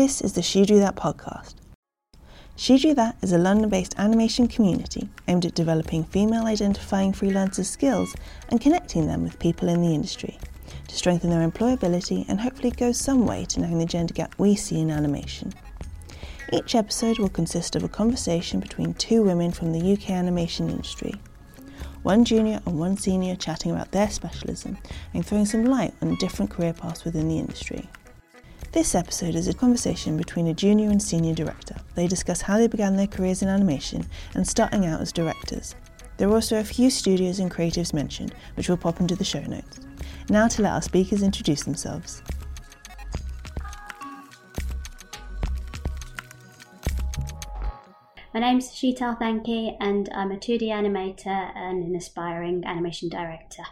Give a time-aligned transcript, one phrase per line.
[0.00, 1.56] This is the She Drew That podcast.
[2.56, 7.66] She Drew That is a London based animation community aimed at developing female identifying freelancers'
[7.66, 8.16] skills
[8.48, 10.38] and connecting them with people in the industry
[10.88, 14.56] to strengthen their employability and hopefully go some way to narrowing the gender gap we
[14.56, 15.52] see in animation.
[16.50, 21.12] Each episode will consist of a conversation between two women from the UK animation industry.
[22.04, 24.78] One junior and one senior chatting about their specialism
[25.12, 27.90] and throwing some light on different career paths within the industry.
[28.72, 31.74] This episode is a conversation between a junior and senior director.
[31.96, 34.06] They discuss how they began their careers in animation
[34.36, 35.74] and starting out as directors.
[36.18, 39.40] There are also a few studios and creatives mentioned, which will pop into the show
[39.40, 39.80] notes.
[40.28, 42.22] Now to let our speakers introduce themselves.
[48.32, 53.64] My name's Sheetal Thankey, and I'm a 2D animator and an aspiring animation director.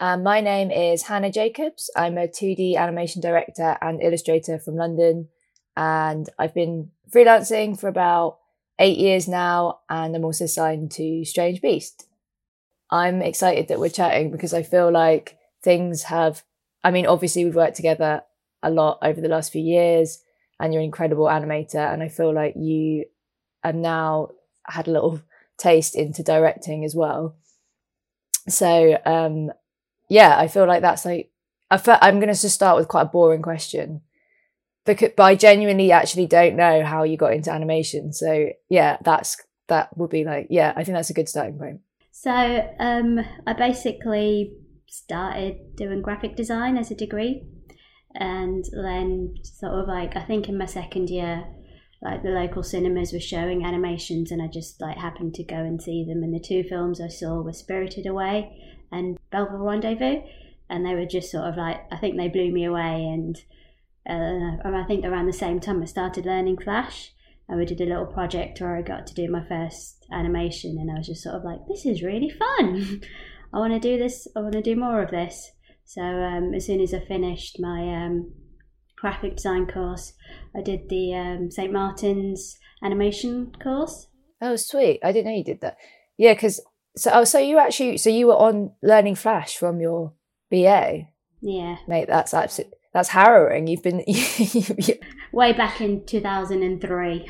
[0.00, 1.90] Um, my name is Hannah Jacobs.
[1.96, 5.28] I'm a 2D animation director and illustrator from London.
[5.76, 8.38] And I've been freelancing for about
[8.78, 9.80] eight years now.
[9.88, 12.06] And I'm also signed to Strange Beast.
[12.90, 16.42] I'm excited that we're chatting because I feel like things have,
[16.82, 18.22] I mean, obviously, we've worked together
[18.62, 20.22] a lot over the last few years
[20.58, 21.92] and you're an incredible animator.
[21.92, 23.04] And I feel like you
[23.62, 24.30] have now
[24.66, 25.20] had a little
[25.58, 27.36] taste into directing as well.
[28.48, 29.52] So um,
[30.12, 31.30] yeah, I feel like that's like
[31.70, 34.02] I am going to just start with quite a boring question,
[34.84, 38.12] because but I genuinely actually don't know how you got into animation.
[38.12, 41.80] So yeah, that's that would be like yeah, I think that's a good starting point.
[42.10, 42.30] So
[42.78, 44.52] um, I basically
[44.86, 47.46] started doing graphic design as a degree,
[48.14, 51.46] and then sort of like I think in my second year
[52.02, 55.80] like the local cinemas were showing animations and I just like happened to go and
[55.80, 58.50] see them and the two films I saw were Spirited Away
[58.92, 60.22] and Belleville Rendezvous
[60.68, 63.36] and they were just sort of like I think they blew me away and
[64.08, 67.12] uh, I think around the same time I started learning Flash
[67.48, 70.90] and we did a little project where I got to do my first animation and
[70.90, 73.00] I was just sort of like this is really fun
[73.54, 75.50] I want to do this I want to do more of this
[75.84, 78.32] so um, as soon as I finished my um,
[79.02, 80.14] graphic design course.
[80.56, 81.72] I did the um, St.
[81.72, 84.06] Martin's animation course.
[84.40, 85.00] Oh, sweet!
[85.04, 85.76] I didn't know you did that.
[86.16, 86.60] Yeah, because
[86.96, 90.12] so oh, so you actually so you were on learning Flash from your
[90.50, 91.08] BA.
[91.40, 93.66] Yeah, mate, that's absolutely that's harrowing.
[93.66, 94.04] You've been
[95.32, 97.26] way back in two thousand and three.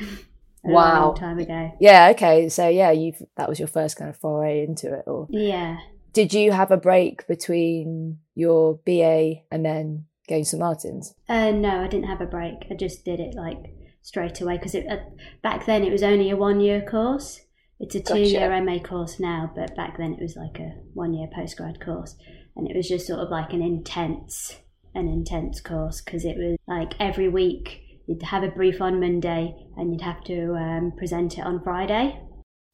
[0.63, 1.71] wow, long time ago.
[1.79, 2.09] Yeah.
[2.11, 2.49] Okay.
[2.49, 5.77] So yeah, you that was your first kind of foray into it, or yeah.
[6.11, 11.15] Did you have a break between your BA and then going to Martin's?
[11.27, 12.67] Uh, no, I didn't have a break.
[12.69, 13.57] I just did it like
[14.03, 14.97] straight away because uh,
[15.41, 17.41] back then it was only a one year course.
[17.83, 18.61] It's a two year.
[18.63, 22.15] MA course now, but back then it was like a one year postgrad course,
[22.55, 24.55] and it was just sort of like an intense,
[24.95, 29.53] an intense course because it was like every week you'd have a brief on Monday
[29.75, 32.21] and you'd have to um, present it on Friday.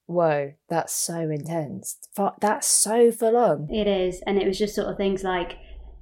[0.06, 1.98] Whoa, that's so intense.
[2.40, 3.68] That's so full on.
[3.72, 5.58] It is, and it was just sort of things like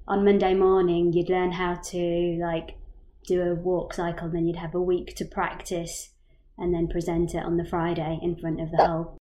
[0.06, 2.76] on Monday morning, you'd learn how to like
[3.26, 6.10] do a walk cycle, and then you'd have a week to practice
[6.58, 9.18] and then present it on the Friday in front of the whole.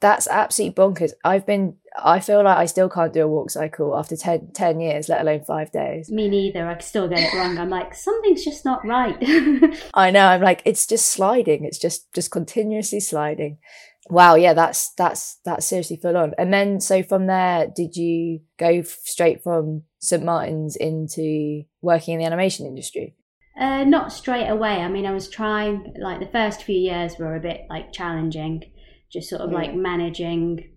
[0.00, 1.12] That's absolutely bonkers.
[1.24, 4.80] I've been, I feel like I still can't do a walk cycle after 10, 10
[4.80, 6.10] years, let alone five days.
[6.10, 6.66] Me neither.
[6.66, 7.56] I still get it wrong.
[7.56, 9.16] I'm like, something's just not right.
[9.94, 10.26] I know.
[10.26, 11.64] I'm like, it's just sliding.
[11.64, 13.58] It's just, just continuously sliding.
[14.10, 16.34] Wow, yeah, that's that's that's seriously full on.
[16.36, 22.20] And then so from there, did you go straight from St Martin's into working in
[22.20, 23.14] the animation industry?
[23.58, 24.80] Uh, not straight away.
[24.80, 25.94] I mean, I was trying.
[25.98, 28.62] Like the first few years were a bit like challenging,
[29.12, 29.58] just sort of yeah.
[29.58, 30.70] like managing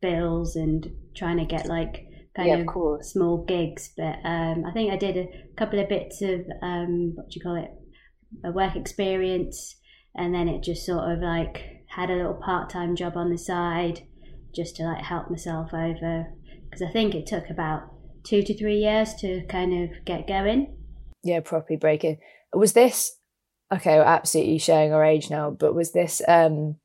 [0.00, 2.06] bills and trying to get like
[2.36, 3.90] kind yeah, of, of small gigs.
[3.96, 7.42] But um, I think I did a couple of bits of um, what do you
[7.42, 7.70] call it,
[8.44, 9.76] a work experience,
[10.14, 14.06] and then it just sort of like had a little part-time job on the side
[14.54, 16.26] just to like help myself over
[16.64, 17.82] because I think it took about
[18.24, 20.76] two to three years to kind of get going.
[21.24, 22.18] Yeah, properly breaking.
[22.52, 23.16] Was this
[23.72, 23.96] okay?
[23.96, 26.76] We're absolutely showing our age now, but was this um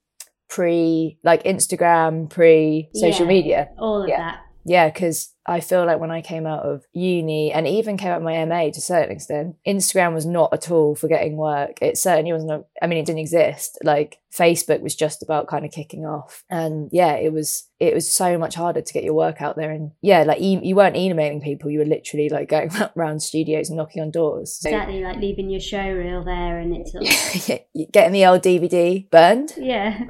[0.50, 3.70] pre like Instagram, pre social yeah, media?
[3.78, 4.18] All of yeah.
[4.18, 4.40] that.
[4.66, 8.18] Yeah, because I feel like when I came out of uni and even came out
[8.18, 11.82] of my MA to a certain extent, Instagram was not a tool for getting work.
[11.82, 13.80] It certainly wasn't, a, I mean, it didn't exist.
[13.84, 16.44] Like Facebook was just about kind of kicking off.
[16.50, 19.72] And yeah, it was, it was so much harder to get your work out there.
[19.72, 23.70] And yeah, like e- you weren't emailing people, you were literally like going around studios
[23.70, 24.60] and knocking on doors.
[24.60, 26.92] So, exactly, like leaving your show reel there and it's
[27.48, 27.92] sort of...
[27.92, 29.54] getting the old DVD burned.
[29.58, 30.04] Yeah.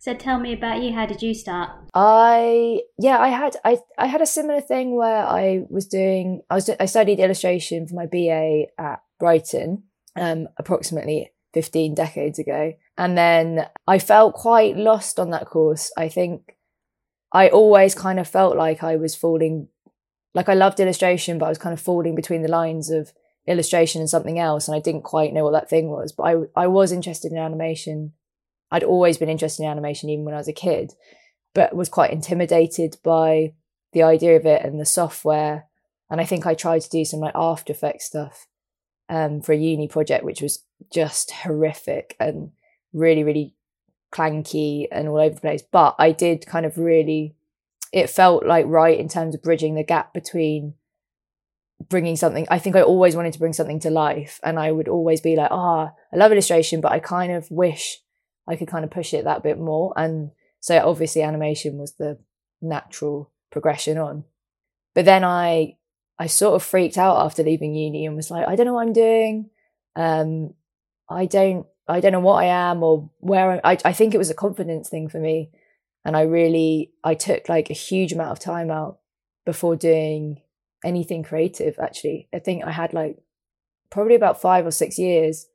[0.00, 0.94] So tell me about you.
[0.94, 1.70] How did you start?
[1.92, 6.54] I yeah, I had I I had a similar thing where I was doing I
[6.54, 9.84] was I studied illustration for my BA at Brighton,
[10.16, 15.90] um, approximately fifteen decades ago, and then I felt quite lost on that course.
[15.96, 16.56] I think
[17.32, 19.68] I always kind of felt like I was falling,
[20.34, 23.12] like I loved illustration, but I was kind of falling between the lines of
[23.46, 26.12] illustration and something else, and I didn't quite know what that thing was.
[26.12, 28.12] But I I was interested in animation
[28.70, 30.94] I'd always been interested in animation even when I was a kid,
[31.54, 33.54] but was quite intimidated by
[33.92, 35.66] the idea of it and the software.
[36.10, 38.46] And I think I tried to do some like After Effects stuff
[39.08, 42.52] um, for a uni project, which was just horrific and
[42.92, 43.54] really, really
[44.12, 45.62] clanky and all over the place.
[45.62, 47.34] But I did kind of really,
[47.92, 50.74] it felt like right in terms of bridging the gap between
[51.88, 52.46] bringing something.
[52.50, 54.40] I think I always wanted to bring something to life.
[54.42, 57.50] And I would always be like, ah, oh, I love illustration, but I kind of
[57.50, 58.00] wish
[58.46, 59.92] I could kind of push it that bit more.
[59.96, 62.18] And so obviously animation was the
[62.60, 64.24] natural progression on.
[64.94, 65.76] But then I
[66.18, 68.86] I sort of freaked out after leaving uni and was like, I don't know what
[68.86, 69.50] I'm doing.
[69.96, 70.54] Um,
[71.08, 74.18] I don't I don't know what I am or where I'm, I I think it
[74.18, 75.50] was a confidence thing for me.
[76.04, 78.98] And I really I took like a huge amount of time out
[79.44, 80.42] before doing
[80.84, 82.28] anything creative actually.
[82.34, 83.18] I think I had like
[83.90, 85.46] probably about five or six years.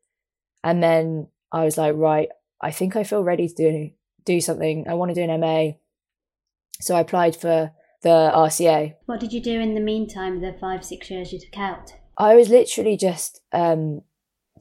[0.64, 2.30] And then I was like, right,
[2.62, 3.92] I think I feel ready to do
[4.26, 4.88] do something.
[4.88, 5.74] I want to do an MA.
[6.80, 7.72] So I applied for
[8.04, 8.96] the RCA.
[9.06, 11.94] What did you do in the meantime, the five, six years you took out?
[12.18, 14.02] I was literally just, um,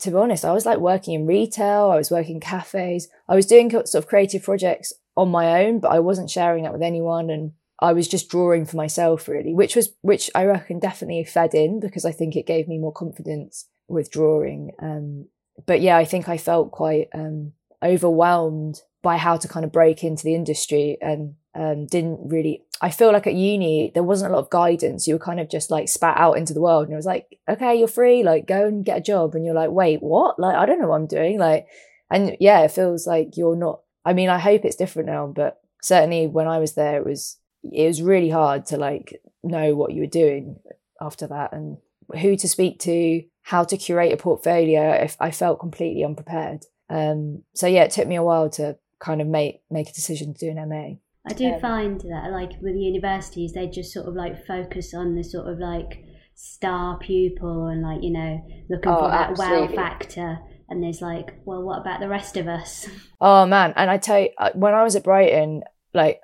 [0.00, 3.47] to be honest, I was like working in retail, I was working cafes, I was
[3.47, 7.29] doing sort of creative projects on my own, but I wasn't sharing that with anyone.
[7.29, 11.53] And I was just drawing for myself really, which was, which I reckon definitely fed
[11.53, 14.71] in because I think it gave me more confidence with drawing.
[14.81, 15.27] Um,
[15.67, 17.53] but yeah, I think I felt quite, um,
[17.85, 22.90] overwhelmed by how to kind of break into the industry and um, didn't really i
[22.90, 25.08] feel like at uni there wasn't a lot of guidance.
[25.08, 27.38] You were kind of just like spat out into the world and it was like
[27.49, 29.34] okay you're free like go and get a job.
[29.34, 30.38] And you're like wait what?
[30.38, 31.38] Like i don't know what i'm doing.
[31.38, 31.67] Like
[32.11, 35.61] and yeah it feels like you're not i mean i hope it's different now but
[35.81, 39.93] certainly when i was there it was it was really hard to like know what
[39.93, 40.56] you were doing
[41.00, 41.79] after that and
[42.20, 46.67] who to speak to how to curate a portfolio if i felt completely unprepared.
[46.93, 50.34] Um, so yeah, it took me a while to kind of make make a decision
[50.34, 50.96] to do an MA.
[51.27, 55.15] I do um, find that like with universities, they just sort of like focus on
[55.15, 56.05] the sort of like
[56.35, 59.77] star pupil and like you know looking oh, for that absolutely.
[59.77, 60.39] wow factor.
[60.69, 62.89] And there's like, well, what about the rest of us?
[63.21, 65.63] Oh man, and I tell you, uh, when I was at Brighton,
[65.95, 66.21] like,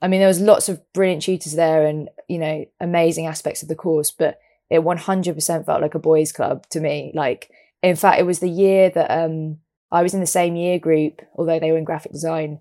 [0.00, 3.68] I mean, there was lots of brilliant tutors there, and you know, amazing aspects of
[3.68, 4.38] the course, but
[4.70, 7.12] it 100% felt like a boys' club to me.
[7.14, 7.50] Like,
[7.82, 9.58] in fact, it was the year that um
[9.92, 12.60] I was in the same year group, although they were in graphic design.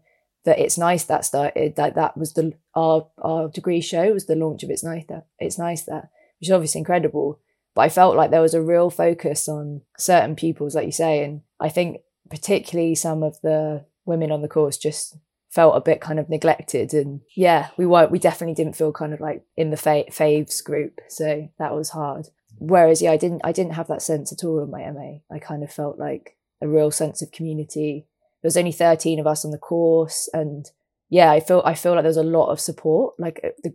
[0.50, 1.54] That it's nice that started.
[1.56, 5.06] Eh, that that was the our our degree show was the launch of it's nice
[5.10, 6.10] that it's nice that,
[6.40, 7.40] which is obviously incredible.
[7.75, 11.24] But I felt like there was a real focus on certain pupils, like you say,
[11.24, 15.18] and I think particularly some of the women on the course just
[15.51, 19.15] felt a bit kind of neglected and yeah we were we definitely didn't feel kind
[19.15, 22.27] of like in the faves group so that was hard
[22.60, 25.39] whereas yeah i didn't i didn't have that sense at all in my ma i
[25.39, 28.06] kind of felt like a real sense of community.
[28.41, 30.29] There was only 13 of us on the course.
[30.34, 30.69] And
[31.10, 33.15] yeah, I feel, I feel like there was a lot of support.
[33.19, 33.74] Like uh, the,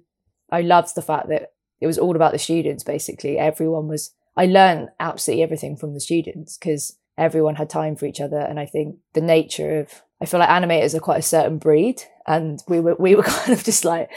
[0.50, 3.38] I loved the fact that it was all about the students, basically.
[3.38, 8.20] Everyone was, I learned absolutely everything from the students because everyone had time for each
[8.20, 8.38] other.
[8.38, 12.02] And I think the nature of, I feel like animators are quite a certain breed.
[12.26, 14.10] And we were, we were kind of just like,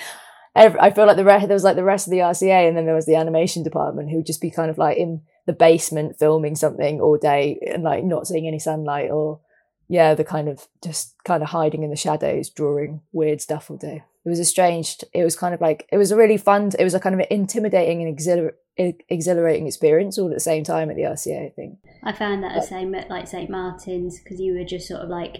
[0.55, 2.77] every, I feel like the rest, there was like the rest of the RCA and
[2.77, 5.53] then there was the animation department who would just be kind of like in the
[5.53, 9.39] basement filming something all day and like not seeing any sunlight or
[9.87, 13.77] yeah the kind of just kind of hiding in the shadows drawing weird stuff all
[13.77, 14.03] day.
[14.25, 16.83] It was a strange it was kind of like it was a really fun it
[16.83, 20.89] was a kind of an intimidating and exhilar- exhilarating experience all at the same time
[20.89, 21.79] at the rca i think.
[22.03, 25.09] I found that the same at like st martin's because you were just sort of
[25.09, 25.37] like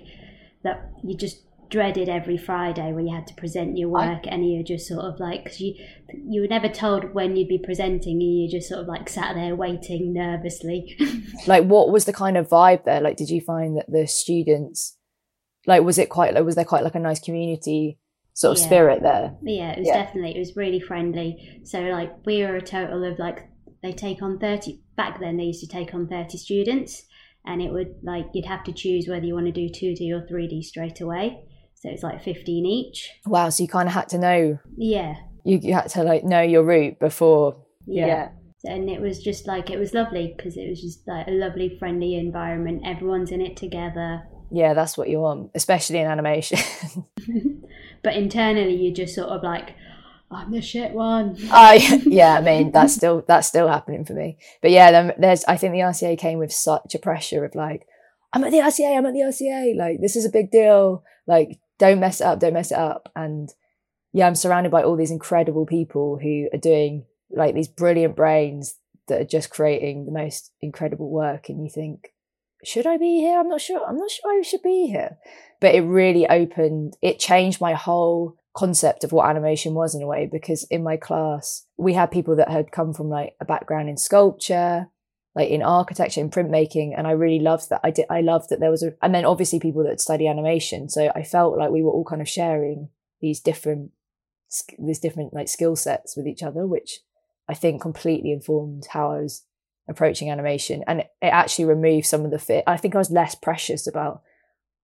[0.63, 4.49] that you just dreaded every Friday when you had to present your work, I, and
[4.49, 5.75] you just sort of like cause you
[6.29, 9.35] you were never told when you'd be presenting, and you just sort of like sat
[9.35, 10.97] there waiting nervously.
[11.47, 13.01] like, what was the kind of vibe there?
[13.01, 14.97] Like, did you find that the students,
[15.65, 17.99] like, was it quite like was there quite like a nice community
[18.33, 18.67] sort of Yeah.
[18.67, 19.35] spirit there.
[19.41, 20.03] Yeah, it was Yeah.
[20.03, 21.61] definitely it was really friendly.
[21.63, 23.49] So like we were a total of like
[23.81, 27.05] they take on thirty back then they used to take on thirty students
[27.45, 30.13] and it would like you'd have to choose whether you want to do two D
[30.13, 31.45] or three D straight away.
[31.79, 33.09] So it's like fifteen each.
[33.25, 35.15] Wow, so you kind of had to know Yeah.
[35.43, 37.63] you, you had to like know your route before.
[37.85, 38.29] Yeah.
[38.65, 41.77] And it was just like it was lovely because it was just like a lovely
[41.79, 42.81] friendly environment.
[42.85, 44.23] Everyone's in it together.
[44.51, 46.59] yeah, that's what you want, especially in animation.
[48.03, 49.75] But internally you're just sort of like
[50.29, 51.35] I'm the shit one.
[51.43, 54.37] Oh, I yeah, I mean that's still that's still happening for me.
[54.61, 57.87] But yeah, then there's I think the RCA came with such a pressure of like,
[58.33, 61.03] I'm at the RCA, I'm at the RCA, like this is a big deal.
[61.25, 63.11] Like don't mess it up, don't mess it up.
[63.15, 63.49] And
[64.13, 68.75] yeah, I'm surrounded by all these incredible people who are doing like these brilliant brains
[69.07, 71.49] that are just creating the most incredible work.
[71.49, 72.13] And you think,
[72.63, 73.39] should I be here?
[73.39, 73.85] I'm not sure.
[73.85, 75.17] I'm not sure I should be here.
[75.59, 80.07] But it really opened, it changed my whole concept of what animation was in a
[80.07, 83.87] way because in my class we had people that had come from like a background
[83.87, 84.87] in sculpture
[85.37, 87.79] like in architecture in printmaking and i really loved that.
[87.83, 90.89] I did i loved that there was a and then obviously people that study animation.
[90.89, 92.89] So i felt like we were all kind of sharing
[93.21, 93.91] these different
[94.79, 97.01] these different like skill sets with each other which
[97.49, 99.43] i think completely informed how i was
[99.89, 100.83] approaching animation.
[100.85, 103.87] And it, it actually removed some of the fit i think i was less precious
[103.87, 104.21] about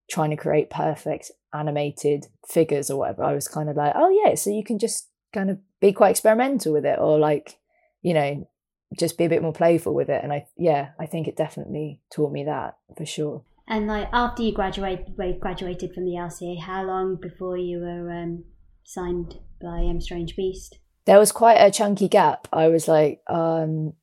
[0.08, 4.34] trying to create perfect animated figures or whatever, I was kind of like, oh yeah,
[4.34, 7.58] so you can just kind of be quite experimental with it, or like,
[8.02, 8.48] you know,
[8.98, 10.22] just be a bit more playful with it.
[10.22, 13.44] And I, yeah, I think it definitely taught me that for sure.
[13.66, 18.44] And like after you graduated, graduated from the RCA, how long before you were um,
[18.84, 20.78] signed by um, Strange Beast?
[21.06, 22.48] There was quite a chunky gap.
[22.52, 23.94] I was like, um,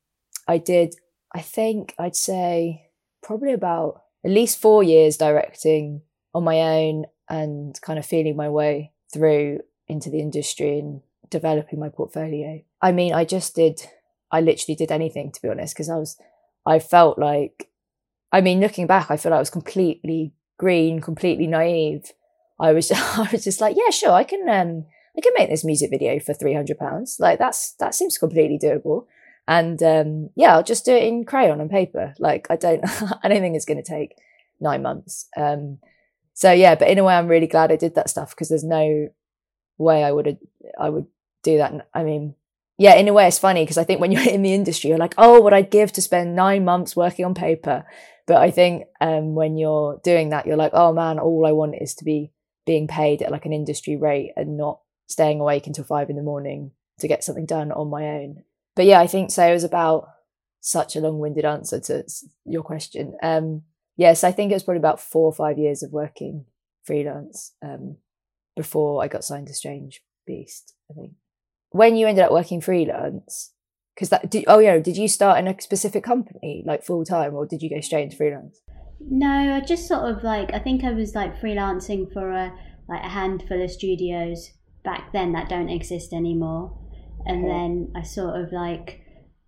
[0.48, 0.96] I did,
[1.34, 2.90] I think I'd say
[3.24, 6.02] probably about at least four years directing
[6.34, 11.80] on my own and kind of feeling my way through into the industry and developing
[11.80, 12.62] my portfolio.
[12.82, 13.82] I mean, I just did,
[14.32, 16.18] I literally did anything to be honest, because I was,
[16.66, 17.70] I felt like,
[18.32, 22.12] I mean, looking back, I feel like I was completely green, completely naive.
[22.60, 24.86] I was, I was just like, yeah, sure, I can, um,
[25.18, 27.18] I can make this music video for three hundred pounds.
[27.20, 29.06] Like that's that seems completely doable.
[29.48, 32.14] And um, yeah, I'll just do it in crayon and paper.
[32.20, 32.84] Like I don't,
[33.24, 34.16] I don't think it's going to take
[34.60, 35.28] nine months.
[35.36, 35.80] Um,
[36.34, 38.64] so yeah, but in a way, I'm really glad I did that stuff because there's
[38.64, 39.10] no
[39.78, 40.38] way I would
[40.80, 41.08] I would
[41.44, 41.88] do that.
[41.94, 42.36] I mean,
[42.82, 44.98] yeah, in a way, it's funny because I think when you're in the industry, you're
[44.98, 47.86] like, oh, what I'd give to spend nine months working on paper.
[48.26, 51.76] But I think um, when you're doing that, you're like, oh man, all I want
[51.80, 52.32] is to be
[52.66, 56.24] being paid at like an industry rate and not staying awake until five in the
[56.24, 58.44] morning to get something done on my own.
[58.76, 59.46] But yeah, I think so.
[59.46, 60.08] It was about
[60.62, 62.04] such a long-winded answer to
[62.46, 63.16] your question.
[63.22, 63.64] Um,
[63.96, 66.46] yes, I think it was probably about four or five years of working
[66.84, 67.98] freelance um,
[68.56, 70.74] before I got signed to Strange Beast.
[70.90, 71.12] I think
[71.72, 73.54] when you ended up working freelance,
[73.96, 77.34] because that did, oh yeah, did you start in a specific company like full time,
[77.34, 78.62] or did you go straight into freelance?
[79.00, 82.54] No, I just sort of like I think I was like freelancing for a
[82.88, 84.52] like a handful of studios
[84.84, 86.78] back then that don't exist anymore,
[87.26, 87.48] and Okay.
[87.48, 89.02] then I sort of like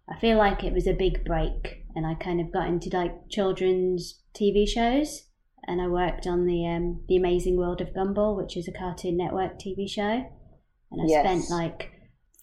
[0.09, 3.29] I feel like it was a big break, and I kind of got into like
[3.29, 5.23] children's TV shows,
[5.67, 9.17] and I worked on the um, the Amazing World of Gumball, which is a Cartoon
[9.17, 10.29] Network TV show,
[10.91, 11.23] and I Yes.
[11.25, 11.91] spent like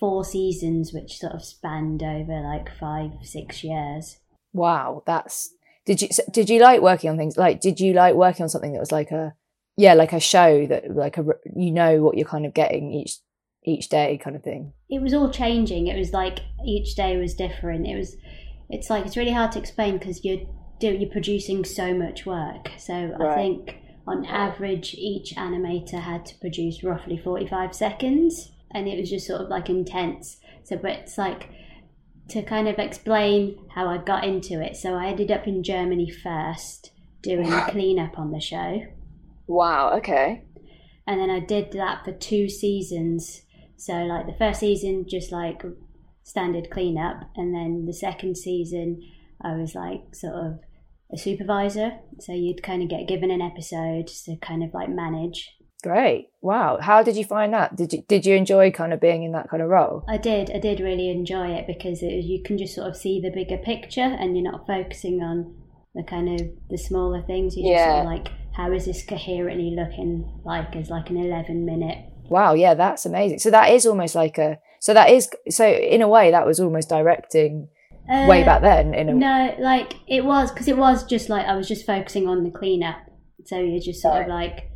[0.00, 4.16] four seasons, which sort of spanned over like five six years.
[4.52, 5.54] Wow, that's
[5.84, 8.72] did you did you like working on things like did you like working on something
[8.72, 9.34] that was like a
[9.76, 13.18] yeah like a show that like a you know what you're kind of getting each
[13.64, 14.72] each day kind of thing.
[14.88, 15.86] it was all changing.
[15.86, 17.86] It was like each day was different.
[17.86, 18.16] It was,
[18.68, 20.40] it's like it's really hard to explain because you're
[20.78, 22.70] do you're producing so much work.
[22.78, 23.76] So I think
[24.06, 29.26] on average each animator had to produce roughly forty five seconds, and it was just
[29.26, 30.38] sort of like intense.
[30.64, 31.50] So, but it's like
[32.28, 34.76] to kind of explain how I got into it.
[34.76, 38.82] So I ended up in Germany first doing a cleanup on the show
[39.46, 39.96] Wow.
[39.98, 40.44] Okay.
[41.06, 43.42] and then I did that for two seasons.
[43.76, 45.62] So like the first season, just like
[46.22, 49.00] standard cleanup, and then the second season,
[49.42, 50.60] I was like sort of
[51.12, 51.98] a supervisor.
[52.20, 55.50] So you'd kind of get given an episode to kind of like manage.
[55.80, 56.28] Great.
[56.42, 56.78] Wow.
[56.80, 57.76] How did you find that?
[57.76, 60.04] Did you did you enjoy kind of being in that kind of role?
[60.08, 63.20] I did, I did really enjoy it because it you can just sort of see
[63.20, 65.54] the bigger picture, and you're not focusing on
[65.94, 67.56] the kind of the smaller things.
[67.56, 68.00] you're just sort Yeah.
[68.02, 72.54] of like, how is this coherently looking like as like an 11 minute Wow.
[72.54, 73.40] Yeah, that's amazing.
[73.40, 76.60] So that is almost like a so that is so in a way that was
[76.60, 77.68] almost directing
[78.08, 78.94] way Uh, back then.
[78.94, 82.28] In a No, like it was because it was just like I was just focusing
[82.28, 82.96] on the cleanup.
[83.46, 84.69] So you're just sort of like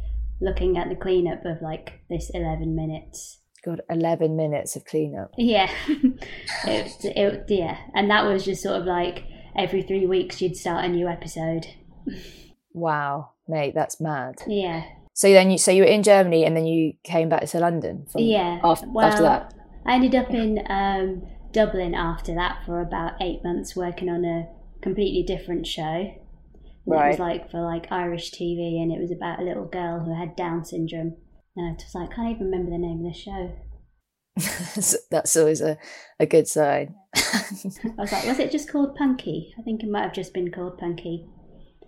[0.45, 3.41] looking at the cleanup of like this 11 minutes.
[3.65, 5.33] God, 11 minutes of cleanup.
[5.39, 5.71] Yeah.
[6.67, 7.79] it, it, yeah.
[7.95, 9.25] And that was just sort of like
[9.57, 11.67] every three weeks you'd start a new episode.
[12.73, 14.35] Wow, mate, that's mad.
[14.47, 14.85] Yeah.
[15.15, 18.07] So then you, so you were in Germany and then you came back to London.
[18.11, 18.61] From Yeah.
[18.63, 19.55] After, well, after that.
[19.87, 21.23] I ended up in um,
[21.53, 24.49] Dublin after that for about eight months working on a
[24.83, 26.13] completely different show.
[26.87, 30.01] And It was like for like Irish TV and it was about a little girl
[30.01, 31.17] who had Down syndrome.
[31.57, 33.57] And I was like, I can't even remember the name of the show.
[35.11, 35.79] that's always a,
[36.19, 36.95] a good sign.
[37.17, 37.23] I
[37.99, 39.55] was like, was it just called Punky?
[39.59, 41.27] I think it might have just been called Punky.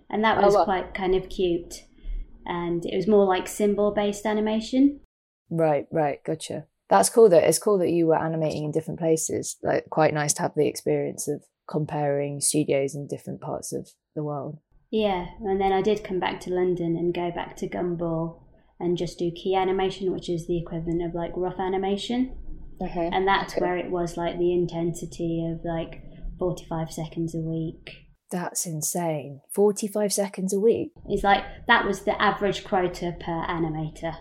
[0.09, 0.63] And that Oh, was wow.
[0.63, 1.83] quite kind of cute.
[2.45, 5.01] And it was more like symbol based animation.
[5.49, 6.65] right, right, gotcha.
[6.89, 9.57] That's cool that it's cool that you were animating in different places.
[9.61, 14.23] Like quite nice to have the experience of comparing studios in different parts of the
[14.23, 14.59] world.
[14.91, 18.41] Yeah, and then I did come back to London and go back to Gumball
[18.79, 22.35] and just do key animation, which is the equivalent of like rough animation.
[22.81, 23.09] Okay.
[23.11, 23.61] And that's Okay.
[23.65, 26.03] where it was like the intensity of like
[26.39, 28.05] 45 seconds a week.
[28.29, 29.41] That's insane.
[29.53, 30.91] 45 seconds a week.
[31.07, 34.15] It's like that was the average quota per animator.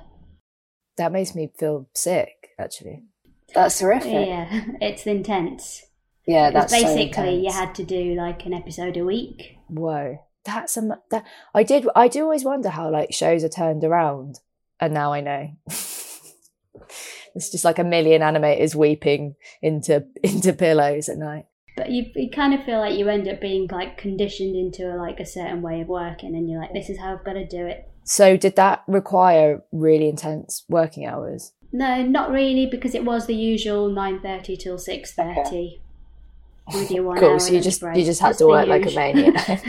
[0.97, 3.05] That makes me feel sick, actually.
[3.55, 4.27] That's terrific.
[4.27, 4.49] Yeah,
[4.81, 5.83] it's intense.
[6.27, 9.59] Yeah, that's so basically you had to do like an episode a week.
[9.69, 11.25] Whoa, that's a that.
[11.55, 11.87] I did.
[11.95, 14.41] I do always wonder how like shows are turned around,
[14.81, 15.51] and now I know.
[17.35, 21.47] it's just like a million animators weeping into into pillows at night.
[21.77, 24.97] But you, you kind of feel like you end up being like conditioned into a,
[24.97, 27.47] like a certain way of working, and you're like, this is how I've got to
[27.47, 27.87] do it.
[28.05, 31.53] So, did that require really intense working hours?
[31.73, 35.83] No, not really, because it was the usual nine thirty till six thirty.
[36.73, 37.33] With your one Cool.
[37.33, 37.97] hour So you just break.
[37.97, 39.37] you just had to work like a maniac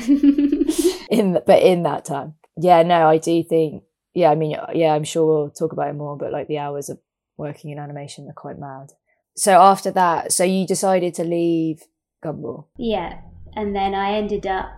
[1.09, 2.35] in the, but in that time.
[2.57, 3.83] Yeah, no, I do think.
[4.13, 6.89] Yeah, I mean, yeah, I'm sure we'll talk about it more, but like the hours
[6.89, 6.99] of
[7.37, 8.93] working in animation are quite mad.
[9.35, 11.83] So after that, so you decided to leave
[12.23, 12.65] Gumball.
[12.77, 13.21] yeah,
[13.55, 14.69] and then I ended up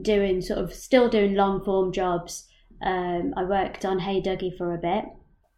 [0.00, 2.46] doing sort of still doing long form jobs.
[2.80, 5.04] Um, I worked on Hey Duggee for a bit.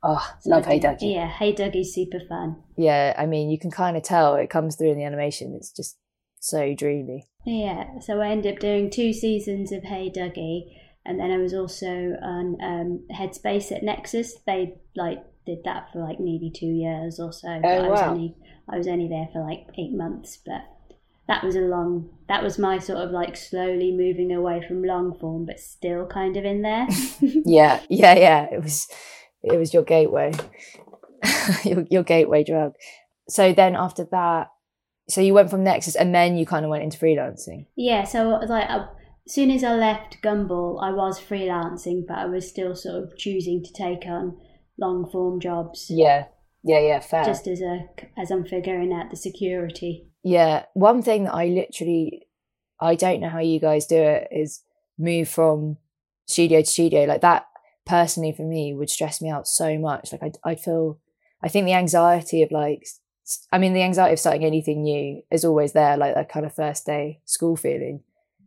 [0.03, 1.15] Oh, So Hey Duggee!
[1.15, 2.63] Yeah, Hey Duggee's super fun.
[2.79, 5.55] Yeah, I mean, you can kind of tell it comes through in the animation.
[5.55, 5.99] It's just
[6.41, 7.27] so dreamy.
[7.47, 10.77] Yeah, so I ended up doing two seasons of Hey Duggee,
[11.07, 14.35] and then I was also on um, Headspace at Nexus.
[14.47, 17.59] They like did that for like nearly two years or so.
[17.63, 18.11] but I was Oh, wow.
[18.13, 18.35] only
[18.69, 20.63] I was only there for like eight months, but
[21.29, 22.11] that was a long.
[22.29, 26.37] That was my sort of like slowly moving away from long form, but still kind
[26.37, 26.87] of in there.
[27.23, 28.49] Yeah, yeah, yeah.
[28.53, 28.87] It was,
[29.43, 30.33] it was your gateway,
[31.65, 32.75] your your gateway drug.
[33.29, 34.49] So then after that,
[35.11, 37.67] so you went from Nexus, and then you kind of went into freelancing.
[37.77, 38.89] yeah, so like as
[39.29, 43.63] soon as I left Gumball, I was freelancing, but I was still sort of choosing
[43.63, 44.39] to take on
[44.79, 45.87] long form jobs.
[45.91, 46.27] Yeah,
[46.63, 47.01] yeah, yeah.
[47.01, 47.25] Fair.
[47.25, 50.07] just as a as I'm figuring out the security.
[50.23, 52.27] Yeah, one thing that I literally,
[52.81, 54.63] I don't know how you guys do it is
[54.99, 55.79] move from
[56.27, 57.05] studio to studio.
[57.05, 57.47] Like that,
[57.87, 60.13] personally, for me, would stress me out so much.
[60.13, 60.99] Like I'd, I'd feel,
[61.43, 62.87] I think the anxiety of like,
[63.53, 65.97] I mean, the anxiety of starting anything new is always there.
[65.97, 68.03] Like that kind of first day school feeling,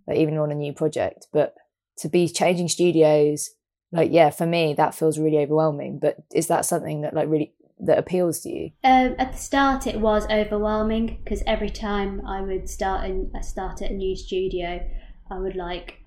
[0.08, 1.28] like even on a new project.
[1.32, 1.56] But
[1.98, 3.52] to be changing studios,
[3.92, 6.00] like yeah, for me that feels really overwhelming.
[6.00, 8.72] But is that something that like really that appeals to you?
[8.84, 13.82] Um, at the start, it was overwhelming because every time I would start and start
[13.82, 14.88] at a new studio,
[15.30, 16.00] I would like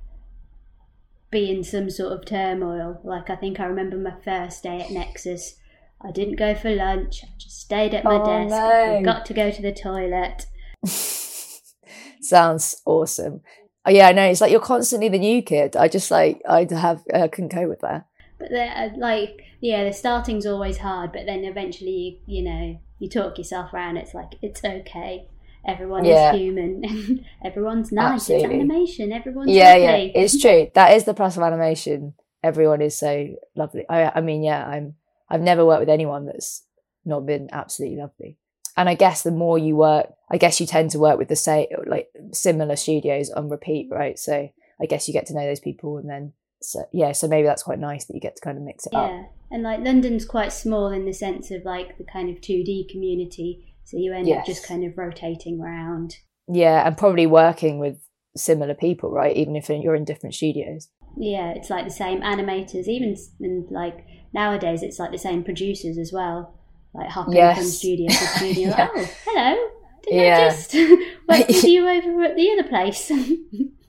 [1.31, 3.01] be in some sort of turmoil.
[3.05, 5.57] Like I think I remember my first day at Nexus.
[6.03, 7.25] I didn't go for lunch.
[7.25, 8.51] I just stayed at my Oh, desk.
[8.51, 9.03] no.
[9.05, 10.47] Got to go to the toilet.
[12.21, 13.41] Sounds awesome.
[13.85, 14.25] Oh, yeah, I know.
[14.25, 15.77] It's like you're constantly the new kid.
[15.77, 18.07] I just like I'd have I couldn't cope with that.
[18.39, 22.81] But the, uh, like, yeah, the starting's always hard, but then eventually, you you know,
[22.99, 23.97] you talk yourself around.
[23.97, 25.29] It's like it's okay.
[25.67, 26.33] Everyone Yeah.
[26.33, 27.25] is human.
[27.45, 28.15] Everyone's nice.
[28.31, 28.45] Absolutely.
[28.47, 29.13] It's animation.
[29.13, 30.69] Everyone's yeah, yeah, it's true.
[30.75, 32.15] That is the plus of animation.
[32.43, 33.85] Everyone is so lovely.
[33.89, 34.95] I, I mean, yeah, I'm.
[35.29, 36.65] I've never worked with anyone that's
[37.05, 38.39] not been absolutely lovely.
[38.77, 41.37] And I guess the more you work, I guess you tend to work with the
[41.37, 44.19] same, like similar studios on repeat, right?
[44.19, 47.47] So I guess you get to know those people, and then so yeah, so maybe
[47.47, 49.11] that's quite nice that you get to kind of mix it up.
[49.11, 52.63] Yeah, and like London's quite small in the sense of like the kind of two
[52.65, 56.17] D community, so you end up just kind of rotating around.
[56.49, 57.97] Yeah, and probably working with
[58.37, 59.35] similar people, right?
[59.35, 60.89] Even if you're in different studios.
[61.17, 62.89] Yeah, it's like the same animators.
[62.89, 64.05] Even and like
[64.37, 66.55] nowadays, it's like the same producers as well.
[66.95, 68.69] Like hopping from studio to studio.
[68.69, 68.89] Yeah.
[68.95, 69.69] Oh, hello.
[70.05, 70.39] Didn't Yeah.
[70.39, 70.75] I just
[71.29, 73.11] work with you over at the other place?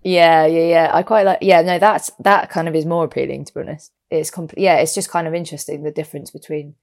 [0.04, 0.92] Yeah, yeah, yeah.
[0.94, 1.40] I quite like.
[1.42, 3.92] Yeah, no, that's that kind of is more appealing to be honest.
[4.10, 6.76] it's com- yeah, it's just kind of interesting the difference between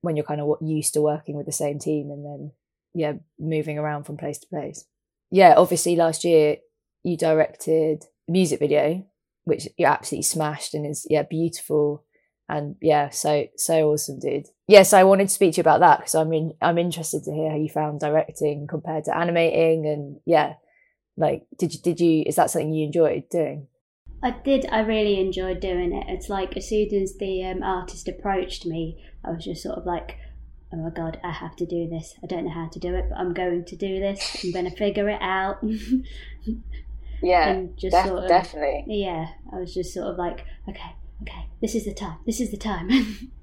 [0.00, 2.52] when you're kind of used to working with the same team and then
[2.94, 4.84] yeah, moving around from place to place.
[5.30, 6.56] Yeah, obviously last year
[7.04, 9.04] you directed a music video,
[9.44, 12.04] which you absolutely smashed and is yeah beautiful
[12.48, 14.46] and yeah, so so awesome, dude.
[14.66, 17.32] Yes, I wanted to speak to you about that because I'm in, I'm interested to
[17.32, 20.54] hear how you found directing compared to animating, and yeah,
[21.16, 23.68] like did you did you is that something you enjoyed doing?
[24.22, 24.66] I did.
[24.70, 26.06] I really enjoyed doing it.
[26.08, 29.86] It's like as soon as the um, artist approached me, I was just sort of
[29.86, 30.16] like,
[30.72, 32.14] "Oh my god, I have to do this.
[32.22, 34.42] I don't know how to do it, but I'm going to do this.
[34.42, 35.58] I'm going to figure it out."
[37.22, 38.84] yeah, and just def- sort of, definitely.
[38.86, 42.18] Yeah, I was just sort of like, "Okay, okay, this is the time.
[42.26, 42.88] This is the time."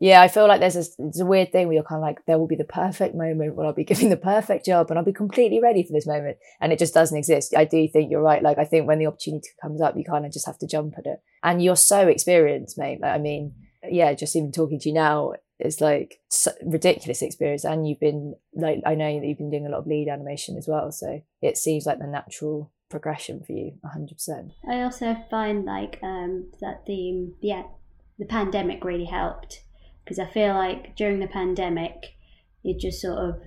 [0.00, 2.38] yeah, I feel like there's a, a weird thing where you're kind of like, there
[2.38, 5.12] will be the perfect moment when I'll be giving the perfect job and I'll be
[5.12, 6.38] completely ready for this moment.
[6.58, 7.54] And it just doesn't exist.
[7.54, 8.42] I do think you're right.
[8.42, 10.94] Like, I think when the opportunity comes up, you kind of just have to jump
[10.96, 11.20] at it.
[11.42, 13.00] And you're so experienced, mate.
[13.02, 13.54] Like, I mean,
[13.90, 16.18] yeah, just even talking to you now, it's like
[16.64, 17.64] ridiculous experience.
[17.64, 20.56] And you've been, like, I know that you've been doing a lot of lead animation
[20.56, 20.90] as well.
[20.92, 26.50] So it seems like the natural progression for you 100% i also find like um
[26.60, 27.62] that the yeah
[28.18, 29.62] the pandemic really helped
[30.10, 32.16] because I feel like during the pandemic,
[32.64, 33.42] it just sort of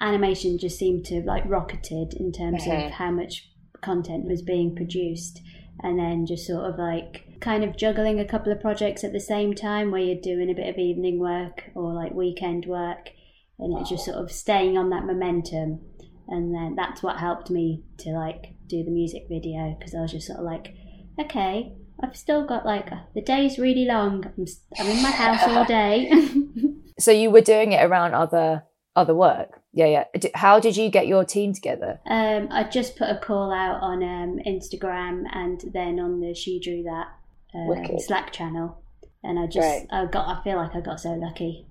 [0.00, 2.86] animation just seemed to like rocketed in terms mm-hmm.
[2.86, 3.50] of how much
[3.82, 5.42] content was being produced,
[5.82, 9.20] and then just sort of like kind of juggling a couple of projects at the
[9.20, 13.10] same time where you're doing a bit of evening work or like weekend work,
[13.58, 15.80] and it's just sort of staying on that momentum.
[16.28, 20.12] And then that's what helped me to like do the music video because I was
[20.12, 20.74] just sort of like,
[21.20, 24.24] okay, I've still got like the day's really long.
[24.24, 24.46] I'm,
[24.78, 26.10] I'm in my house all day.
[26.98, 29.60] so you were doing it around other other work.
[29.72, 30.30] Yeah, yeah.
[30.34, 32.00] How did you get your team together?
[32.06, 36.58] Um, I just put a call out on um, Instagram and then on the She
[36.60, 37.08] Drew That
[37.54, 38.82] um, Slack channel,
[39.22, 39.86] and I just right.
[39.90, 41.66] I got I feel like I got so lucky.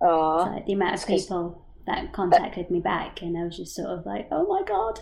[0.00, 3.88] Oh, like the amount of people that contacted me back, and I was just sort
[3.88, 5.00] of like, oh my god.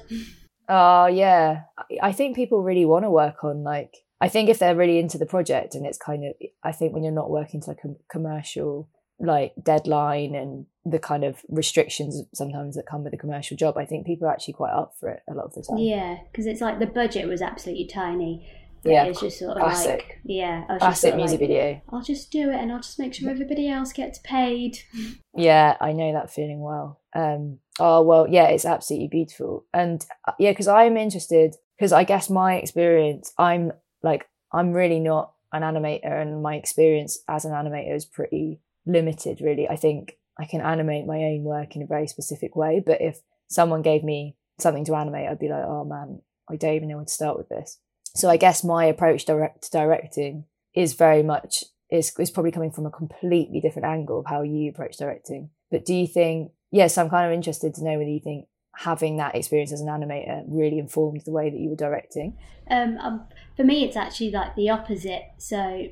[0.69, 1.63] Oh yeah,
[2.03, 5.19] I think people really want to work on like I think if they're really into
[5.19, 7.95] the project and it's kind of, I think when you're not working to like a
[8.11, 8.89] commercial
[9.21, 13.85] like deadline and the kind of restrictions sometimes that come with a commercial job, I
[13.85, 15.79] think people are actually quite up for it a lot of the time.
[15.79, 18.49] Yeah, because it's like the budget was absolutely tiny.
[18.85, 19.91] Yeah, it's just sort of classic.
[19.91, 21.83] like yeah, I Classic sort of music like, video.
[21.91, 24.79] I'll just do it and I'll just make sure everybody else gets paid.
[25.37, 27.01] Yeah, I know that feeling well.
[27.13, 32.05] Um, oh well, yeah, it's absolutely beautiful, and uh, yeah, because I'm interested because I
[32.05, 33.73] guess my experience, I'm
[34.05, 39.41] like I'm really not an animator and my experience as an animator is pretty limited
[39.41, 39.69] really.
[39.69, 43.21] I think I can animate my own work in a very specific way, but if
[43.49, 46.97] someone gave me something to animate, I'd be like, oh man, I don't even know
[46.97, 47.79] where to start with this.
[48.15, 52.71] So I guess my approach direct to directing is very much is is probably coming
[52.71, 55.51] from a completely different angle of how you approach directing.
[55.71, 58.47] But do you think yes, I'm kind of interested to know whether you think
[58.77, 62.37] having that experience as an animator really informed the way that you were directing?
[62.71, 65.23] Um, um, for me, it's actually like the opposite.
[65.39, 65.89] So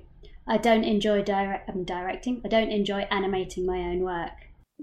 [0.47, 2.43] I don't enjoy direct um, directing.
[2.45, 4.33] I don't enjoy animating my own work.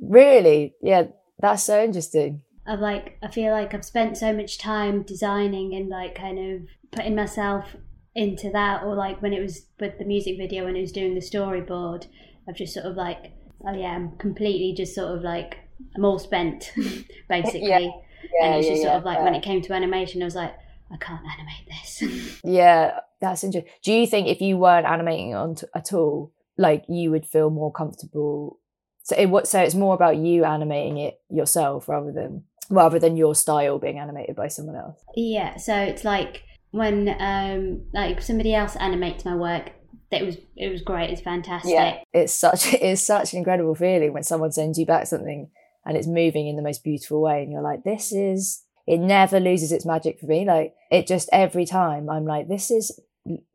[0.01, 0.75] Really?
[0.81, 1.07] Yeah,
[1.39, 2.41] that's so interesting.
[2.65, 6.67] I've like I feel like I've spent so much time designing and like kind of
[6.91, 7.75] putting myself
[8.15, 11.15] into that, or like when it was with the music video when it was doing
[11.15, 12.07] the storyboard,
[12.47, 13.33] I've just sort of like
[13.65, 15.57] oh yeah, I'm completely just sort of like
[15.95, 16.71] I'm all spent,
[17.29, 17.69] basically.
[17.69, 17.89] Yeah.
[18.33, 20.35] Yeah, and it's just yeah, sort of like when it came to animation, I was
[20.35, 20.53] like,
[20.91, 22.41] I can't animate this.
[22.43, 23.71] yeah, that's interesting.
[23.83, 27.49] Do you think if you weren't animating on t- at all, like you would feel
[27.49, 28.59] more comfortable?
[29.03, 29.47] So it what?
[29.47, 33.99] So it's more about you animating it yourself rather than rather than your style being
[33.99, 34.99] animated by someone else.
[35.15, 35.57] Yeah.
[35.57, 39.71] So it's like when um like somebody else animates my work,
[40.11, 41.09] it was it was great.
[41.09, 41.73] It's fantastic.
[41.73, 45.49] Yeah, it's such it's such an incredible feeling when someone sends you back something
[45.85, 49.39] and it's moving in the most beautiful way and you're like this is it never
[49.39, 52.99] loses its magic for me like it just every time i'm like this is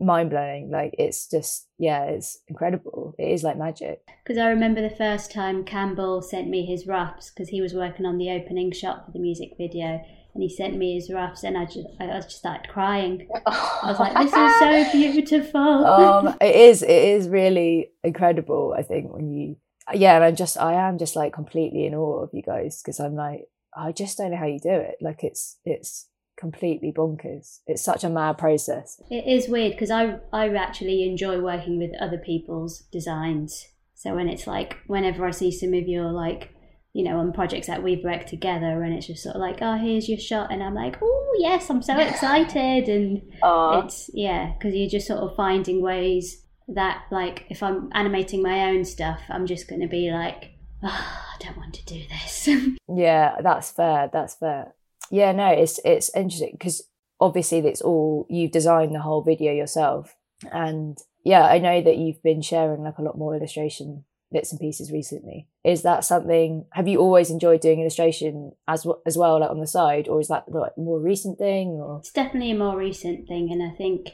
[0.01, 3.15] mind blowing like it's just yeah it's incredible.
[3.19, 4.03] It is like magic.
[4.25, 8.07] Because i remember the first time campbell sent me his roughs because he was working
[8.07, 10.01] on the opening shot for the music video
[10.35, 13.29] and he sent me his roughs and i just i just started crying.
[13.47, 15.87] I was like this is so beautiful.
[15.87, 19.57] Um it is it is really incredible i think when you
[19.93, 23.01] yeah, and I'm just I am just like completely in awe of you guys because
[23.01, 24.97] I'm like I just don't know how you do it.
[25.01, 26.09] Like it's it's
[26.45, 27.61] completely bonkers.
[27.67, 29.01] It's such a mad process.
[29.11, 33.69] It is weird because I I actually enjoy working with other people's designs.
[33.95, 36.51] So when it's like whenever I see some of your like
[36.93, 39.77] you know on projects that we've worked together and it's just sort of like oh
[39.77, 43.85] here's your shot and I'm like oh yes I'm so excited and Aww.
[43.85, 48.71] it's yeah because you're just sort of finding ways that like if I'm animating my
[48.71, 50.53] own stuff, I'm just going to be like,
[50.83, 50.89] oh,
[51.35, 52.49] I don't want to do this.
[52.89, 54.11] yeah, that's fair.
[54.13, 54.75] That's fair.
[55.15, 56.83] Yeah, no, it's it's interesting because
[57.21, 60.17] obviously it's all you've designed the whole video yourself,
[60.51, 64.61] and yeah, I know that you've been sharing like a lot more illustration bits and
[64.61, 65.47] pieces recently.
[65.63, 66.67] Is that something?
[66.73, 70.27] Have you always enjoyed doing illustration as as well, like on the side, or is
[70.27, 71.69] that like more recent thing?
[71.69, 74.09] Or it's definitely a more recent thing, and I think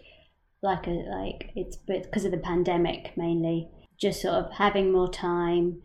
[0.63, 5.81] like a like it's because of the pandemic mainly, just sort of having more time.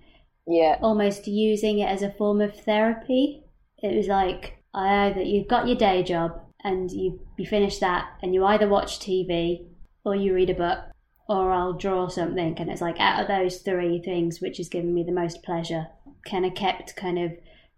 [0.45, 0.77] Yeah.
[0.81, 3.45] Almost using it as a form of therapy.
[3.77, 8.09] It was like I either you've got your day job and you you finish that
[8.21, 9.65] and you either watch TV
[10.03, 10.79] or you read a book
[11.27, 12.55] or I'll draw something.
[12.59, 15.87] And it's like out of those three things, which has given me the most pleasure,
[16.25, 17.31] kind of kept kind of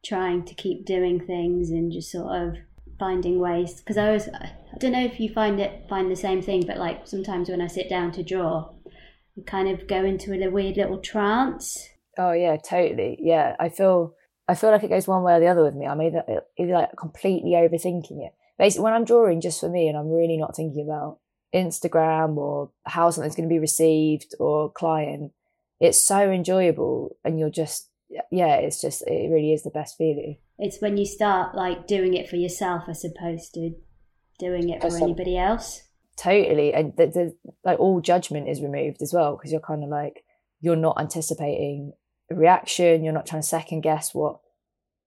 [0.03, 2.55] trying to keep doing things and just sort of
[2.99, 3.79] finding ways.
[3.79, 6.77] Because I was, I don't know if you find it, find the same thing, but
[6.77, 8.69] like sometimes when I sit down to draw,
[9.37, 11.89] I kind of go into a weird little trance.
[12.17, 13.17] Oh yeah, totally.
[13.21, 14.15] Yeah, I feel,
[14.47, 15.85] I feel like it goes one way or the other with me.
[15.85, 18.33] I'm either, uh, either like completely overthinking it.
[18.57, 21.19] Basically, when I'm drawing just for me and I'm really not thinking about
[21.53, 25.33] Instagram or how something's going to be received or client,
[25.79, 27.89] it's so enjoyable and you're just
[28.31, 30.37] yeah, it's just it really is the best feeling.
[30.57, 33.71] It's when you start like doing it for yourself as opposed to
[34.39, 35.83] doing it for anybody else.
[36.15, 39.89] Totally, and the, the like all judgment is removed as well because you're kind of
[39.89, 40.23] like
[40.61, 41.93] you're not anticipating
[42.29, 43.03] reaction.
[43.03, 44.39] You're not trying to second guess what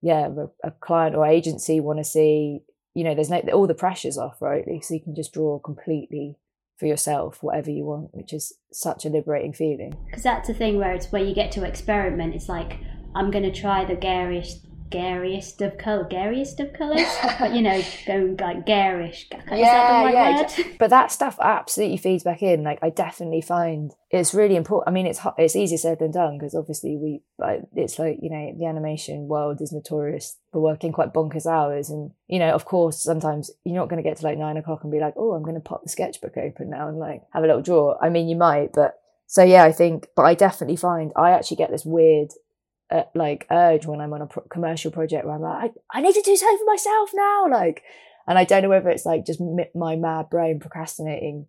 [0.02, 0.30] yeah
[0.64, 2.62] a, client or agency want to see
[2.94, 4.64] you know, there's no all the pressures off, right?
[4.82, 6.36] So you can just draw completely
[6.76, 9.94] for yourself whatever you want, which is such a liberating feeling.
[10.06, 12.34] Because that's the thing where it's where you get to experiment.
[12.34, 12.78] It's like
[13.14, 14.54] I'm going to try the garish
[14.90, 17.06] gariest of color, gariest of colors,
[17.38, 19.28] but you know, going like garish.
[19.50, 20.42] yeah, yeah.
[20.42, 20.76] Word?
[20.78, 22.62] But that stuff absolutely feeds back in.
[22.62, 24.88] Like I definitely find it's really important.
[24.88, 27.22] I mean, it's it's easier said than done because obviously we,
[27.74, 32.10] it's like you know, the animation world is notorious for working quite bonkers hours, and
[32.26, 34.92] you know, of course, sometimes you're not going to get to like nine o'clock and
[34.92, 37.46] be like, oh, I'm going to pop the sketchbook open now and like have a
[37.46, 37.96] little draw.
[38.00, 39.00] I mean, you might, but
[39.30, 42.30] so yeah, I think, but I definitely find I actually get this weird
[42.90, 46.02] uh, like urge when I'm on a pro- commercial project where I'm like, I, I
[46.02, 47.46] need to do something for myself now.
[47.50, 47.82] Like,
[48.26, 51.46] and I don't know whether it's like just m- my mad brain procrastinating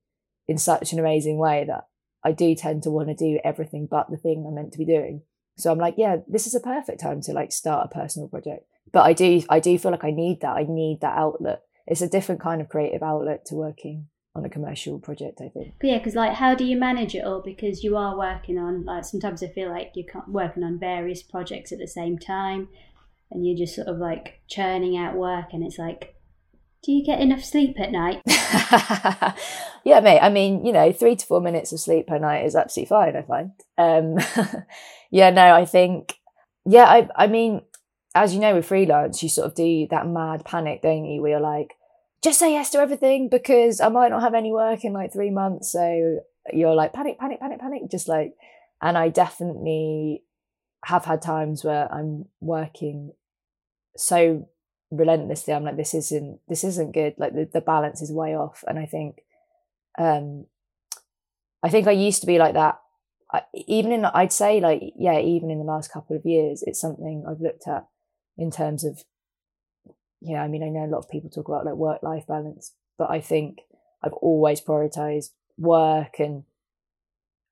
[0.48, 1.86] in such an amazing way that
[2.24, 4.86] I do tend to want to do everything but the thing I'm meant to be
[4.86, 5.24] doing.
[5.58, 8.66] So I'm like, yeah, this is a perfect time to like start a personal project.
[8.92, 10.58] But I do, I do feel like I need that.
[10.58, 11.64] I need that outlet.
[11.88, 15.74] It's a different kind of creative outlet to working on a commercial project i think.
[15.82, 17.42] Yeah because like how do you manage it all?
[17.42, 21.72] Because you are working on like sometimes i feel like you're working on various projects
[21.72, 22.70] at the same time
[23.30, 26.16] and you're just sort of like churning out work and it's like
[26.84, 28.24] do you get enough sleep at night?
[29.84, 32.56] Yeah mate i mean you know three to four minutes of sleep per night is
[32.56, 33.52] absolutely fine i find.
[33.78, 34.18] Um
[35.12, 36.14] yeah no i think
[36.66, 37.64] yeah i i mean
[38.14, 41.32] as you know with freelance you sort of do that mad panic don't you where
[41.32, 41.76] you're like
[42.24, 45.32] just say yes to everything because I might not have any work in like three
[45.32, 45.72] months.
[45.72, 46.20] So
[46.54, 48.34] you're like panic, panic, panic, panic, just like,
[48.82, 50.24] and I definitely
[50.86, 53.14] have had times where I'm working
[53.96, 54.48] so
[54.92, 55.54] relentlessly.
[55.54, 57.16] I'm like, this isn't, this isn't good.
[57.18, 58.64] Like the, the balance is way off.
[58.68, 59.22] And I think,
[59.98, 60.46] um,
[61.64, 62.80] I think I used to be like that.
[63.32, 66.82] I, even in, I'd say like, yeah, even in the last couple of years, it's
[66.82, 67.88] something I've looked at
[68.38, 69.04] in terms of
[70.22, 72.74] yeah, I mean, I know a lot of people talk about like work life balance,
[72.98, 73.60] but I think
[74.04, 76.44] I've always prioritized work and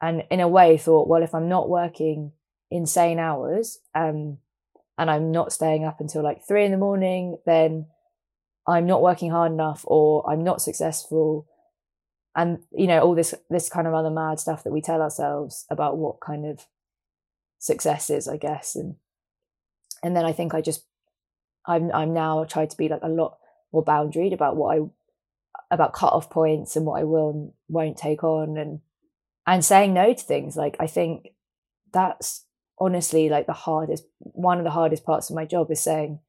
[0.02, 2.32] and in a way thought, well, if I'm not working
[2.72, 4.38] insane hours, um,
[4.98, 7.88] and I'm not staying up until like three in the morning, then
[8.68, 11.48] I'm not working hard enough or I'm not successful.
[12.36, 15.66] And you know, all this this kind of other mad stuff that we tell ourselves
[15.70, 16.66] about what kind of
[17.58, 18.76] success is, I guess.
[18.76, 18.96] And
[20.04, 20.86] and then I think I just
[21.70, 23.38] I'm I'm now trying to be like a lot
[23.72, 24.82] more boundaried about what I
[25.72, 28.80] about cut off points and what I will and won't take on and
[29.46, 30.58] and saying no to things.
[30.58, 31.30] Like I think
[31.94, 32.46] that's
[32.80, 36.20] honestly like the hardest one of the hardest parts of my job is saying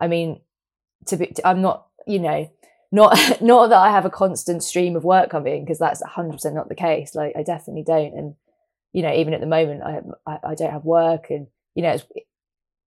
[0.00, 0.40] I mean
[1.06, 2.50] to be I'm not you know
[2.90, 6.68] not not that I have a constant stream of work coming because that's 100% not
[6.68, 8.34] the case like I definitely don't and
[8.92, 11.92] you know even at the moment I I, I don't have work and you know
[11.92, 12.06] it's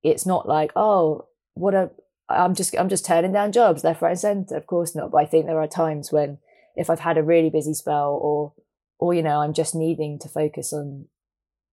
[0.03, 1.27] it's not like oh
[1.59, 1.91] what a
[2.29, 4.57] I'm just I'm just turning down jobs left, right, and centre.
[4.57, 5.11] Of course not.
[5.11, 6.39] But I think there are times when
[6.75, 8.53] if I've had a really busy spell or
[8.99, 11.05] or you know I'm just needing to focus on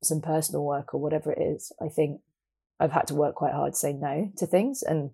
[0.03, 2.21] some personal work or whatever it is, I think
[2.79, 5.11] I've had to work quite hard to say no to things and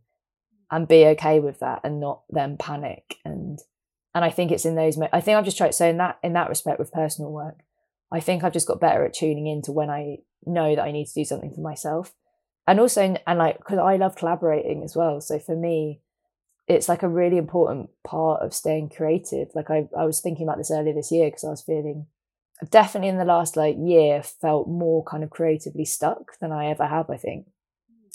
[0.70, 3.58] and be okay with that and not then panic and
[4.14, 6.32] and I think it's in those I think I've just tried so in that in
[6.34, 7.60] that respect with personal work
[8.12, 11.06] I think I've just got better at tuning into when I know that I need
[11.06, 12.12] to do something for myself.
[12.70, 15.20] And also, and like, because I love collaborating as well.
[15.20, 16.02] So for me,
[16.68, 19.48] it's like a really important part of staying creative.
[19.56, 22.06] Like I, I was thinking about this earlier this year because I was feeling
[22.70, 26.86] definitely in the last like year felt more kind of creatively stuck than I ever
[26.86, 27.46] have, I think.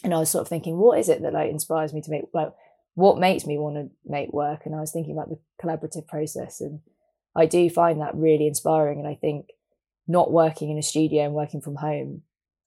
[0.06, 2.24] And I was sort of thinking, what is it that like inspires me to make
[2.34, 2.54] like
[2.94, 4.62] what makes me want to make work?
[4.66, 6.80] And I was thinking about the collaborative process and
[7.36, 9.00] I do find that really inspiring.
[9.00, 9.50] And I think
[10.08, 12.22] not working in a studio and working from home,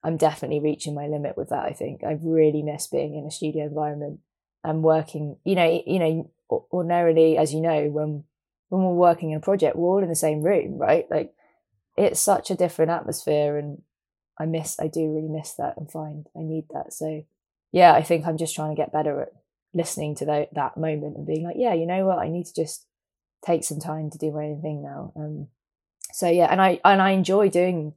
[0.09, 1.67] I'm definitely reaching my limit with that.
[1.67, 4.21] I think I really miss being in a studio environment
[4.65, 5.37] and working.
[5.45, 6.31] You know, you know,
[6.73, 8.25] ordinarily, as you know, when
[8.71, 11.05] when we're working in a project, we're all in the same room, right?
[11.11, 11.35] Like
[11.99, 13.83] it's such a different atmosphere, and
[14.39, 14.81] I miss.
[14.81, 16.95] I do really miss that and find I need that.
[16.95, 17.25] So
[17.71, 19.33] yeah, I think I'm just trying to get better at
[19.75, 22.55] listening to that that moment and being like, yeah, you know what, I need to
[22.55, 22.87] just
[23.45, 25.13] take some time to do my own thing now.
[25.17, 25.49] Um,
[26.15, 27.93] so yeah, and I and I enjoy doing.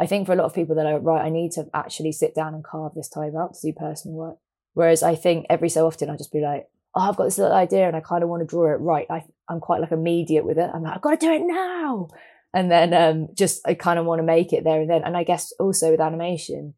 [0.00, 2.34] I think for a lot of people that are right, I need to actually sit
[2.34, 4.38] down and carve this time out to do personal work.
[4.72, 7.54] Whereas I think every so often I'll just be like, oh, I've got this little
[7.54, 9.06] idea and I kind of want to draw it right.
[9.10, 10.70] I, I'm quite like immediate with it.
[10.72, 12.08] I'm like, I've got to do it now.
[12.54, 15.04] And then um, just I kind of want to make it there and then.
[15.04, 16.74] And I guess also with animation,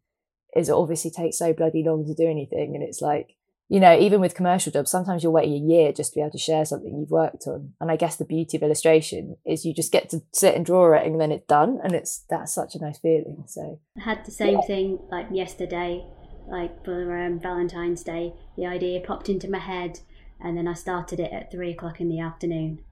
[0.55, 3.37] is it obviously takes so bloody long to do anything, and it's like
[3.69, 6.33] you know, even with commercial jobs, sometimes you're waiting a year just to be able
[6.33, 7.73] to share something you've worked on.
[7.81, 10.93] And I guess the beauty of illustration is you just get to sit and draw
[10.95, 11.79] it and then it's done.
[11.83, 13.45] And it's, that's such a nice feeling.
[13.47, 14.67] So I had the same yeah.
[14.67, 16.05] thing like yesterday,
[16.47, 20.01] like for um, Valentine's Day, the idea popped into my head
[20.39, 22.85] and then I started it at three o'clock in the afternoon.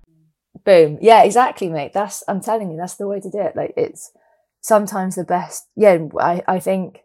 [0.64, 0.96] Boom.
[1.02, 1.92] Yeah, exactly, mate.
[1.92, 3.54] That's, I'm telling you, that's the way to do it.
[3.54, 4.12] Like it's
[4.62, 5.68] sometimes the best.
[5.76, 5.98] Yeah.
[6.18, 7.00] I, I think,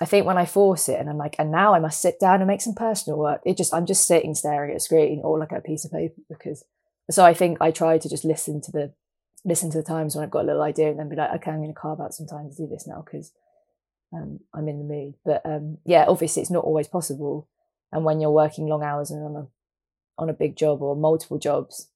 [0.00, 2.40] I think when I force it and I'm like, and now I must sit down
[2.40, 5.38] and make some personal work, it just, I'm just sitting staring at a screen or
[5.38, 6.64] like a piece of paper because,
[7.10, 8.94] so I think I try to just listen to the,
[9.44, 11.50] listen to the times when I've got a little idea and then be like, okay,
[11.50, 13.32] I'm going to carve out some time to do this now because
[14.14, 15.14] um, I'm in the mood.
[15.22, 17.46] But um, yeah, obviously it's not always possible.
[17.92, 19.46] And when you're working long hours and on a,
[20.16, 21.88] on a big job or multiple jobs,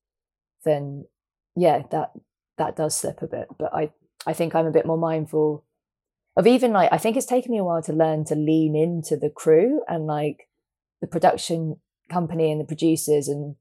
[0.64, 1.06] then
[1.56, 2.12] yeah, that,
[2.58, 3.48] that does slip a bit.
[3.58, 3.92] But I,
[4.26, 5.64] I think I'm a bit more mindful
[6.36, 9.16] of even like I think it's taken me a while to learn to lean into
[9.16, 10.48] the crew and like
[11.00, 11.76] the production
[12.10, 13.56] company and the producers and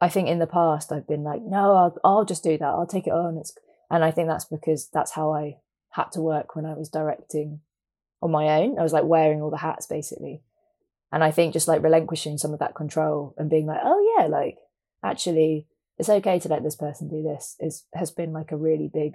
[0.00, 2.64] I think in the past I've been like no I'll I'll just do that.
[2.64, 3.38] I'll take it on.
[3.38, 3.56] It's
[3.90, 5.56] and I think that's because that's how I
[5.90, 7.60] had to work when I was directing
[8.22, 8.78] on my own.
[8.78, 10.42] I was like wearing all the hats basically.
[11.12, 14.26] And I think just like relinquishing some of that control and being like oh yeah
[14.26, 14.58] like
[15.02, 15.66] actually
[15.98, 19.14] it's okay to let this person do this is has been like a really big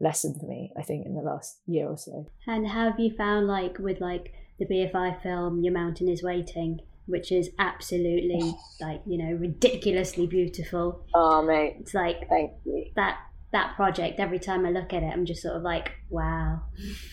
[0.00, 2.26] lesson for me, I think, in the last year or so.
[2.46, 7.32] And have you found, like, with like the BFI film, Your Mountain is Waiting, which
[7.32, 11.04] is absolutely like you know ridiculously beautiful.
[11.14, 12.86] Oh mate, it's like thank you.
[12.96, 13.18] That
[13.52, 14.20] that project.
[14.20, 16.62] Every time I look at it, I'm just sort of like, wow.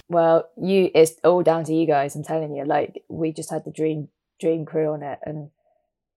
[0.08, 2.15] Well, you it's all down to you guys.
[2.15, 2.65] I'm telling you.
[2.65, 5.50] Like we just had the dream dream crew on it, and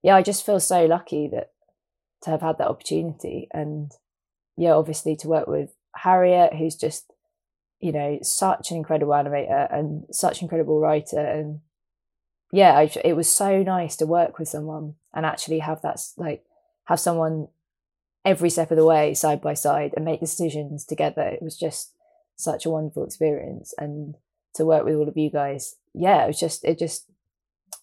[0.02, 1.52] yeah, I just feel so lucky that
[2.22, 3.90] to have had that opportunity, and
[4.56, 7.12] yeah, obviously to work with Harriet, who's just,
[7.80, 11.20] you know, such an incredible animator and such incredible writer.
[11.20, 11.60] And
[12.52, 16.44] yeah, I, it was so nice to work with someone and actually have that, like,
[16.84, 17.48] have someone
[18.24, 21.22] every step of the way side by side and make decisions together.
[21.22, 21.94] It was just
[22.36, 23.72] such a wonderful experience.
[23.78, 24.16] And
[24.54, 27.10] to work with all of you guys, yeah, it was just, it just,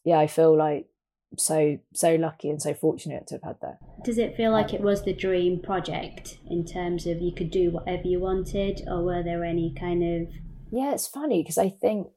[0.04, 0.88] yeah, I feel like
[1.36, 3.80] so so lucky and so fortunate to have had that.
[4.04, 7.52] Does it feel like um, it was the dream project in terms of you could
[7.52, 10.34] do whatever you wanted, or were there any kind of?
[10.72, 12.08] Yeah, it's funny because I think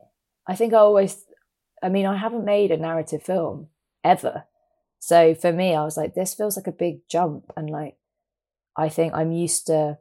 [0.46, 1.24] I think I always,
[1.82, 3.68] I mean, I haven't made a narrative film
[4.04, 4.44] ever,
[4.98, 7.96] so for me, I was like, this feels like a big jump, and like,
[8.76, 9.98] I think I'm used to.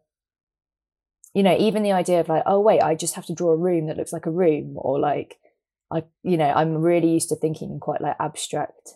[1.32, 3.58] You know, even the idea of like, oh wait, I just have to draw a
[3.58, 5.38] room that looks like a room, or like,
[5.92, 8.94] I, you know, I'm really used to thinking in quite like abstract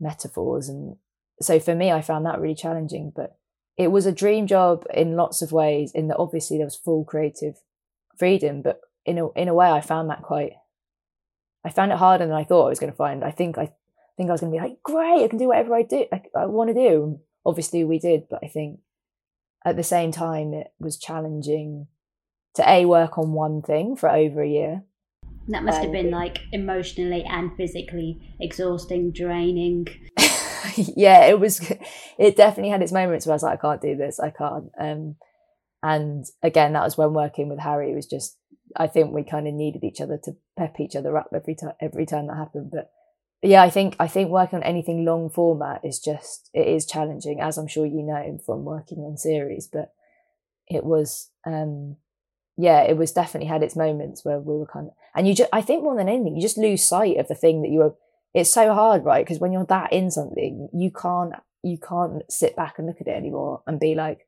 [0.00, 0.68] metaphors.
[0.68, 0.96] And
[1.40, 3.36] so for me, I found that really challenging, but
[3.76, 7.04] it was a dream job in lots of ways in that obviously there was full
[7.04, 7.60] creative
[8.18, 10.52] freedom, but in a, in a way I found that quite,
[11.64, 13.24] I found it harder than I thought I was going to find.
[13.24, 13.72] I think, I
[14.16, 16.22] think I was going to be like, great, I can do whatever I do, I,
[16.36, 17.20] I want to do.
[17.44, 18.80] Obviously we did, but I think
[19.64, 21.86] at the same time it was challenging
[22.54, 24.82] to a work on one thing for over a year
[25.50, 29.86] that must have been like emotionally and physically exhausting, draining.
[30.76, 31.60] yeah, it was.
[32.18, 34.20] It definitely had its moments where I was like, I can't do this.
[34.20, 34.70] I can't.
[34.78, 35.16] Um,
[35.82, 38.36] and again, that was when working with Harry was just.
[38.76, 41.72] I think we kind of needed each other to pep each other up every time.
[41.80, 42.90] Every time that happened, but
[43.42, 47.40] yeah, I think I think working on anything long format is just it is challenging,
[47.40, 49.66] as I'm sure you know from working on series.
[49.66, 49.92] But
[50.68, 51.96] it was um,
[52.60, 55.48] yeah, it was definitely had its moments where we were kind of, and you just,
[55.52, 57.94] I think more than anything, you just lose sight of the thing that you were.
[58.34, 59.24] It's so hard, right?
[59.24, 61.32] Because when you're that in something, you can't,
[61.62, 64.26] you can't sit back and look at it anymore and be like,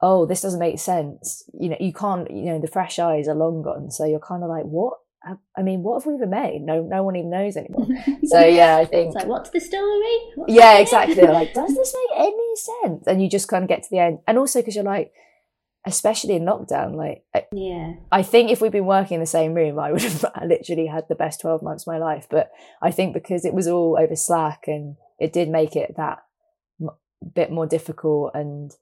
[0.00, 1.48] oh, this doesn't make sense.
[1.58, 3.90] You know, you can't, you know, the fresh eyes are long gone.
[3.90, 4.94] So you're kind of like, what?
[5.56, 6.62] I mean, what have we even made?
[6.62, 7.86] No, no one even knows anymore.
[8.26, 9.06] So yeah, I think.
[9.06, 10.18] It's like, what's the story?
[10.34, 11.20] What's yeah, exactly.
[11.22, 13.06] like, does this make any sense?
[13.06, 15.12] And you just kind of get to the end, and also because you're like,
[15.86, 19.78] especially in lockdown, like, yeah, I think if we'd been working in the same room,
[19.78, 22.26] I would have literally had the best twelve months of my life.
[22.28, 22.50] But
[22.82, 26.24] I think because it was all over Slack, and it did make it that
[27.34, 28.72] bit more difficult and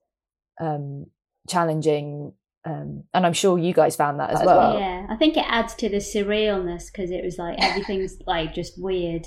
[0.61, 1.07] um,
[1.49, 2.33] challenging.
[2.67, 4.79] Um, and I'm sure you guys found that as well.
[4.79, 8.81] Yeah, I think it adds to the surrealness because it was like everything's like just
[8.81, 9.27] weird.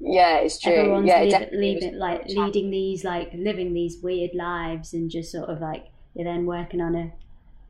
[0.00, 0.74] Yeah, it's true.
[0.74, 5.32] Everyone's yeah, leave, leave it, like leading these like living these weird lives and just
[5.32, 7.12] sort of like you're then working on a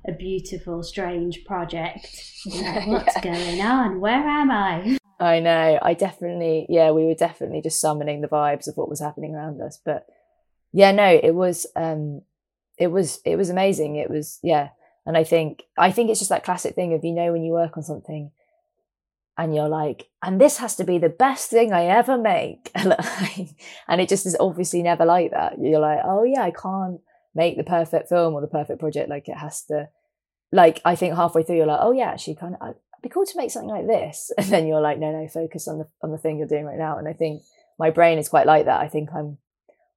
[0.06, 2.06] a beautiful, strange project.
[2.46, 3.22] Like, What's yeah.
[3.22, 4.00] going on?
[4.02, 4.98] Where am I?
[5.18, 5.78] I know.
[5.80, 9.62] I definitely, yeah, we were definitely just summoning the vibes of what was happening around
[9.62, 9.80] us.
[9.82, 10.04] But
[10.70, 12.20] yeah, no, it was, um,
[12.76, 13.96] it was it was amazing.
[13.96, 14.70] It was yeah,
[15.06, 17.52] and I think I think it's just that classic thing of you know when you
[17.52, 18.30] work on something
[19.38, 24.00] and you're like, and this has to be the best thing I ever make, and
[24.00, 25.54] it just is obviously never like that.
[25.58, 27.00] You're like, oh yeah, I can't
[27.34, 29.08] make the perfect film or the perfect project.
[29.08, 29.88] Like it has to,
[30.52, 32.70] like I think halfway through you're like, oh yeah, actually kind of.
[32.70, 35.68] It'd be cool to make something like this, and then you're like, no, no, focus
[35.68, 36.98] on the on the thing you're doing right now.
[36.98, 37.42] And I think
[37.78, 38.80] my brain is quite like that.
[38.80, 39.38] I think I'm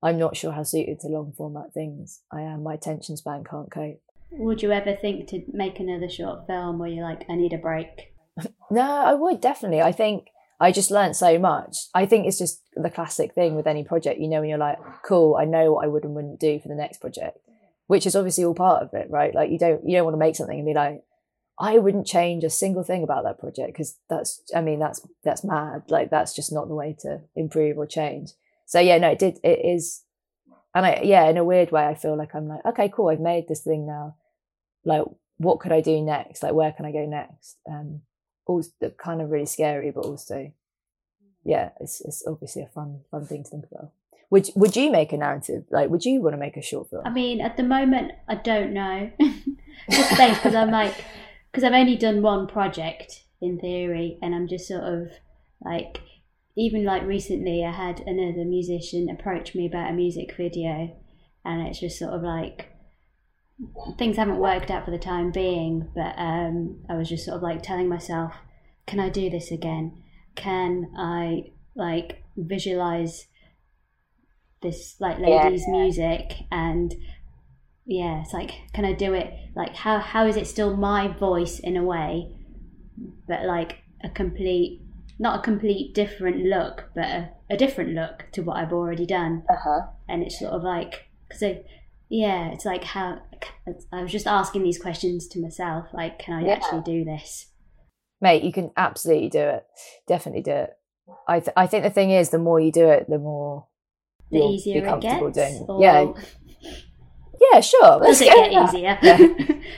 [0.01, 2.63] I'm not sure how suited to long format things I am.
[2.63, 4.01] My attention span can't cope.
[4.31, 7.57] Would you ever think to make another short film where you're like, I need a
[7.57, 8.13] break?
[8.71, 9.81] no, I would definitely.
[9.81, 10.27] I think
[10.60, 11.76] I just learned so much.
[11.93, 14.80] I think it's just the classic thing with any project, you know, when you're like,
[15.03, 17.38] cool, I know what I would and wouldn't do for the next project,
[17.86, 19.36] which is obviously all part of it, right?
[19.36, 21.03] Like you don't you don't want to make something and be like,
[21.60, 25.43] I wouldn't change a single thing about that project because that's I mean that's that's
[25.43, 25.84] mad.
[25.89, 28.32] Like that's just not the way to improve or change
[28.68, 29.39] so yeah, no, it did.
[29.43, 30.03] It is,
[30.76, 33.22] and I yeah, in a weird way, I feel like I'm like, okay, cool, I've
[33.22, 34.16] made this thing now.
[34.84, 35.03] Like,
[35.38, 36.43] what could I do next?
[36.43, 37.58] Like, where can I go next?
[37.70, 38.01] Um,
[38.47, 40.51] also kind of really scary, but also,
[41.43, 43.91] yeah, it's it's obviously a fun fun thing to think about.
[44.29, 45.65] Would would you make a narrative?
[45.69, 47.03] Like, would you want to make a short film?
[47.05, 49.11] I mean, at the moment, I don't know.
[49.89, 50.95] just because I'm like,
[51.51, 55.11] because I've only done one project in theory, and I'm just sort of
[55.63, 56.01] like
[56.55, 60.97] even like recently, I had another musician approach me about a music video,
[61.45, 62.76] and it's just sort of like
[63.97, 65.89] things haven't worked out for the time being.
[65.95, 68.34] But um, I was just sort of like telling myself,
[68.86, 70.03] can I do this again?
[70.36, 73.28] Can I like visualize
[74.62, 75.72] this like lady's yeah.
[75.72, 76.95] music and
[77.86, 81.60] yeah it's like can i do it like how how is it still my voice
[81.60, 82.28] in a way
[83.28, 84.82] but like a complete
[85.20, 89.43] not a complete different look, but a, a different look to what I've already done.
[89.49, 89.88] Uh-huh.
[90.08, 91.64] And it's sort of like, because
[92.10, 93.22] yeah, it's like how
[93.91, 96.53] I was just asking these questions to myself, like, can I yeah.
[96.53, 97.47] actually do this?
[98.22, 99.66] Mate, you can absolutely do it.
[100.08, 100.74] Definitely do it.
[101.28, 103.68] I th- I think the thing is, the more you do it, the more
[104.32, 105.38] the easier it gets.
[105.38, 105.66] Doing.
[105.68, 105.82] Or...
[105.82, 106.14] Yeah.
[107.53, 107.99] Yeah, sure.
[107.99, 108.97] Does it get easier?
[109.03, 109.18] Yeah.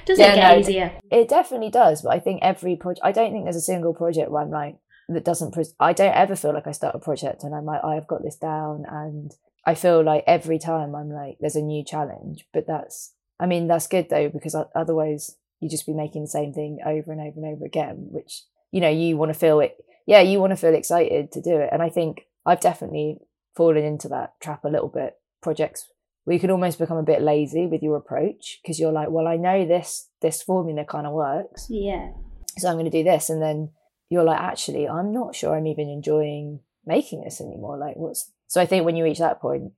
[0.05, 0.91] does yeah, it get no, easier?
[1.11, 3.03] It definitely does, but I think every project.
[3.03, 4.77] I don't think there's a single project where I'm like,
[5.09, 7.81] that doesn't pre- i don't ever feel like i start a project and i'm like
[7.83, 11.61] oh, i've got this down and i feel like every time i'm like there's a
[11.61, 16.21] new challenge but that's i mean that's good though because otherwise you just be making
[16.21, 19.39] the same thing over and over and over again which you know you want to
[19.39, 21.69] feel it yeah you want to feel excited to do it.
[21.71, 23.19] And i think i've definitely
[23.55, 25.15] fallen into that trap a little bit.
[25.41, 25.87] Projects
[26.23, 29.27] where you can almost become a bit lazy with your approach because you're like well
[29.27, 31.67] i know this this formula kind of works.
[31.69, 32.11] Yeah.
[32.57, 33.29] So i'm going to do this.
[33.29, 33.71] And then
[34.09, 37.77] you're like, actually, I'm not sure I'm even enjoying making this anymore.
[37.77, 38.59] Like, what's so?
[38.59, 39.71] I think when you reach that point,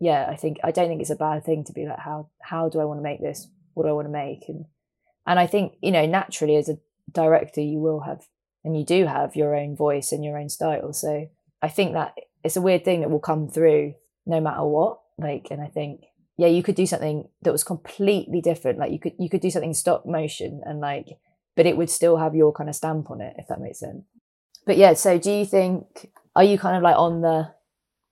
[0.00, 2.68] yeah, I think I don't think it's a bad thing to be like, how how
[2.68, 3.46] do I want to make this?
[3.74, 4.48] What do I want to make?
[4.48, 4.64] And
[5.26, 6.78] and I think you know, naturally, as a
[7.12, 8.26] director, you will have
[8.64, 10.92] and you do have your own voice and your own style.
[10.92, 11.28] So
[11.62, 13.94] I think that it's a weird thing that will come through
[14.26, 15.00] no matter what.
[15.16, 16.02] Like, and I think
[16.38, 18.78] yeah, you could do something that was completely different.
[18.78, 21.18] Like you could you could do something stop motion and like
[21.56, 24.04] but it would still have your kind of stamp on it, if that makes sense.
[24.64, 27.52] But yeah, so do you think are you kind of like on the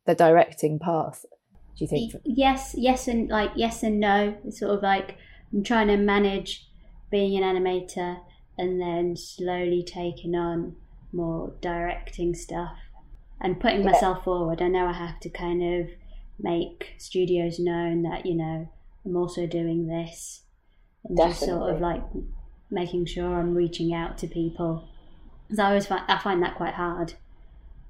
[0.07, 1.25] the directing path?
[1.77, 2.15] Do you think?
[2.25, 4.37] Yes, yes, and like yes and no.
[4.45, 5.17] It's sort of like
[5.53, 6.69] I'm trying to manage
[7.11, 8.21] being an animator
[8.59, 10.77] and then slowly taking on
[11.13, 12.77] more directing stuff
[13.41, 13.91] and putting yeah.
[13.93, 14.63] myself forward.
[14.63, 15.91] I know I have to kind of
[16.39, 18.69] make studios known that you know
[19.05, 20.43] I'm also doing this
[21.05, 22.03] and just sort of like
[22.71, 24.89] making sure I'm reaching out to people.
[25.47, 27.15] Because I always find I find that quite hard.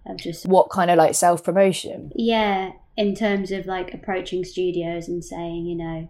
[0.09, 2.13] Of just what kind of like self promotion?
[2.15, 6.09] Yeah, in terms of like approaching studios and saying, you know,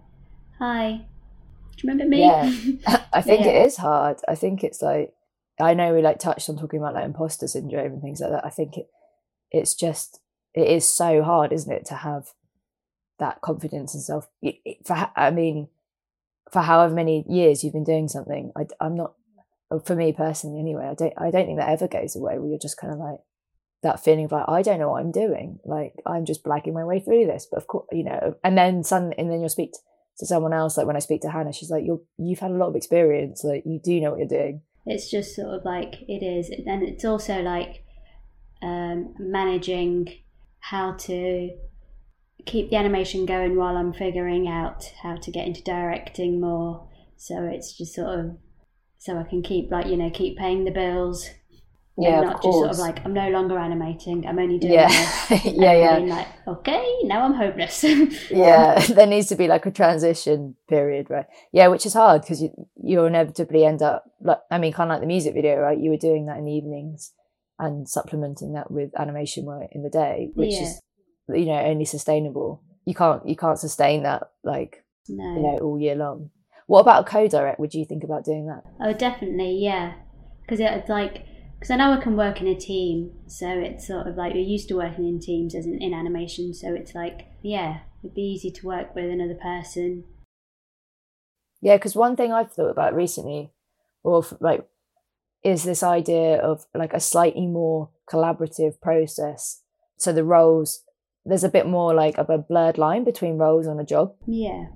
[0.58, 1.06] hi,
[1.76, 2.20] do you remember me?
[2.20, 3.52] Yeah, I think yeah.
[3.52, 4.18] it is hard.
[4.28, 5.12] I think it's like
[5.60, 8.44] I know we like touched on talking about like imposter syndrome and things like that.
[8.44, 8.88] I think it
[9.50, 10.20] it's just
[10.54, 12.32] it is so hard, isn't it, to have
[13.18, 14.28] that confidence and self.
[14.84, 15.68] For I mean,
[16.50, 19.14] for however many years you've been doing something, I, I'm not.
[19.84, 21.12] For me personally, anyway, I don't.
[21.16, 22.38] I don't think that ever goes away.
[22.38, 23.18] Where you're just kind of like
[23.82, 25.58] that feeling of like I don't know what I'm doing.
[25.64, 27.46] Like I'm just blagging my way through this.
[27.50, 29.72] But of course, you know, and then some, and then you'll speak
[30.18, 30.76] to someone else.
[30.76, 33.44] Like when I speak to Hannah, she's like, "You're you've had a lot of experience.
[33.44, 36.82] Like you do know what you're doing." It's just sort of like it is, and
[36.82, 37.84] it's also like
[38.62, 40.08] um, managing
[40.60, 41.50] how to
[42.44, 46.88] keep the animation going while I'm figuring out how to get into directing more.
[47.16, 48.36] So it's just sort of
[48.98, 51.28] so I can keep like you know keep paying the bills.
[51.98, 54.26] Yeah, not just sort of like I'm no longer animating.
[54.26, 55.44] I'm only doing yeah, this.
[55.46, 55.96] yeah, yeah.
[55.96, 57.84] Being like okay, now I'm hopeless.
[58.30, 61.24] yeah, there needs to be like a transition period, right?
[61.52, 62.50] Yeah, which is hard because you
[62.82, 65.78] you inevitably end up like I mean, kind of like the music video, right?
[65.78, 67.12] You were doing that in the evenings
[67.58, 70.62] and supplementing that with animation work in the day, which yeah.
[70.64, 70.82] is
[71.28, 72.62] you know only sustainable.
[72.84, 75.34] You can't you can't sustain that like no.
[75.34, 76.30] you know all year long.
[76.66, 77.58] What about a co-direct?
[77.58, 78.64] Would you think about doing that?
[78.80, 79.94] Oh, definitely, yeah.
[80.42, 81.24] Because it's like
[81.58, 84.42] because I know I can work in a team, so it's sort of like you're
[84.42, 88.22] used to working in teams as in, in animation, so it's like yeah, it'd be
[88.22, 90.04] easy to work with another person.
[91.60, 93.52] Yeah, because one thing I've thought about recently,
[94.02, 94.66] or like,
[95.42, 99.62] is this idea of like a slightly more collaborative process.
[99.96, 100.82] So the roles,
[101.24, 104.14] there's a bit more like of a blurred line between roles on a job.
[104.26, 104.66] Yeah.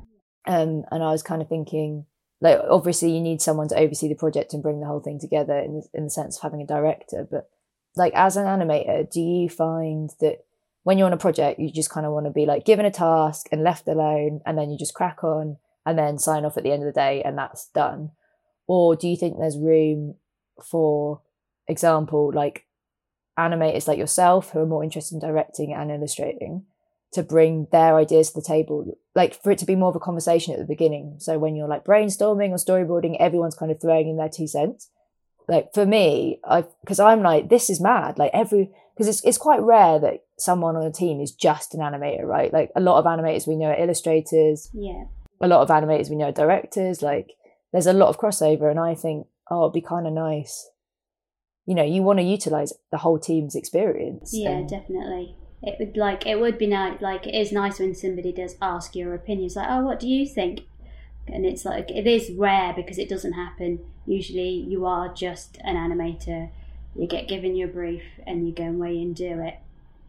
[0.47, 2.07] Um, and I was kind of thinking,
[2.41, 5.59] like obviously you need someone to oversee the project and bring the whole thing together
[5.59, 7.49] in in the sense of having a director but
[7.97, 10.45] like as an animator do you find that
[10.83, 12.91] when you're on a project you just kind of want to be like given a
[12.91, 16.63] task and left alone and then you just crack on and then sign off at
[16.63, 18.11] the end of the day and that's done?
[18.67, 20.17] Or do you think there's room
[20.63, 21.23] for
[21.67, 22.67] example like
[23.39, 26.65] animators like yourself who are more interested in directing and illustrating
[27.13, 30.01] to bring their ideas to the table like for it to be more of a
[30.01, 31.17] conversation at the beginning.
[31.19, 34.89] So when you're like brainstorming or storyboarding everyone's kind of throwing in their two cents.
[35.49, 38.19] Like for me i because i'm like this is mad.
[38.19, 41.81] Like every because it's, it's quite rare that someone on a team is just an
[41.81, 42.53] animator right?
[42.53, 44.71] Like a lot of animators we know are illustrators.
[44.73, 45.05] Yeah.
[45.41, 47.03] A lot of animators we know are directors.
[47.03, 47.33] Like
[47.73, 50.71] there's a lot of crossover and i think oh it'd be kind of nice.
[51.67, 54.31] You know you want to utilize the whole team's experience.
[54.33, 57.95] Yeah and, definitely it would like it would be nice like it is nice when
[57.95, 60.63] somebody does ask your opinions like oh what do you think?
[61.29, 63.81] And it's like it is rare because it doesn't happen.
[64.07, 66.51] Usually you are just an animator.
[66.97, 69.59] You get given your brief and you go away and do it.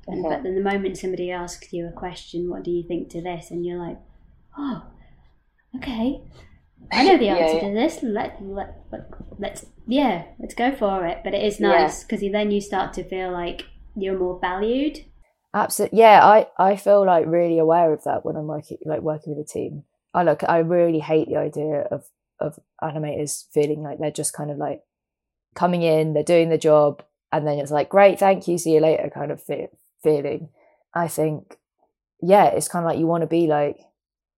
[0.07, 0.35] And, uh-huh.
[0.35, 3.51] but then the moment somebody asks you a question what do you think to this?
[3.51, 3.99] and you're like
[4.57, 4.83] oh
[5.75, 6.21] okay.
[6.91, 7.67] I know the answer yeah, yeah.
[7.67, 8.03] to this.
[8.03, 9.05] Let, let, let,
[9.37, 11.19] let's, yeah, let's go for it.
[11.23, 12.31] But it is nice because yeah.
[12.31, 15.05] then you start to feel like you're more valued
[15.53, 15.99] Absolutely.
[15.99, 19.45] Yeah, I, I feel like really aware of that when I'm working like working with
[19.45, 19.83] a team.
[20.13, 22.05] I look I really hate the idea of
[22.39, 24.81] of animators feeling like they're just kind of like
[25.55, 28.79] coming in, they're doing the job, and then it's like, great, thank you, see you
[28.79, 29.69] later kind of fe-
[30.03, 30.49] feeling.
[30.93, 31.57] I think,
[32.21, 33.79] yeah, it's kind of like you want to be like,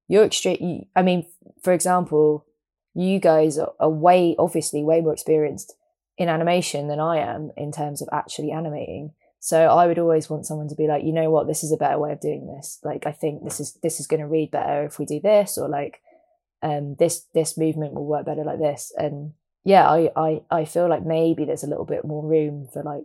[0.08, 0.88] you're extreme.
[0.96, 1.26] I mean,
[1.64, 2.46] for example,
[2.94, 5.76] you guys are, are way, obviously, way more experienced
[6.18, 9.14] in animation than I am in terms of actually animating.
[9.44, 11.78] So I would always want someone to be like, you know what, this is a
[11.78, 12.80] better way of doing this.
[12.82, 15.58] Like I think this is this is going to read better if we do this,
[15.58, 16.00] or like
[16.62, 18.94] um, this this movement will work better like this.
[18.96, 19.34] And
[19.66, 23.04] yeah, I I I feel like maybe there's a little bit more room for like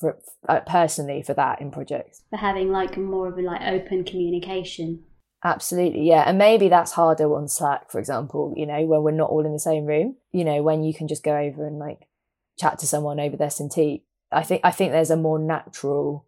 [0.00, 4.02] for uh, personally for that in projects for having like more of a like open
[4.02, 5.04] communication.
[5.44, 8.54] Absolutely, yeah, and maybe that's harder on Slack, for example.
[8.56, 10.16] You know, when we're not all in the same room.
[10.32, 12.08] You know, when you can just go over and like
[12.58, 14.02] chat to someone over their Cintiq
[14.32, 16.26] I think I think there's a more natural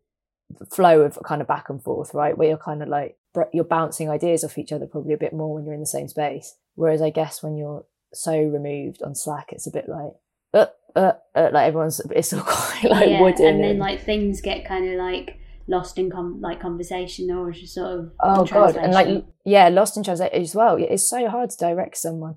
[0.71, 2.37] flow of kind of back and forth, right?
[2.37, 3.19] Where you're kind of like
[3.53, 6.09] you're bouncing ideas off each other probably a bit more when you're in the same
[6.09, 6.57] space.
[6.75, 10.13] Whereas I guess when you're so removed on Slack, it's a bit like
[10.55, 14.41] uh, uh, uh, like everyone's it's all quite like yeah, wooden and then like things
[14.41, 15.39] get kind of like
[15.69, 19.97] lost in com- like conversation or just sort of oh god and like yeah lost
[19.97, 22.37] in translation as well it's so hard to direct someone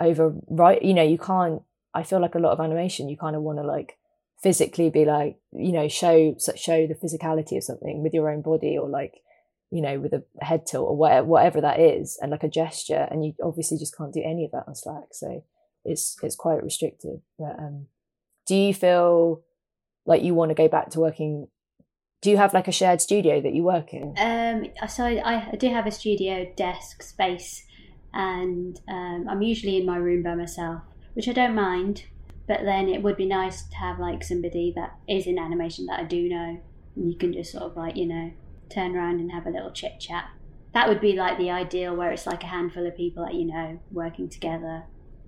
[0.00, 1.62] over right you know you can't
[1.94, 3.97] i feel like a lot of animation you kind of want to like
[4.42, 8.78] physically be like you know show show the physicality of something with your own body
[8.78, 9.14] or like
[9.70, 13.06] you know, with a head tilt or whatever, whatever that is, and like a gesture,
[13.10, 15.08] and you obviously just can't do any of that on Slack.
[15.12, 15.44] So
[15.84, 17.20] it's it's quite restrictive.
[17.38, 17.86] But um,
[18.46, 19.42] do you feel
[20.06, 21.48] like you want to go back to working?
[22.22, 24.14] Do you have like a shared studio that you work in?
[24.16, 27.64] Um, so I, I do have a studio desk space,
[28.14, 30.82] and um, I'm usually in my room by myself,
[31.12, 32.04] which I don't mind.
[32.48, 36.00] But then it would be nice to have like somebody that is in animation that
[36.00, 36.60] I do know.
[36.96, 38.32] And you can just sort of like you know
[38.70, 40.30] turn around and have a little chit chat.
[40.74, 43.44] That would be like the ideal where it's like a handful of people that you
[43.44, 44.84] know working together.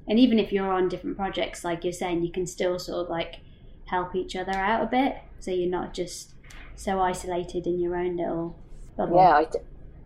[0.09, 3.11] And even if you're on different projects, like you're saying, you can still sort of
[3.11, 3.37] like
[3.87, 5.19] help each other out a bit.
[5.39, 6.35] So you're not just
[6.75, 8.59] so isolated in your own little
[8.97, 9.17] bubble.
[9.17, 9.47] Yeah, I,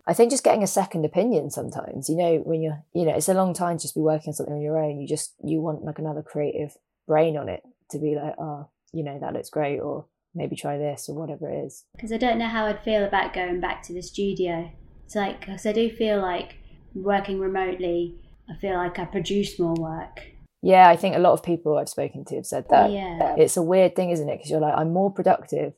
[0.07, 3.29] I think just getting a second opinion sometimes, you know, when you're, you know, it's
[3.29, 4.99] a long time to just be working on something on your own.
[4.99, 6.77] You just, you want like another creative
[7.07, 10.77] brain on it to be like, oh, you know, that looks great or maybe try
[10.77, 11.85] this or whatever it is.
[11.95, 14.71] Because I don't know how I'd feel about going back to the studio.
[15.05, 16.55] It's like, because I do feel like
[16.93, 18.15] working remotely,
[18.49, 20.21] I feel like I produce more work.
[20.61, 22.91] Yeah, I think a lot of people I've spoken to have said that.
[22.91, 23.35] Yeah.
[23.37, 24.37] It's a weird thing, isn't it?
[24.37, 25.73] Because you're like, I'm more productive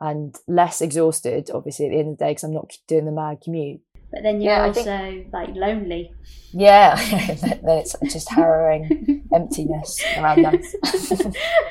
[0.00, 3.12] and less exhausted, obviously, at the end of the day, because I'm not doing the
[3.12, 3.80] mad commute.
[4.12, 6.12] But then you're Yeah, also think- like lonely.
[6.52, 6.94] Yeah,
[7.42, 10.74] then it's just harrowing emptiness around us.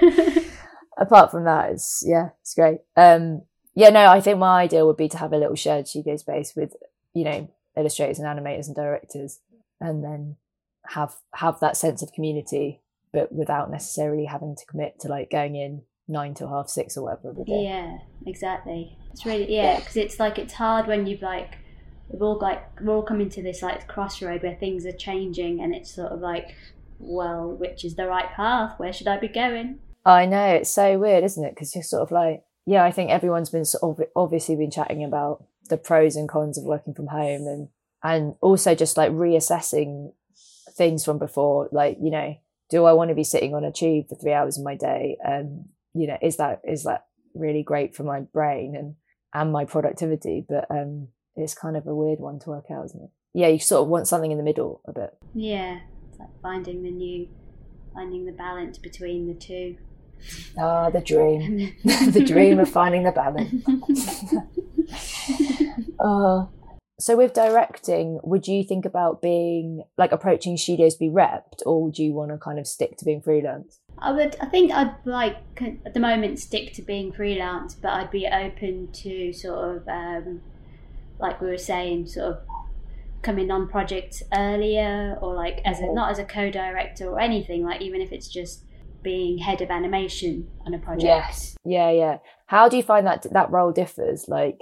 [0.97, 2.79] Apart from that, it's yeah, it's great.
[2.95, 3.41] Um,
[3.73, 6.55] yeah, no, I think my idea would be to have a little shared studio space
[6.55, 6.73] with
[7.13, 9.39] you know illustrators and animators and directors,
[9.81, 10.37] and then
[10.87, 12.81] have have that sense of community,
[13.11, 17.03] but without necessarily having to commit to like going in nine till half six or
[17.03, 17.33] whatever.
[17.45, 18.97] Yeah, exactly.
[19.11, 21.57] It's really yeah, because it's like it's hard when you've like
[22.09, 25.73] we've all like we're all coming to this like crossroad where things are changing, and
[25.73, 26.55] it's sort of like,
[26.99, 28.77] well, which is the right path?
[28.77, 29.79] Where should I be going?
[30.05, 31.55] I know it's so weird, isn't it?
[31.55, 35.03] Because you're sort of like, yeah, I think everyone's been sort of obviously been chatting
[35.03, 37.69] about the pros and cons of working from home, and
[38.03, 40.13] and also just like reassessing
[40.75, 41.69] things from before.
[41.71, 42.35] Like, you know,
[42.69, 45.17] do I want to be sitting on a tube for three hours of my day?
[45.25, 48.95] Um, you know, is that is that really great for my brain and
[49.33, 50.45] and my productivity?
[50.47, 53.09] But um, it's kind of a weird one to work out, isn't it?
[53.33, 55.13] Yeah, you sort of want something in the middle a bit.
[55.33, 55.79] Yeah,
[56.09, 57.27] it's like finding the new,
[57.93, 59.77] finding the balance between the two.
[60.57, 63.63] Ah, the dream, the dream of finding the balance.
[65.99, 66.45] Uh,
[66.99, 71.83] so with directing, would you think about being like approaching studios to be repped, or
[71.83, 73.79] would you want to kind of stick to being freelance?
[73.97, 74.37] I would.
[74.39, 75.37] I think I'd like
[75.85, 80.41] at the moment stick to being freelance, but I'd be open to sort of um,
[81.19, 82.39] like we were saying, sort of
[83.21, 87.63] coming on projects earlier, or like as a, not as a co-director or anything.
[87.65, 88.63] Like even if it's just
[89.01, 91.03] being head of animation on a project.
[91.03, 91.55] Yes.
[91.63, 92.17] Yeah, yeah.
[92.47, 94.27] How do you find that that role differs?
[94.27, 94.59] Like,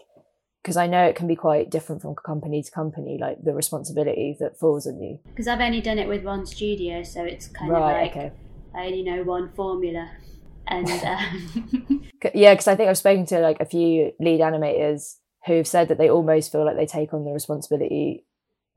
[0.61, 4.37] because I know it can be quite different from company to company, like the responsibility
[4.39, 5.19] that falls on you.
[5.25, 7.81] Because I've only done it with one studio, so it's kind Right.
[7.81, 8.31] of like okay.
[8.75, 10.09] I only know one formula,
[10.67, 15.67] and um, Yeah, because I think I've spoken to like a few lead animators who've
[15.67, 18.25] said that they almost feel like they take on the responsibility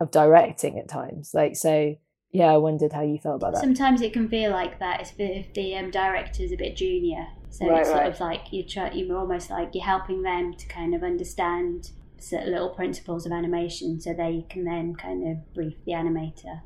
[0.01, 1.33] of directing at times.
[1.33, 1.97] Like, so
[2.33, 3.61] yeah, I wondered how you felt about that.
[3.61, 7.27] Sometimes it can feel like that if the, if the um, director's a bit junior.
[7.51, 8.13] So Right, it's sort right.
[8.13, 12.53] of like you try, you're almost like you're helping them to kind of understand certain
[12.53, 16.63] little principles of animation, so they can then kind of brief the animator.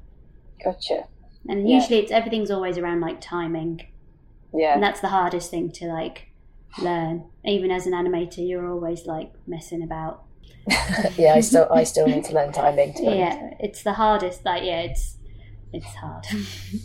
[0.65, 1.07] Gotcha.
[1.49, 1.77] And Yeah.
[1.77, 3.81] usually, it's everything's always around like timing,
[4.53, 4.75] Yeah.
[4.75, 6.30] and that's the hardest thing to like
[6.79, 7.25] learn.
[7.45, 10.25] Even as an animator, you're always like messing about.
[11.17, 12.93] yeah, I still I still need to learn timing.
[12.95, 13.03] To.
[13.03, 14.45] Yeah, it's the hardest.
[14.45, 15.17] Like, yeah, it's
[15.73, 16.27] it's hard.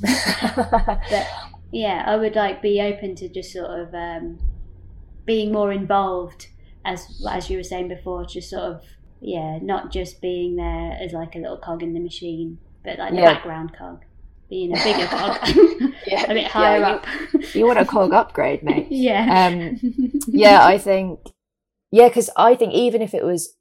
[1.10, 1.28] but
[1.72, 4.40] yeah, I would like be open to just sort of um,
[5.26, 6.48] being more involved,
[6.86, 8.82] as as you were saying before, just sort of
[9.22, 13.12] yeah, not just being there as like a little cog in the machine, but like
[13.12, 13.34] the Yeah.
[13.34, 14.04] background cog,
[14.56, 15.38] being a bigger cog,
[16.08, 17.56] Yeah, a bit higher yeah, you- up.
[17.56, 18.88] you want a cog upgrade, mate.
[18.90, 19.48] yeah.
[19.48, 19.80] Um,
[20.28, 21.20] yeah, I think,
[21.92, 23.56] yeah, because I think even if it was,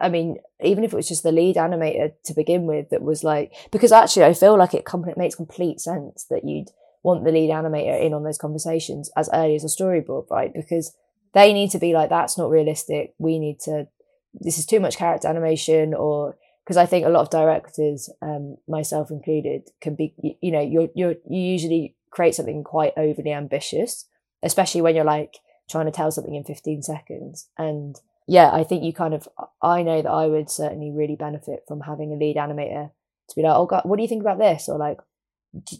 [0.00, 3.22] I mean, even if it was just the lead animator to begin with, that was
[3.24, 6.68] like, because actually I feel like it, com- it makes complete sense that you'd
[7.02, 10.52] want the lead animator in on those conversations as early as a storyboard, right?
[10.54, 10.94] Because
[11.34, 13.14] they need to be like, that's not realistic.
[13.18, 13.88] We need to,
[14.32, 18.56] this is too much character animation or, because I think a lot of directors, um,
[18.66, 23.32] myself included, can be, y- you know, you're, you're, you usually create something quite overly
[23.32, 24.06] ambitious,
[24.42, 25.34] especially when you're like
[25.70, 27.48] trying to tell something in 15 seconds.
[27.58, 29.28] And yeah, I think you kind of,
[29.60, 32.90] I know that I would certainly really benefit from having a lead animator
[33.28, 34.68] to be like, oh God, what do you think about this?
[34.68, 34.98] Or like,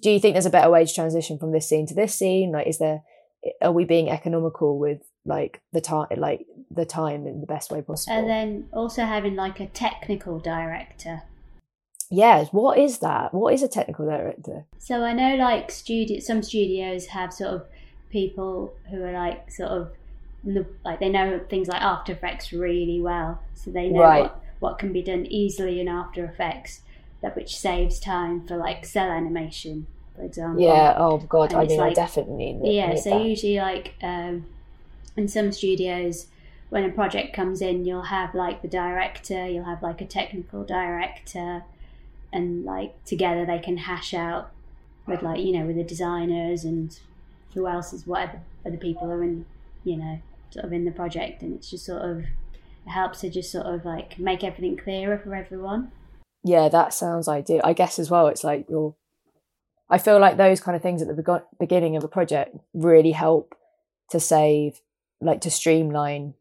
[0.03, 2.53] do you think there's a better way to transition from this scene to this scene?
[2.53, 3.03] Like, is there,
[3.62, 7.82] are we being economical with like the time, like the time in the best way
[7.82, 8.16] possible.
[8.16, 11.22] And then also having like a technical director.
[12.10, 13.32] Yes, what is that?
[13.32, 14.64] What is a technical director?
[14.78, 17.66] So I know like studio some studios have sort of
[18.10, 19.90] people who are like sort of
[20.84, 24.22] like they know things like After Effects really well, so they know Right.
[24.22, 26.82] what, what can be done easily in After Effects,
[27.22, 30.62] that which saves time for like cel animation, for example.
[30.62, 30.94] Yeah.
[30.98, 31.52] Oh God.
[31.52, 33.24] And I mean, I definitely need, Yeah, need so that.
[33.24, 34.44] usually like um,
[35.16, 36.26] in some studios,
[36.74, 40.64] when a project comes in, you'll have like the director, you'll have like a technical
[40.64, 41.62] director,
[42.32, 44.50] and like together they can hash out
[45.06, 46.98] with like you know with the designers and
[47.54, 49.46] who else is what other people are in
[49.84, 50.18] you know
[50.50, 53.66] sort of in the project, and it's just sort of it helps to just sort
[53.66, 55.92] of like make everything clearer for everyone.
[56.42, 57.60] Yeah, that sounds ideal.
[57.62, 58.96] I guess as well, it's like you're.
[59.88, 63.54] I feel like those kind of things at the beginning of a project really help
[64.10, 64.80] to save,
[65.20, 66.34] like to streamline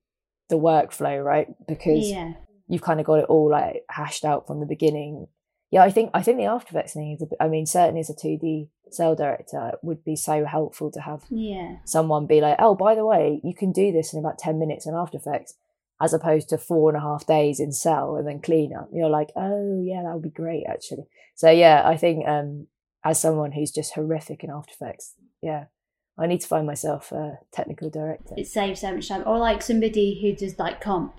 [0.49, 1.47] the workflow, right?
[1.67, 2.33] Because Yeah,
[2.67, 5.27] you've kind of got it all like hashed out from the beginning.
[5.71, 7.21] Yeah, I think I think the After Effects thing is.
[7.21, 10.45] A bit, I mean, certainly as a two D cel director, it would be so
[10.45, 14.13] helpful to have yeah, someone be like, "Oh, by the way, you can do this
[14.13, 15.55] in about ten minutes in After Effects,"
[15.99, 18.89] as opposed to four and a half days in Cel and then clean up.
[18.93, 22.67] You're like, "Oh, yeah, that would be great, actually." So yeah, I think um,
[23.03, 25.65] as someone who's just horrific in After Effects, yeah,
[26.17, 28.35] I need to find myself a technical director.
[28.37, 29.23] it saves so much time.
[29.25, 31.15] Or like somebody who does like comp,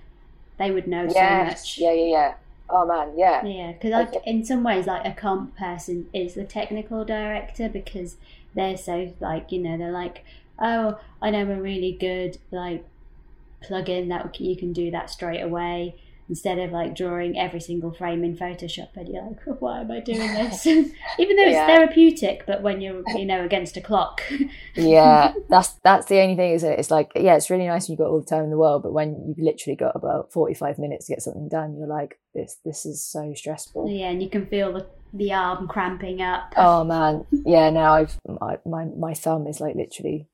[0.57, 1.77] they would know so much.
[1.77, 2.33] yeah, yeah, yeah.
[2.69, 6.45] Oh man, yeah, Yeah, because like in some ways, like a comp person is the
[6.45, 8.15] technical director because
[8.55, 10.23] they're so like you know they're like,
[10.59, 12.85] oh, I know a really good like
[13.63, 15.95] plugin that you can do that straight away
[16.27, 19.99] instead of like drawing every single frame in Photoshop and you're like, why am I
[19.99, 20.65] doing this?
[20.67, 20.91] Even
[21.35, 21.67] though it's Yeah.
[21.67, 24.21] therapeutic, but when you're you know against a clock,
[24.75, 25.33] yeah.
[25.49, 26.79] That's that's the only thing, isn't it?
[26.79, 28.83] It's like, yeah, it's really nice when you've got all the time in the world,
[28.83, 32.19] but when you've literally got about forty five minutes to get something done, you're like,
[32.33, 33.89] this this is so stressful.
[33.89, 36.53] yeah, and you can feel the the arm cramping up.
[36.57, 37.69] Oh man, yeah.
[37.69, 40.27] Now I've my, my my thumb is like literally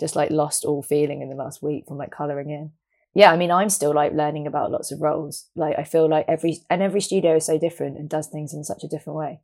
[0.00, 2.70] just like lost all feeling in the last week from like coloring in.
[3.18, 5.48] Yeah, I mean, I'm still like learning about lots of roles.
[5.56, 8.62] Like I feel like every and every studio is so different and does things in
[8.62, 9.40] such a different way.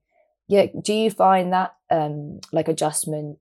[0.46, 3.38] Yeah, do you find that um like adjustment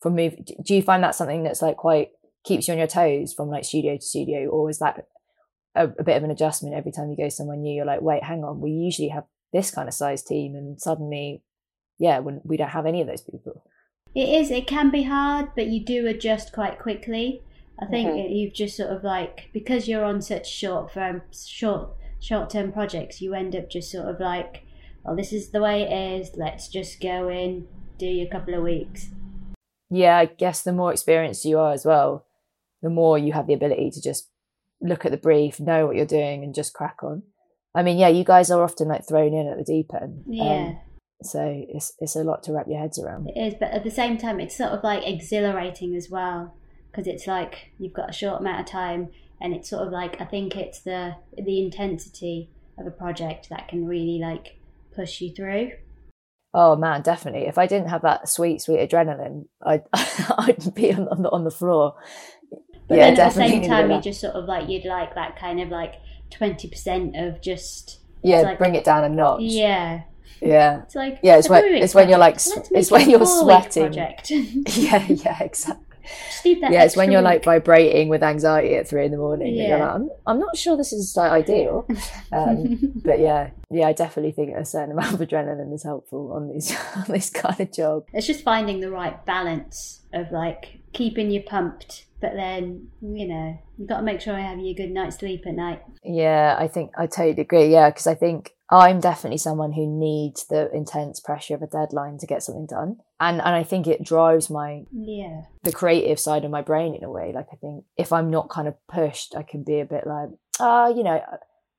[0.00, 0.34] from move?
[0.64, 2.08] Do you find that something that's like quite
[2.42, 5.06] keeps you on your toes from like studio to studio, or is that
[5.76, 7.72] a, a bit of an adjustment every time you go somewhere new?
[7.72, 11.44] You're like, wait, hang on, we usually have this kind of size team, and suddenly
[12.00, 13.62] yeah, when we don't have any of those people.
[14.12, 14.50] It is.
[14.50, 17.42] It can be hard, but you do adjust quite quickly.
[17.78, 18.24] I think Mhm.
[18.24, 22.70] it- you've just sort of like because you're on such short firm, short short term
[22.72, 24.62] projects, you end up just sort of like,
[25.04, 26.36] well, this is the way it is.
[26.36, 27.66] Let's just go in,
[27.98, 29.10] do a couple of weeks.
[29.90, 32.24] Yeah, I guess the more experienced you are as well,
[32.80, 34.30] the more you have the ability to just
[34.80, 37.22] look at the brief, know what you're doing, and just crack on.
[37.74, 40.24] I mean, yeah, you guys are often like thrown in at the deep end.
[40.26, 40.74] um, Yeah,
[41.22, 43.28] so it's it's a lot to wrap your heads around.
[43.28, 43.54] it is.
[43.54, 46.54] But at the same time, it's sort of like exhilarating as well
[46.92, 49.08] because it's like you've got a short amount of time,
[49.40, 53.66] and it's sort of like I think it's the the intensity of a project that
[53.68, 54.58] can really like
[54.94, 55.72] push you through.
[56.54, 57.46] Oh man, definitely.
[57.46, 61.44] If I didn't have that sweet, sweet adrenaline, I'd I'd be on, on the on
[61.44, 61.94] the floor.
[62.88, 65.38] But yeah, then at the same time, you just sort of like you'd like that
[65.38, 65.94] kind of like
[66.30, 69.40] twenty percent of just yeah, like- bring it down a notch.
[69.42, 70.02] yeah.
[70.42, 72.66] yeah, It's like Yeah, it's when- it's when you're, like, project.
[72.66, 73.82] s- Let's it's when you're sweating.
[73.84, 74.30] Project.
[74.76, 75.91] yeah, yeah, exactly.
[76.02, 79.18] Just need that yeah, it's when you're like vibrating with anxiety at three in the
[79.18, 79.54] morning.
[79.54, 79.78] Yeah.
[79.78, 81.86] like, I'm, I'm not sure this is like ideal.
[82.32, 86.48] Um, but yeah, yeah, I definitely think a certain amount of adrenaline is helpful on
[86.48, 88.04] these on this kind of job.
[88.12, 93.58] it's just finding the right balance of like keeping you pumped, but then you know
[93.76, 95.82] you've got to make sure I have you a good night's sleep at night.
[96.04, 97.66] Yeah, I think I totally agree.
[97.66, 102.16] Yeah, because I think I'm definitely someone who needs the intense pressure of a deadline
[102.18, 106.44] to get something done, and and I think it drives my Yeah, the creative side
[106.44, 107.32] of my brain in a way.
[107.34, 110.28] Like I think if I'm not kind of pushed, I can be a bit like,
[110.60, 111.20] ah, you know,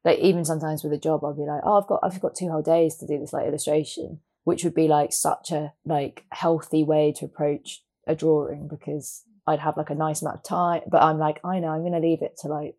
[0.03, 2.49] like even sometimes with a job, I'll be like, oh, I've got I've got two
[2.49, 6.83] whole days to do this like illustration, which would be like such a like healthy
[6.83, 10.81] way to approach a drawing because I'd have like a nice amount of time.
[10.89, 12.75] But I'm like, I know I'm going to leave it to like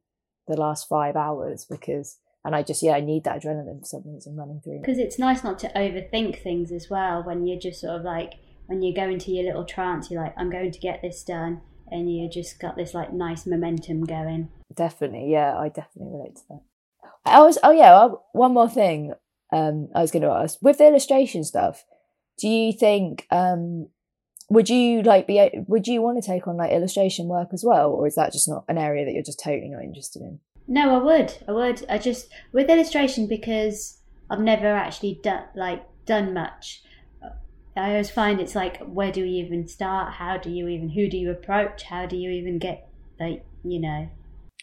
[0.49, 2.19] the last five hours because.
[2.47, 4.81] And I just, yeah, I need that adrenaline for some reason running through.
[4.81, 7.23] because it's nice not to overthink things as well.
[7.23, 8.35] When you're just sort of like
[8.67, 11.61] when you go into your little trance, you're like, I'm going to get this done,
[11.89, 14.51] and you just got this like nice momentum going.
[14.75, 16.63] Definitely, yeah, I definitely relate to that.
[17.25, 19.15] I was, oh yeah, one more thing.
[19.53, 21.85] Um, I was going to ask with the illustration stuff.
[22.39, 23.89] Do you think, um,
[24.51, 27.91] would you like be would you want to take on like illustration work as well
[27.91, 30.41] or is that just not an area that you're just totally not interested in?
[30.67, 31.85] No i would i would.
[31.89, 33.99] I just with illustration because
[34.31, 36.83] i've never actually done like done much
[37.23, 37.31] uh,
[37.77, 40.15] i always find it's like where do you even start?
[40.15, 41.85] How do you even who do you approach?
[41.85, 42.89] How do you even get
[43.19, 44.11] like you know?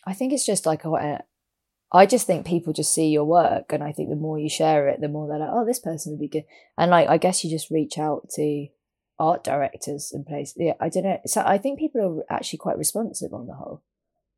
[0.05, 1.23] I think it's just like a,
[1.91, 4.87] I just think people just see your work, and I think the more you share
[4.87, 6.45] it, the more they're like, "Oh, this person would be good."
[6.77, 8.67] And like, I guess you just reach out to
[9.21, 10.55] art directors and places.
[10.57, 11.19] Yeah, I don't know.
[11.27, 13.83] So I think people are actually quite responsive on the whole.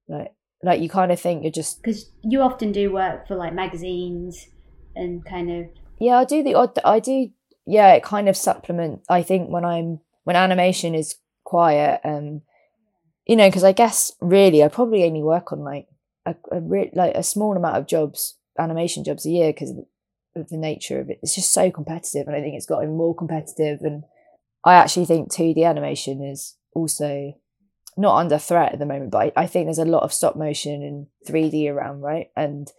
[0.09, 3.53] Like, like you kind of think you're just because you often do work for like
[3.53, 4.47] magazines
[4.95, 5.65] and kind of.
[5.99, 6.77] Yeah, I do the odd.
[6.83, 7.31] I do.
[7.65, 9.01] Yeah, it kind of supplement.
[9.09, 11.15] I think when I'm when animation is
[11.45, 12.41] quiet and
[13.25, 15.87] you know because I guess really I probably only work on like
[16.25, 19.85] a, a re- like a small amount of jobs animation jobs a year because of,
[20.35, 21.19] of the nature of it.
[21.23, 24.03] It's just so competitive, and I think it's gotten more competitive and
[24.65, 27.33] I actually think 2D animation is also
[27.97, 30.35] not under threat at the moment, but I, I, think there's a lot of stop
[30.35, 32.27] motion and 3D around, right?
[32.35, 32.71] And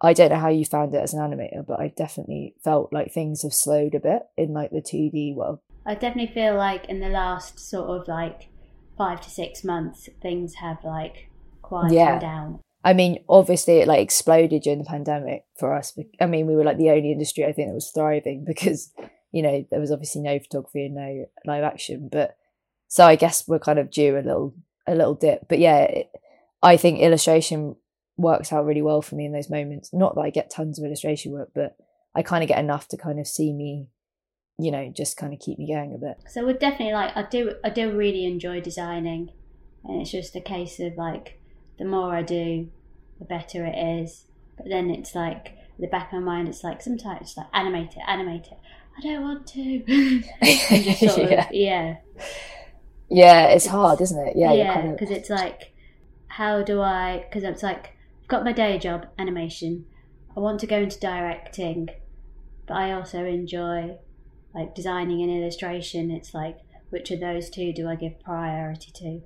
[0.00, 3.12] I don't know how you found it as an animator, but I definitely felt like
[3.12, 5.58] things have slowed a bit in like the 2D world.
[5.84, 8.48] I definitely feel like in the last sort of like
[8.96, 11.28] five to six months, things have like
[11.60, 12.18] quieted yeah.
[12.18, 12.60] down.
[12.84, 15.96] I mean, obviously, it like exploded during the pandemic for us.
[16.20, 18.92] I mean, we were like the only industry I think that was thriving because
[19.32, 22.36] you know, there was obviously no photography and no live action, but
[22.88, 24.54] so I guess we're kind of due a little
[24.86, 25.48] a little dip.
[25.48, 26.10] But yeah, it,
[26.62, 27.76] I think illustration
[28.16, 29.92] works out really well for me in those moments.
[29.92, 31.76] Not that I get tons of illustration work, but
[32.14, 33.88] I kind of get enough to kind of see me,
[34.58, 36.18] you know, just kind of keep me going a bit.
[36.28, 39.32] So we're definitely like I do I do really enjoy designing,
[39.84, 41.40] and it's just a case of like
[41.78, 42.70] the more I do,
[43.18, 44.26] the better it is.
[44.58, 47.96] But then it's like the back of my mind, it's like sometimes it's like animate
[47.96, 48.58] it, animate it.
[48.96, 50.22] I don't want to.
[51.08, 51.48] sort of, yeah.
[51.50, 51.96] yeah.
[53.08, 54.36] Yeah, it's, it's, hard, isn't it?
[54.36, 55.18] Yeah, yeah, because kind of...
[55.18, 55.74] it's like,
[56.28, 57.26] how do I?
[57.28, 59.84] Because it's like, I've got my day job, animation.
[60.34, 61.88] I want to go into directing,
[62.66, 63.98] but I also enjoy
[64.54, 66.10] like designing and illustration.
[66.10, 66.58] It's like,
[66.90, 69.20] which of those two do I give priority to?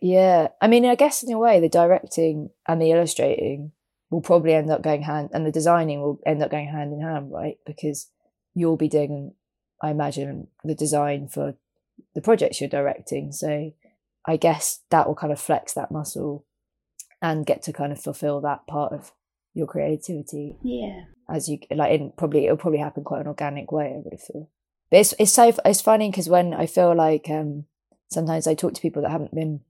[0.00, 3.72] Yeah, I mean, I guess in a way, the directing and the illustrating
[4.10, 7.00] will probably end up going hand, and the designing will end up going hand in
[7.00, 7.58] hand, right?
[7.66, 8.10] Because
[8.58, 9.34] you'll be doing,
[9.82, 11.54] I imagine, the design for
[12.14, 13.32] the projects you're directing.
[13.32, 13.72] So
[14.26, 16.44] I guess that will kind of flex that muscle
[17.20, 19.12] and get to kind of fulfill that part of
[19.54, 20.56] your creativity.
[20.62, 21.04] Yeah.
[21.28, 23.94] As you like, in probably it'll probably happen quite an organic way.
[23.94, 24.48] I would have thought.
[24.90, 27.64] But it's it's so it's funny because when I feel like um
[28.10, 29.60] sometimes I talk to people that haven't been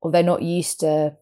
[0.00, 1.16] or they're not used to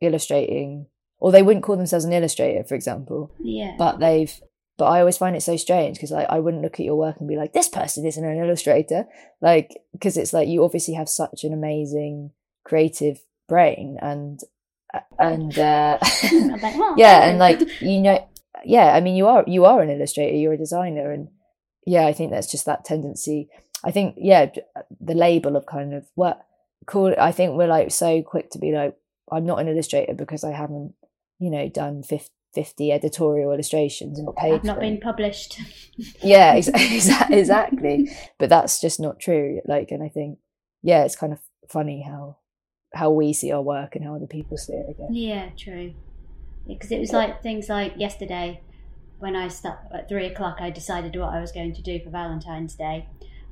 [0.00, 0.86] illustrating
[1.18, 3.32] or they wouldn't call themselves an illustrator, for example.
[3.40, 3.74] Yeah.
[3.78, 4.40] But they've
[4.80, 7.16] but I always find it so strange because like I wouldn't look at your work
[7.18, 9.04] and be like, this person isn't an illustrator,
[9.42, 12.30] like because it's like you obviously have such an amazing
[12.64, 14.40] creative brain and
[14.94, 15.98] uh, and uh,
[16.96, 18.26] yeah, and like you know,
[18.64, 21.28] yeah, I mean you are you are an illustrator, you're a designer, and
[21.86, 23.50] yeah, I think that's just that tendency.
[23.84, 24.46] I think yeah,
[24.98, 26.40] the label of kind of what
[26.86, 27.14] cool.
[27.20, 28.96] I think we're like so quick to be like,
[29.30, 30.94] I'm not an illustrator because I haven't
[31.38, 35.60] you know done 50 50 editorial illustrations and got paid have not been published
[36.22, 36.68] yeah ex-
[37.30, 40.38] exactly but that's just not true like and i think
[40.82, 42.36] yeah it's kind of funny how
[42.94, 45.94] how we see our work and how other people see it again yeah true
[46.66, 48.60] because yeah, it was like things like yesterday
[49.18, 52.10] when i stopped at three o'clock i decided what i was going to do for
[52.10, 53.06] valentine's day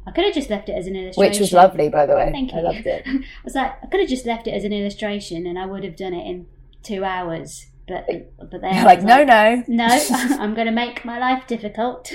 [0.06, 1.30] I could have just left it as an illustration.
[1.30, 2.30] Which was lovely, by the way.
[2.32, 2.58] Thank you.
[2.60, 3.02] I loved it.
[3.06, 5.84] I was like, I could have just left it as an illustration and I would
[5.84, 6.46] have done it in
[6.82, 8.06] two hours but
[8.50, 9.86] but they're like, no, no, no.
[10.38, 12.10] I'm going to make my life difficult.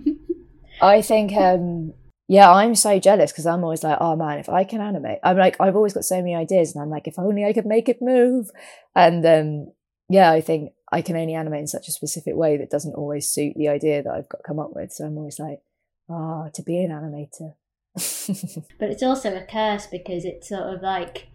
[0.82, 1.92] I think, um,
[2.28, 5.36] yeah, I'm so jealous because I'm always like, oh man, if I can animate, I'm
[5.36, 7.88] like, I've always got so many ideas, and I'm like, if only I could make
[7.88, 8.50] it move.
[8.94, 9.72] And um,
[10.08, 13.28] yeah, I think I can only animate in such a specific way that doesn't always
[13.28, 14.92] suit the idea that I've got come up with.
[14.92, 15.60] So I'm always like,
[16.08, 17.54] ah, oh, to be an animator.
[18.78, 21.28] but it's also a curse because it's sort of like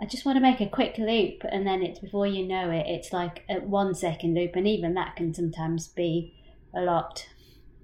[0.00, 2.86] I just want to make a quick loop, and then it's before you know it,
[2.86, 6.34] it's like a one second loop, and even that can sometimes be
[6.74, 7.26] a lot.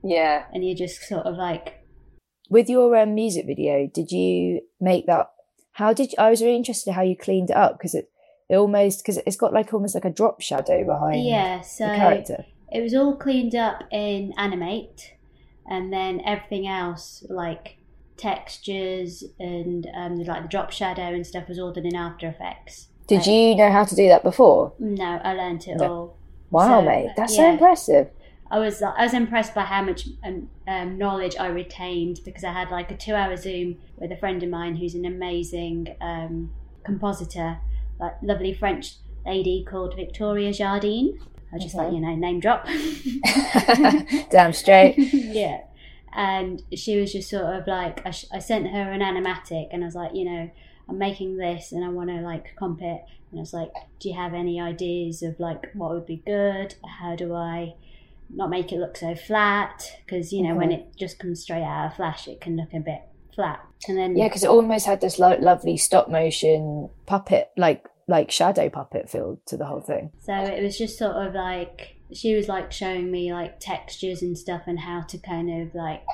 [0.03, 1.85] Yeah, and you're just sort of like.
[2.49, 5.31] With your um, music video, did you make that?
[5.73, 8.09] How did you, I was really interested in how you cleaned it up because it,
[8.49, 11.23] it almost because it's got like almost like a drop shadow behind.
[11.23, 12.45] Yeah, so the character.
[12.73, 15.17] It was all cleaned up in Animate,
[15.69, 17.76] and then everything else like
[18.17, 22.89] textures and um, like the drop shadow and stuff was all done in After Effects.
[23.07, 24.73] Did like, you know how to do that before?
[24.79, 25.93] No, I learned it no.
[25.93, 26.17] all.
[26.51, 27.43] Wow, so, mate, that's yeah.
[27.43, 28.11] so impressive.
[28.51, 32.53] I was I was impressed by how much um, um, knowledge I retained because I
[32.53, 36.53] had like a two hour Zoom with a friend of mine who's an amazing um,
[36.85, 37.59] compositor,
[37.99, 38.95] like lovely French
[39.25, 41.19] lady called Victoria Jardine.
[41.53, 42.67] I just like you know name drop.
[44.31, 44.97] Damn straight.
[44.97, 45.63] yeah,
[46.17, 49.85] and she was just sort of like I, sh- I sent her an animatic and
[49.85, 50.51] I was like you know
[50.89, 54.09] I'm making this and I want to like comp it and I was like do
[54.09, 56.75] you have any ideas of like what would be good?
[57.01, 57.75] How do I
[58.35, 60.75] not make it look so flat because you know when Mhm.
[60.79, 63.03] it just comes straight out of flash it can look a bit
[63.35, 67.87] flat and then Yeah, because it almost had this lo- lovely stop motion puppet, like
[68.09, 70.11] like shadow puppet feel to the whole thing.
[70.21, 74.37] so it was just sort of like she was like showing me like textures and
[74.39, 76.05] stuff and how to kind of like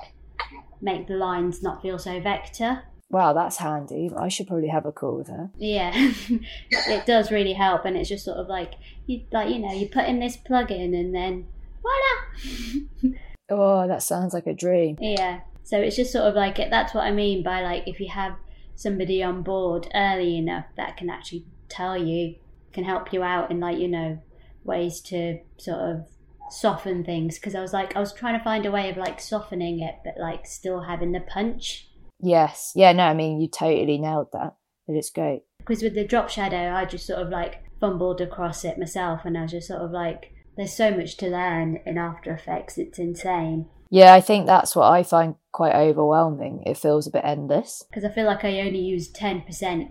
[0.80, 4.11] make the lines not feel so vector Wow, that's handy.
[4.16, 5.51] I should probably have a call with her.
[5.59, 5.93] yeah
[6.70, 8.72] it does really help and it's just sort of like
[9.07, 11.47] you like you know you put in this plug-in and then
[11.82, 13.12] voila
[13.51, 14.97] Oh, that sounds like a dream.
[14.99, 15.40] Yeah.
[15.62, 16.70] So it's just sort of like it.
[16.70, 18.36] That's what I mean by like if you have
[18.76, 22.36] somebody on board early enough that can actually tell you,
[22.72, 24.18] can help you out and like you know
[24.64, 26.06] ways to sort of
[26.50, 27.36] soften things.
[27.38, 29.96] Because I was like I was trying to find a way of like softening it,
[30.04, 31.88] but like still having the punch.
[32.20, 32.72] Yes.
[32.76, 34.54] Yeah, no, I mean, you totally nailed that.
[34.86, 35.42] But it's great.
[35.58, 39.36] Because with the drop shadow, I just sort of like fumbled across it myself, and
[39.36, 42.78] I was just sort of like, there's so much to learn in After Effects.
[42.78, 43.66] It's insane.
[43.90, 46.62] Yeah, I think that's what I find quite overwhelming.
[46.64, 47.84] It feels a bit endless.
[47.90, 49.90] because I feel like I only used ten percent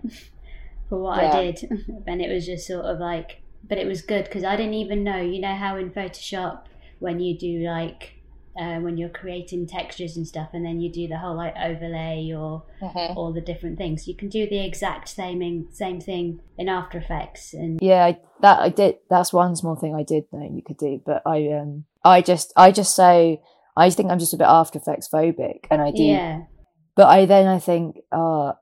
[0.88, 1.32] for what Yeah.
[1.36, 1.70] I did,
[2.06, 3.41] and it was just sort of like,
[3.72, 5.16] but it was good because I didn't even know.
[5.16, 6.64] You know how in Photoshop
[6.98, 8.20] when you do like
[8.60, 12.30] uh, when you're creating textures and stuff, and then you do the whole like overlay
[12.36, 12.64] or
[13.16, 17.54] all the different things, you can do the exact same same thing in After Effects,
[17.54, 18.96] and Yeah, I, that I did.
[19.08, 21.00] That's one small thing I did know you could do.
[21.02, 23.40] But I, um, I just, I just say,
[23.74, 26.02] I think I'm just a bit After Effects phobic, and I do.
[26.02, 26.42] yeah,
[26.94, 28.52] But I then I think, uh,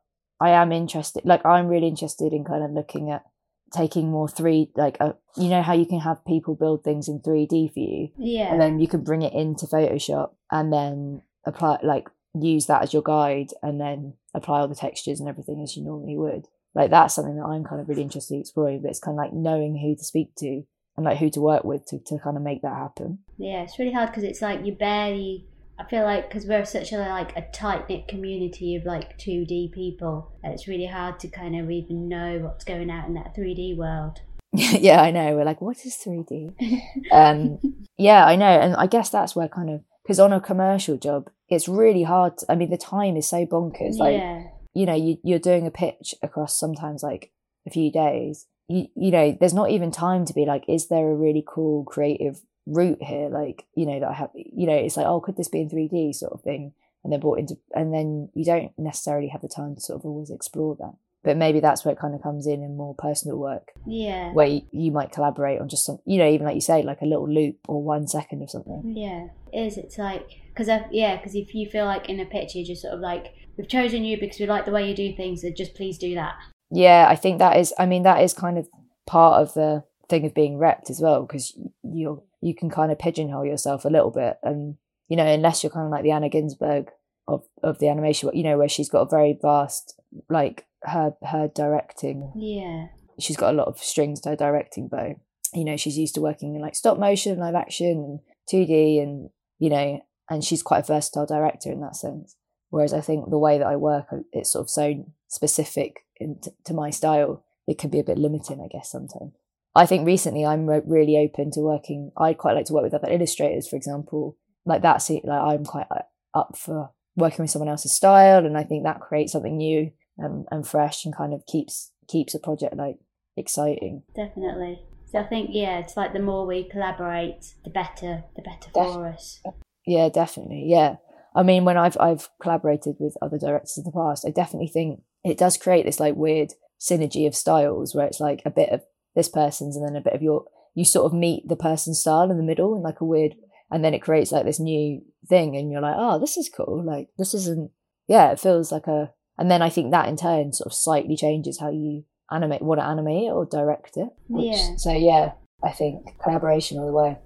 [0.41, 1.25] I am interested.
[1.25, 3.25] Like I'm really interested in kind of looking at
[3.73, 7.21] taking more three, like, uh, you know how you can have people build things in
[7.21, 11.79] 3D for you, yeah, and then you can bring it into Photoshop and then apply,
[11.83, 15.77] like, use that as your guide, and then apply all the textures and everything as
[15.77, 16.47] you normally would.
[16.75, 18.83] Like that's something that I'm kind of really interested in exploring.
[18.83, 20.63] But it's kind of like knowing who to speak to
[20.97, 23.19] and like who to work with to, to kind of make that happen.
[23.39, 25.47] Yeah, it's really hard because it's like you barely.
[25.81, 29.47] I feel like because we're such a like a tight knit community of like two
[29.47, 33.35] D people, it's really hard to kind of even know what's going out in that
[33.35, 34.21] three D world.
[34.53, 35.37] yeah, I know.
[35.37, 36.55] We're like, what is 3D?
[37.13, 37.59] um,
[37.97, 41.31] yeah, I know, and I guess that's where kind of because on a commercial job,
[41.49, 42.39] it's really hard.
[42.39, 43.97] To, I mean, the time is so bonkers.
[43.97, 47.31] Like, yeah, you know, you you're doing a pitch across sometimes like
[47.67, 48.47] a few days.
[48.69, 51.85] You you know, there's not even time to be like, is there a really cool
[51.85, 53.29] creative route here?
[53.29, 54.31] Like, you know, that I have.
[54.35, 56.73] You know, it's like, oh, could this be in 3D sort of thing?
[57.03, 60.05] And then brought into, and then you don't necessarily have the time to sort of
[60.05, 60.93] always explore that.
[61.23, 64.47] But maybe that's where it kind of comes in in more personal work yeah, where
[64.47, 67.07] you, you might collaborate on just some, you know, even like you say, like a
[67.07, 68.95] little loop or one second of something.
[68.97, 69.27] yeah.
[69.53, 72.67] It is it's like because yeah, because if you feel like in a pitch you're
[72.67, 75.43] just sort of like we've chosen you because we like the way you do things,
[75.43, 76.37] so just please do that.
[76.71, 78.69] Yeah, I think that is, I mean, that is kind of
[79.07, 82.99] part of the thing of being repped as well, because you you can kind of
[82.99, 84.39] pigeonhole yourself a little bit.
[84.43, 84.77] And,
[85.09, 86.91] you know, unless you're kind of like the Anna Ginsburg
[87.29, 91.49] of, of the animation, you know, where she's got a very vast, like her, her
[91.49, 92.89] directing Yeah,
[93.21, 95.15] she's got a lot of strings to her directing bow.
[95.55, 98.21] You know, she's used to working in like stop motion, live action, and
[98.51, 102.37] 2D, and you know, and she's quite a versatile director in that sense.
[102.71, 106.39] Whereas I think the way that I work, uh, it's sort of so specific in
[106.41, 109.33] t- to my style, it can be a bit limiting, I guess, sometimes.
[109.75, 112.11] I think recently I'm re- really open to working.
[112.17, 114.37] I'd quite like to work with other illustrators, for example.
[114.65, 115.25] Like that's it.
[115.25, 116.03] Like I'm quite uh,
[116.35, 120.47] up for working with someone else's style, and I think that creates something new and,
[120.51, 122.97] and fresh, and kind of keeps keeps a project like
[123.37, 124.03] exciting.
[124.15, 124.81] definitely.
[125.07, 128.95] So I think yeah, it's like the more we collaborate, the better, the better Def-
[128.95, 129.41] for us.
[129.87, 130.65] Yeah, definitely.
[130.67, 130.97] Yeah.
[131.35, 135.01] I mean, when I've I've collaborated with other directors in the past, I definitely think
[135.25, 138.83] it does create this like weird synergy of styles where it's like a bit of
[139.15, 140.45] this person's and then a bit of your
[140.75, 143.35] you sort of meet the person's style in the middle in like a weird
[143.71, 146.83] and then it creates like this new thing and you're like, oh, this is cool.
[146.85, 147.71] Like this isn't
[148.09, 151.17] yeah, it feels like a and then I think that in turn sort of slightly
[151.17, 154.09] changes how you animate want to animate it or direct it.
[154.29, 154.77] which- Yeah.
[154.77, 155.33] So yeah,
[155.65, 157.19] I think collaboration all the way.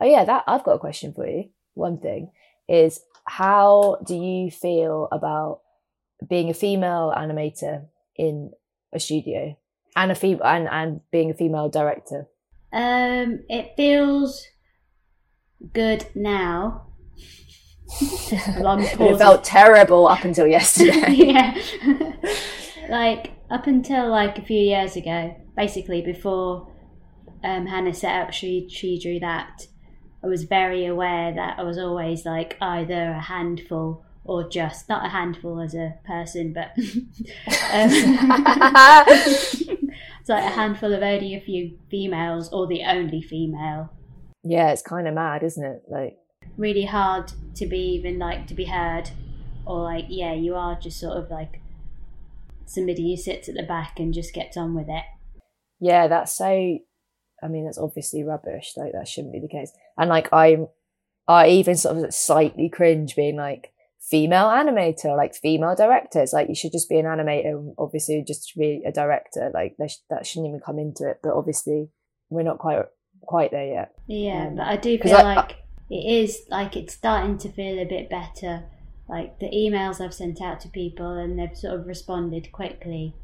[0.00, 1.50] Oh yeah, that I've got a question for you.
[1.74, 2.30] One thing
[2.68, 5.60] is how do you feel about
[6.28, 7.86] being a female animator
[8.16, 8.52] in
[8.94, 9.56] a studio
[9.96, 12.28] and a fem- and and being a female director?
[12.72, 14.46] Um, it feels
[15.72, 16.86] good now.
[18.00, 21.12] it felt terrible up until yesterday.
[21.12, 21.56] yeah.
[22.88, 26.72] like up until like a few years ago, basically before
[27.44, 29.66] um, Hannah set up she she drew that,
[30.22, 35.06] I was very aware that I was always like either a handful or just not
[35.06, 36.84] a handful as a person, but um,
[40.20, 43.92] it's like a handful of only a few females or the only female.
[44.42, 45.82] Yeah, it's kind of mad, isn't it?
[45.88, 46.18] Like
[46.56, 49.10] really hard to be even like to be heard,
[49.64, 51.60] or like yeah, you are just sort of like
[52.66, 55.04] somebody who sits at the back and just gets on with it.
[55.80, 56.78] Yeah, that's so.
[57.42, 58.72] I mean, that's obviously rubbish.
[58.76, 59.70] Like that shouldn't be the case.
[59.98, 60.68] And like I'm,
[61.28, 63.72] I even sort of slightly cringe being like
[64.08, 66.32] female animator, like female directors.
[66.32, 67.74] Like you should just be an animator.
[67.78, 69.50] Obviously, just to be a director.
[69.52, 71.18] Like sh- that shouldn't even come into it.
[71.22, 71.88] But obviously,
[72.30, 72.84] we're not quite
[73.22, 73.92] quite there yet.
[74.06, 75.54] Yeah, um, but I do feel I, like I,
[75.90, 78.64] it is like it's starting to feel a bit better.
[79.08, 83.14] Like the emails I've sent out to people, and they've sort of responded quickly,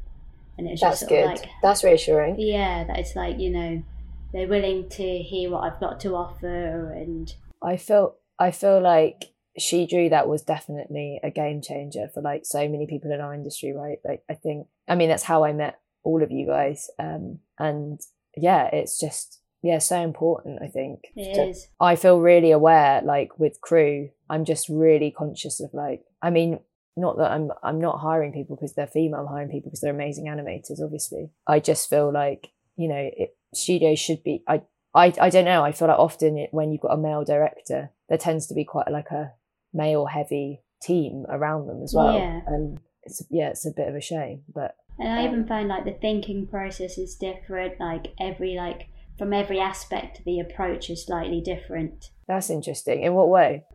[0.57, 1.25] and it's that's just good.
[1.25, 2.35] like that's reassuring.
[2.39, 3.83] Yeah, that it's like you know
[4.31, 9.32] they're willing to hear what I've got to offer, and I feel I feel like
[9.57, 13.33] she drew that was definitely a game changer for like so many people in our
[13.33, 16.89] industry right like i think i mean that's how i met all of you guys
[16.99, 17.99] um and
[18.35, 21.67] yeah it's just yeah so important i think it to, is.
[21.79, 26.59] i feel really aware like with crew i'm just really conscious of like i mean
[26.97, 29.93] not that i'm i'm not hiring people because they're female i'm hiring people because they're
[29.93, 34.61] amazing animators obviously i just feel like you know it, studios should be i
[34.95, 35.63] I, I don't know.
[35.63, 38.63] I feel like often it, when you've got a male director, there tends to be
[38.63, 39.33] quite like a
[39.73, 42.17] male heavy team around them as well.
[42.17, 42.41] Yeah.
[42.47, 45.85] And it's yeah, it's a bit of a shame, but and I even find like
[45.85, 47.79] the thinking process is different.
[47.79, 52.09] Like every like from every aspect, the approach is slightly different.
[52.27, 53.03] That's interesting.
[53.03, 53.65] In what way?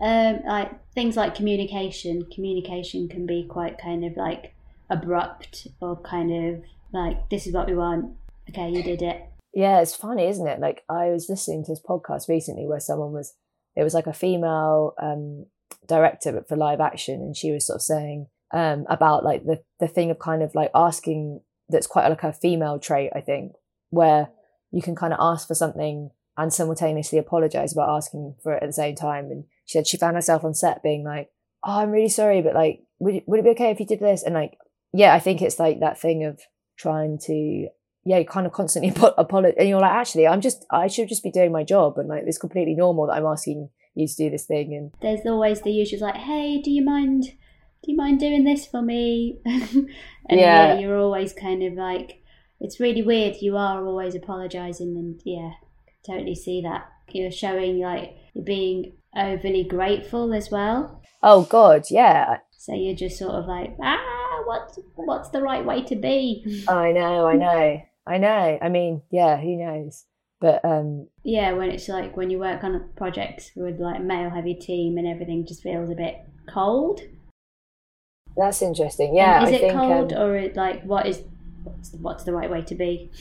[0.00, 2.26] Um, like things like communication.
[2.32, 4.54] Communication can be quite kind of like
[4.88, 8.16] abrupt or kind of like this is what we want.
[8.48, 9.22] Okay, you did it.
[9.52, 10.60] Yeah, it's funny, isn't it?
[10.60, 13.34] Like I was listening to this podcast recently where someone was
[13.80, 15.46] it was like a female um,
[15.88, 19.88] director for live action and she was sort of saying um, about like the the
[19.88, 23.52] thing of kind of like asking that's quite like a female trait i think
[23.90, 24.28] where
[24.70, 28.66] you can kind of ask for something and simultaneously apologize about asking for it at
[28.66, 29.26] the same time.
[29.26, 31.30] And she said she found herself on set being like
[31.62, 34.22] oh i'm really sorry but like would, would it be okay if you did this?
[34.22, 34.56] And like
[34.92, 36.40] yeah i think it's like that thing of
[36.78, 37.68] trying to
[38.04, 41.22] yeah, you kind of constantly apologize, and you're like, actually, I'm just, I should just
[41.22, 44.30] be doing my job, and like, it's completely normal that I'm asking you to do
[44.30, 44.74] this thing.
[44.74, 48.66] And there's always the usual like, hey, do you mind, do you mind doing this
[48.66, 49.40] for me?
[49.44, 49.88] and
[50.30, 50.74] yeah.
[50.74, 52.22] yeah, you're always kind of like,
[52.60, 53.36] it's really weird.
[53.40, 55.52] You are always apologizing, and yeah,
[56.06, 56.88] totally see that.
[57.12, 61.02] You're showing like you're being overly grateful as well.
[61.22, 62.38] Oh God, yeah.
[62.56, 66.64] So you're just sort of like, ah, what's what's the right way to be?
[66.68, 67.82] I know, I know.
[68.10, 68.58] I know.
[68.60, 70.04] I mean, yeah, who knows?
[70.40, 74.30] But um yeah, when it's like when you work on projects with like a male
[74.30, 76.16] heavy team and everything just feels a bit
[76.52, 77.02] cold.
[78.36, 79.14] That's interesting.
[79.14, 81.22] Yeah, and is I it think, cold um, or like what is
[81.62, 83.12] what's, what's the right way to be?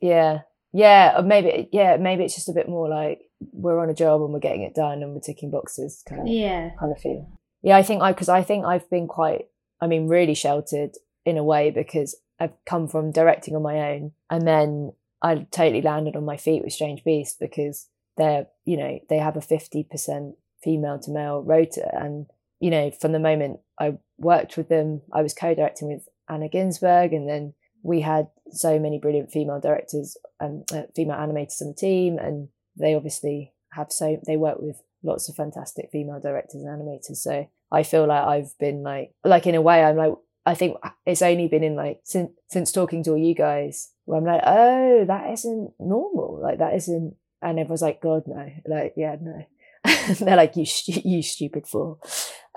[0.00, 0.40] Yeah,
[0.72, 3.20] yeah, or maybe yeah, maybe it's just a bit more like
[3.52, 6.28] we're on a job and we're getting it done and we're ticking boxes kind of
[6.28, 7.28] yeah kind of feel.
[7.62, 9.48] Yeah, I think I because I think I've been quite
[9.80, 10.92] I mean really sheltered
[11.26, 15.80] in a way because I've come from directing on my own and then I totally
[15.80, 17.86] landed on my feet with Strange Beast because
[18.16, 21.88] they're, you know, they have a 50% female to male rota.
[21.92, 22.26] And,
[22.58, 26.48] you know, from the moment I worked with them, I was co directing with Anna
[26.48, 31.68] Ginsburg and then we had so many brilliant female directors and uh, female animators on
[31.68, 32.18] the team.
[32.18, 37.18] And they obviously have so, they work with lots of fantastic female directors and animators.
[37.18, 40.76] So I feel like I've been like, like in a way, I'm like I think
[41.06, 44.42] it's only been in like since since talking to all you guys where I'm like,
[44.44, 46.40] oh, that isn't normal.
[46.42, 47.14] Like that isn't.
[47.40, 48.48] And everyone's like, God, no.
[48.66, 49.44] Like, yeah, no.
[50.20, 52.00] they're like, you, you stupid fool.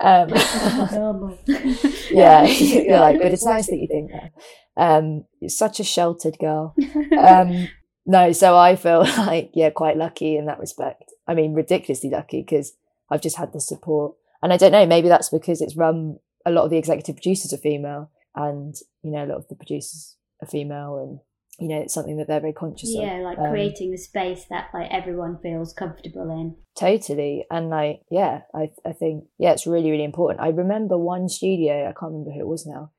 [0.00, 0.28] Um,
[2.10, 4.32] yeah, you're like, but it's nice that you think that.
[4.76, 6.74] Um, you're such a sheltered girl.
[7.18, 7.68] Um,
[8.04, 11.12] no, so I feel like, yeah, quite lucky in that respect.
[11.26, 12.76] I mean, ridiculously lucky because
[13.10, 14.14] I've just had the support.
[14.42, 17.52] And I don't know, maybe that's because it's run a lot of the executive producers
[17.52, 21.18] are female and you know a lot of the producers are female and
[21.58, 23.18] you know it's something that they're very conscious yeah, of.
[23.18, 26.56] Yeah like um, creating the space that like everyone feels comfortable in.
[26.78, 27.44] Totally.
[27.50, 30.40] And like yeah i i think yeah it's really really important.
[30.40, 32.92] I remember one studio i can't remember who it was now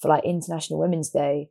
[0.00, 1.50] for like international women's day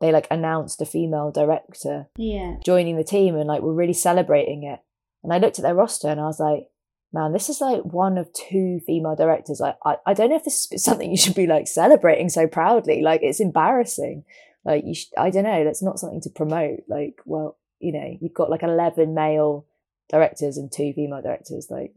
[0.00, 2.56] they like announced a female director yeah.
[2.64, 4.80] joining the team and like we're really celebrating it.
[5.22, 6.68] And I looked at their roster and I was like,
[7.12, 9.60] man, this is like one of two female directors.
[9.60, 12.46] I, I, I don't know if this is something you should be like celebrating so
[12.46, 13.02] proudly.
[13.02, 14.24] Like it's embarrassing.
[14.64, 15.64] Like you, should, I don't know.
[15.64, 16.80] That's not something to promote.
[16.88, 19.66] Like, well, you know, you've got like 11 male
[20.08, 21.68] directors and two female directors.
[21.70, 21.94] Like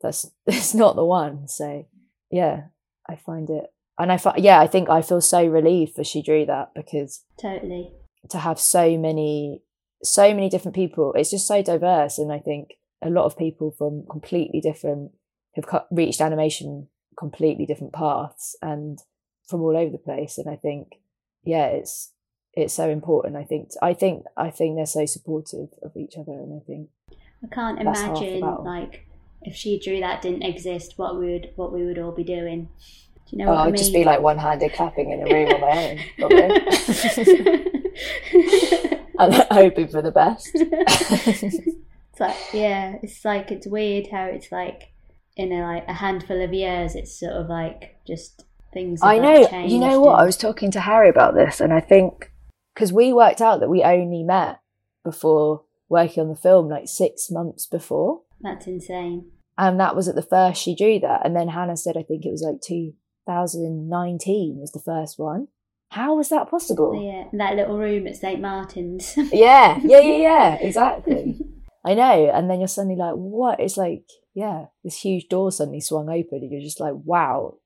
[0.00, 1.48] that's, that's not the one.
[1.48, 1.86] So
[2.30, 2.64] yeah,
[3.08, 6.22] I find it, and I find, yeah, I think I feel so relieved for she
[6.22, 7.92] drew that because totally
[8.30, 9.62] to have so many,
[10.02, 12.18] so many different people, it's just so diverse.
[12.18, 15.12] And I think a lot of people from completely different
[15.54, 16.88] have reached animation
[17.18, 19.00] completely different paths and
[19.46, 20.38] from all over the place.
[20.38, 21.00] And I think,
[21.44, 22.12] yeah, it's,
[22.54, 23.36] it's so important.
[23.36, 26.32] I think, I think, I think they're so supportive of each other.
[26.32, 26.88] And I think
[27.42, 29.08] I can't imagine like
[29.42, 32.68] if she drew that didn't exist, what we would what we would all be doing.
[33.26, 33.76] Do you know oh, what I I'd mean?
[33.76, 35.98] just be like one handed clapping in a room on my own,
[39.18, 40.56] and hoping for the best.
[42.12, 44.92] it's like yeah, it's like it's weird how it's like
[45.36, 49.00] in a like a handful of years, it's sort of like just things.
[49.02, 49.48] I know.
[49.64, 50.20] You know what?
[50.20, 52.30] I was talking to Harry about this, and I think
[52.74, 54.60] because we worked out that we only met
[55.04, 58.22] before working on the film like six months before.
[58.40, 59.30] That's insane.
[59.58, 61.24] And that was at the first she drew that.
[61.24, 65.48] And then Hannah said, I think it was like 2019 was the first one.
[65.90, 66.98] How was that possible?
[67.02, 68.40] Yeah, that little room at St.
[68.40, 69.14] Martin's.
[69.16, 71.38] yeah, yeah, yeah, yeah, exactly.
[71.84, 72.30] I know.
[72.32, 73.60] And then you're suddenly like, what?
[73.60, 74.04] It's like,
[74.34, 76.38] yeah, this huge door suddenly swung open.
[76.42, 77.56] And you're just like, wow,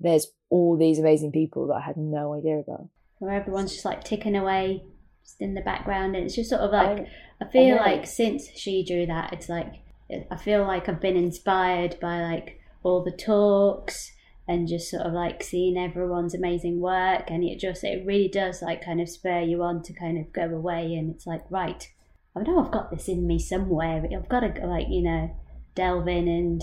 [0.00, 2.88] there's all these amazing people that I had no idea about.
[3.18, 4.84] Where everyone's just like ticking away
[5.24, 6.14] just in the background.
[6.14, 7.08] And it's just sort of like,
[7.40, 9.84] I, I feel I like since she drew that, it's like
[10.30, 14.12] I feel like I've been inspired by like all the talks
[14.46, 18.60] and just sort of like seeing everyone's amazing work and it just it really does
[18.60, 21.88] like kind of spur you on to kind of go away and it's like right
[22.36, 25.36] I know I've got this in me somewhere I've got to like you know
[25.74, 26.62] delve in and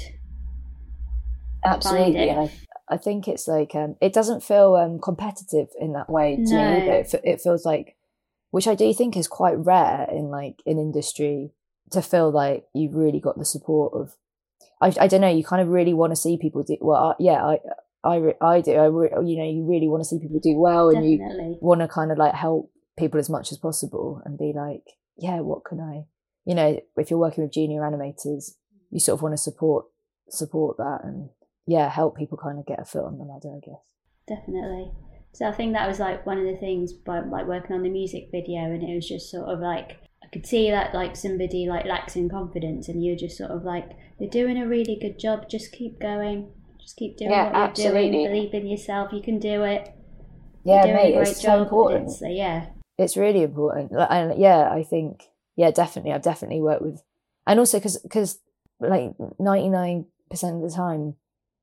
[1.65, 2.51] absolutely I,
[2.89, 6.71] I think it's like um, it doesn't feel um, competitive in that way to no.
[6.71, 7.95] me it, it feels like
[8.51, 11.51] which I do think is quite rare in like in industry
[11.91, 14.15] to feel like you've really got the support of
[14.81, 17.15] I, I don't know you kind of really want to see people do well I,
[17.19, 17.59] yeah I
[18.03, 20.91] I, I do I re, you know you really want to see people do well
[20.91, 21.13] Definitely.
[21.13, 24.53] and you want to kind of like help people as much as possible and be
[24.55, 24.83] like
[25.17, 26.05] yeah what can I
[26.45, 28.55] you know if you're working with junior animators
[28.89, 29.85] you sort of want to support
[30.29, 31.29] support that and
[31.67, 33.81] yeah help people kind of get a foot on the ladder I guess.
[34.27, 34.91] Definitely.
[35.33, 37.89] So I think that was like one of the things by like working on the
[37.89, 41.67] music video and it was just sort of like I could see that like somebody
[41.67, 45.17] like lacks in confidence and you're just sort of like you're doing a really good
[45.19, 48.11] job just keep going just keep doing yeah, what you're absolutely.
[48.11, 49.93] doing believe in yourself you can do it.
[50.63, 51.59] Yeah mate, it's job.
[51.59, 52.09] so important.
[52.09, 52.67] It's, uh, yeah
[53.01, 57.01] it's really important and yeah i think yeah definitely i've definitely worked with
[57.47, 58.39] and also because because
[58.79, 61.15] like 99% of the time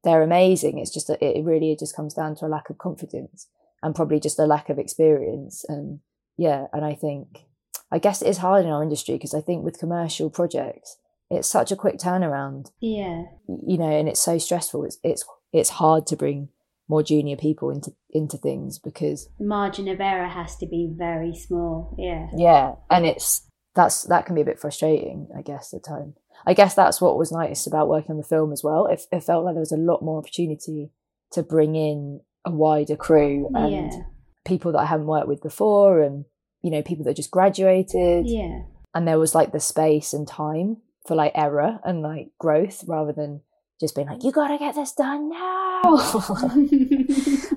[0.05, 3.49] they're amazing it's just that it really just comes down to a lack of confidence
[3.83, 6.01] and probably just a lack of experience and
[6.37, 7.49] yeah and i think
[7.91, 10.99] I guess it is hard in our industry because I think with commercial projects,
[11.31, 12.71] it's such a quick turnaround.
[12.81, 13.25] Yeah.
[13.47, 14.85] You know, and it's so stressful.
[14.85, 16.49] It's it's it's hard to bring
[16.89, 21.35] more junior people into into things because the margin of error has to be very
[21.35, 21.95] small.
[21.99, 22.29] Yeah.
[22.37, 26.15] Yeah, and it's that's that can be a bit frustrating, I guess, at times.
[26.47, 28.87] I guess that's what was nice about working on the film as well.
[28.87, 30.91] It, it felt like there was a lot more opportunity
[31.33, 34.01] to bring in a wider crew and yeah.
[34.45, 36.25] people that I haven't worked with before and
[36.63, 38.29] you know, people that just graduated.
[38.29, 38.63] Yeah.
[38.95, 43.13] And there was like the space and time for like error and like growth rather
[43.13, 43.43] than
[43.81, 45.81] just being like, you got to get this done now.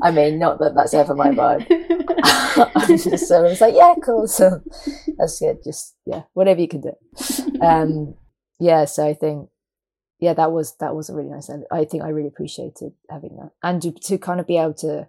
[0.02, 1.68] I mean, not that that's ever my vibe.
[3.20, 4.28] so I was like, yeah, cool.
[4.28, 4.62] So
[5.18, 5.64] that's good.
[5.64, 6.94] Just, yeah, whatever you can do.
[7.62, 8.16] Um,
[8.60, 8.86] yeah.
[8.86, 9.50] So I think,
[10.20, 13.52] yeah, that was, that was a really nice, I think I really appreciated having that
[13.64, 15.08] and to, to kind of be able to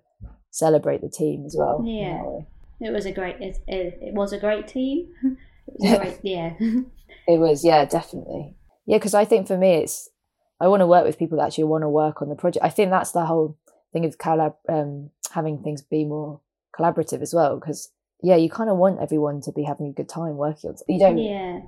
[0.51, 1.82] celebrate the team as well.
[1.84, 2.40] Yeah.
[2.82, 3.36] It was a great.
[3.40, 5.09] It, it, it was a great team.
[5.68, 6.18] It was great.
[6.24, 6.55] Yeah.
[7.28, 7.64] it was.
[7.64, 8.56] Yeah, definitely.
[8.86, 10.09] Yeah, because I think for me, it's
[10.62, 12.64] I want to work with people that actually want to work on the project.
[12.64, 13.59] I think that's the whole
[13.93, 16.40] thing of collab, um, having things be more
[16.78, 17.59] collaborative as well.
[17.59, 17.90] Because
[18.22, 20.76] yeah, you kind of want everyone to be having a good time working on.
[20.89, 21.18] You don't.
[21.18, 21.60] Yeah.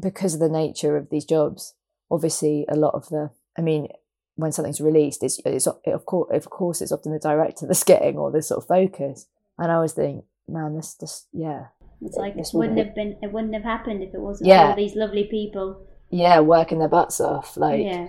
[0.00, 1.74] Because of the nature of these jobs,
[2.10, 3.30] obviously, a lot of the.
[3.56, 3.88] I mean,
[4.34, 8.18] when something's released, it's, it's of course, of course, it's often the director that's getting
[8.18, 9.26] all this sort of focus.
[9.56, 11.66] And I always think man, this just yeah.
[12.00, 13.16] It's like it wouldn't have been.
[13.22, 14.70] It wouldn't have happened if it wasn't yeah.
[14.70, 15.86] all these lovely people.
[16.10, 18.08] Yeah, working their butts off, like yeah,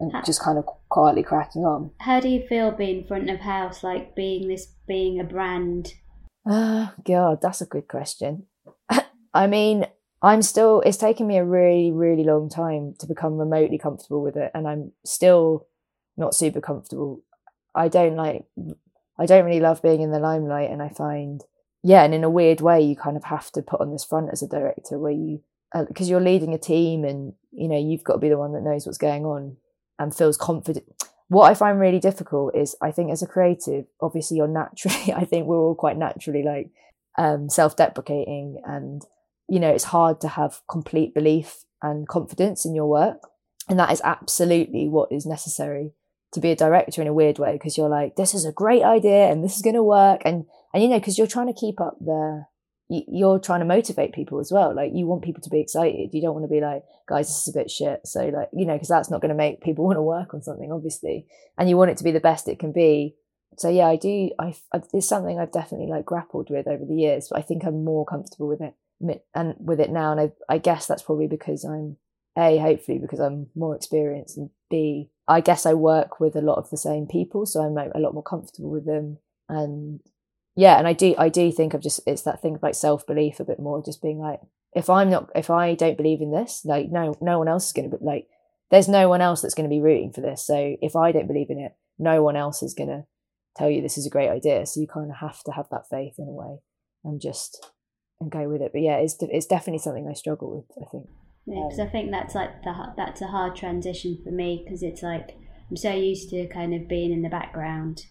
[0.00, 1.90] and how, just kind of quietly cracking on.
[2.00, 5.94] How do you feel being front of house, like being this, being a brand?
[6.46, 8.46] Oh God, that's a good question.
[9.34, 9.86] I mean,
[10.22, 14.36] I'm still, it's taken me a really, really long time to become remotely comfortable with
[14.36, 14.50] it.
[14.54, 15.66] And I'm still
[16.16, 17.22] not super comfortable.
[17.74, 18.44] I don't like,
[19.18, 20.70] I don't really love being in the limelight.
[20.70, 21.42] And I find,
[21.82, 24.30] yeah, and in a weird way, you kind of have to put on this front
[24.32, 25.42] as a director where you,
[25.88, 28.52] because uh, you're leading a team and, you know, you've got to be the one
[28.52, 29.56] that knows what's going on
[29.98, 30.86] and feels confident.
[31.28, 35.24] What I find really difficult is I think as a creative, obviously you're naturally, I
[35.24, 36.70] think we're all quite naturally like
[37.16, 39.02] um, self deprecating and
[39.48, 43.28] you know, it's hard to have complete belief and confidence in your work.
[43.68, 45.92] And that is absolutely what is necessary
[46.32, 48.82] to be a director in a weird way because you're like, this is a great
[48.82, 50.22] idea and this is going to work.
[50.24, 52.46] And, and, you know, because you're trying to keep up the,
[52.88, 54.74] you're trying to motivate people as well.
[54.74, 56.10] Like you want people to be excited.
[56.12, 58.00] You don't want to be like, guys, this is a bit shit.
[58.04, 60.42] So like, you know, because that's not going to make people want to work on
[60.42, 61.26] something, obviously.
[61.56, 63.16] And you want it to be the best it can be.
[63.56, 64.30] So yeah, I do.
[64.38, 64.54] I,
[64.92, 68.04] it's something I've definitely like grappled with over the years, but I think I'm more
[68.04, 68.74] comfortable with it
[69.34, 70.12] and with it now.
[70.12, 71.96] And I, I guess that's probably because I'm
[72.36, 76.58] a hopefully because I'm more experienced, and b I guess I work with a lot
[76.58, 79.18] of the same people, so I'm like a lot more comfortable with them.
[79.48, 80.00] And
[80.56, 83.06] yeah, and I do I do think of just it's that thing of like self
[83.06, 84.40] belief a bit more, just being like
[84.74, 87.72] if I'm not if I don't believe in this, like no no one else is
[87.90, 88.28] to be like
[88.70, 90.46] there's no one else that's going to be rooting for this.
[90.46, 93.04] So if I don't believe in it, no one else is to
[93.56, 94.66] tell you this is a great idea.
[94.66, 96.58] So you kind of have to have that faith in a way
[97.04, 97.70] and just
[98.20, 98.72] and go with it.
[98.72, 100.84] But yeah, it's it's definitely something I struggle with.
[100.84, 101.08] I think.
[101.46, 104.82] Yeah, because um, I think that's like the that's a hard transition for me because
[104.82, 105.36] it's like
[105.68, 108.06] I'm so used to kind of being in the background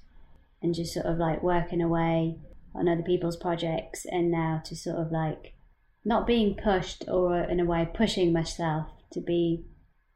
[0.63, 2.39] and just sort of like working away
[2.73, 5.53] on other people's projects, and now to sort of like
[6.03, 9.65] not being pushed or uh, in a way pushing myself to be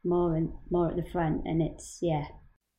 [0.04, 2.24] more and more at the front, and it's yeah.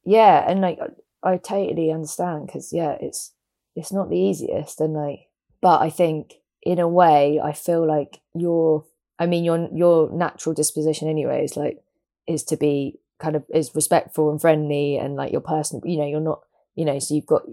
[0.03, 0.79] Yeah, and like
[1.23, 3.33] I totally understand because yeah, it's
[3.75, 5.29] it's not the easiest, and like,
[5.61, 6.33] but I think
[6.63, 8.85] in a way, I feel like your,
[9.17, 11.81] I mean, your your natural disposition, anyway, is like
[12.27, 16.07] is to be kind of is respectful and friendly, and like your person, you know,
[16.07, 16.41] you're not,
[16.75, 17.43] you know, so you've got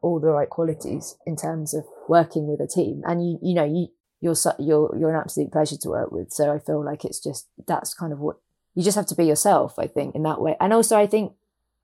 [0.00, 3.64] all the right qualities in terms of working with a team, and you, you know,
[3.64, 3.88] you
[4.20, 6.32] you're you're you're an absolute pleasure to work with.
[6.32, 8.36] So I feel like it's just that's kind of what
[8.74, 9.78] you just have to be yourself.
[9.78, 11.32] I think in that way, and also I think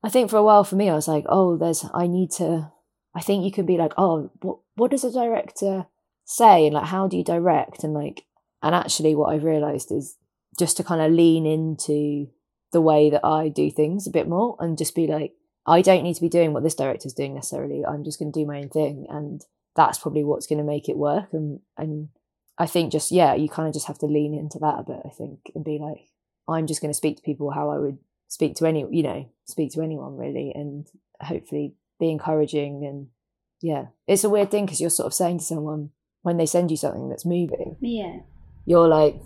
[0.03, 2.71] I think for a while for me, I was like, oh, there's I need to.
[3.15, 5.87] I think you can be like, oh, what what does a director
[6.25, 8.23] say and like how do you direct and like
[8.61, 10.15] and actually what I've realized is
[10.59, 12.27] just to kind of lean into
[12.71, 15.33] the way that I do things a bit more and just be like
[15.65, 18.39] I don't need to be doing what this director's doing necessarily I'm just going to
[18.39, 19.41] do my own thing and
[19.75, 22.09] that's probably what's going to make it work and and
[22.57, 25.01] I think just yeah you kind of just have to lean into that a bit
[25.05, 26.09] I think and be like
[26.47, 29.29] I'm just going to speak to people how I would speak to any you know
[29.45, 30.87] speak to anyone really and
[31.21, 33.07] hopefully be encouraging and
[33.61, 35.91] yeah it's a weird thing because you're sort of saying to someone
[36.21, 37.77] when they send you something that's moving.
[37.81, 38.19] Yeah.
[38.65, 39.21] You're like,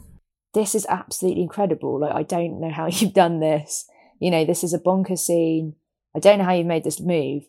[0.54, 2.00] this is absolutely incredible.
[2.00, 3.86] Like, I don't know how you've done this.
[4.20, 5.76] You know, this is a bonkers scene.
[6.16, 7.44] I don't know how you've made this move.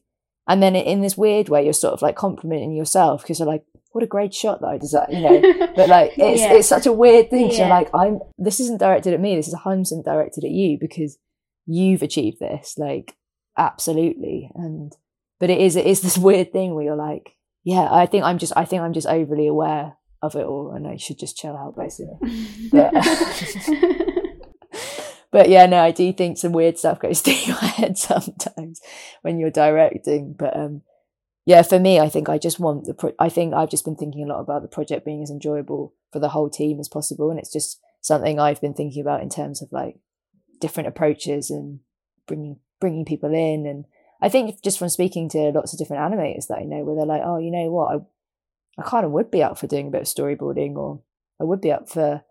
[0.47, 3.65] And then in this weird way, you're sort of like complimenting yourself because you're like,
[3.93, 5.73] what a great shot that I designed, you know.
[5.77, 6.53] but like, it's yeah.
[6.53, 7.51] it's such a weird thing.
[7.51, 7.59] Yeah.
[7.59, 8.19] You're like, I'm.
[8.39, 9.36] This isn't directed at me.
[9.36, 11.16] This is 100 directed at you because
[11.66, 12.74] you've achieved this.
[12.77, 13.16] Like,
[13.57, 14.51] absolutely.
[14.55, 14.93] And
[15.41, 18.39] but it is it is this weird thing where you're like, yeah, I think I'm
[18.39, 21.57] just I think I'm just overly aware of it all, and I should just chill
[21.57, 22.19] out basically.
[22.73, 22.93] but,
[25.35, 28.81] but yeah, no, I do think some weird stuff goes through your head sometimes
[29.23, 30.32] when you're directing.
[30.32, 30.82] But um,
[31.44, 32.94] yeah, for me, I think I just want the.
[32.94, 35.93] Pro- I think I've just been thinking a lot about the project being as enjoyable
[36.12, 39.28] for the whole team as possible, and it's just something I've been thinking about in
[39.28, 39.97] terms of like
[40.61, 41.81] different approaches and
[42.28, 43.86] bringing bringing people in and
[44.24, 47.05] I think just from speaking to lots of different animators that I know, where they're
[47.05, 49.90] like, oh, you know what, I, I kind of would be up for doing a
[49.90, 51.02] bit of storyboarding, or
[51.39, 52.23] I would be up for,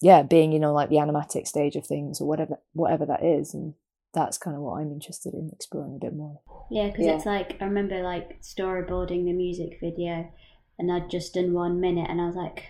[0.00, 3.54] yeah, being you know like the animatic stage of things, or whatever whatever that is,
[3.54, 3.74] and
[4.12, 6.40] that's kind of what I'm interested in exploring a bit more.
[6.70, 7.16] Yeah, because yeah.
[7.16, 10.30] it's like I remember like storyboarding the music video,
[10.78, 12.64] and I'd just done one minute, and I was like,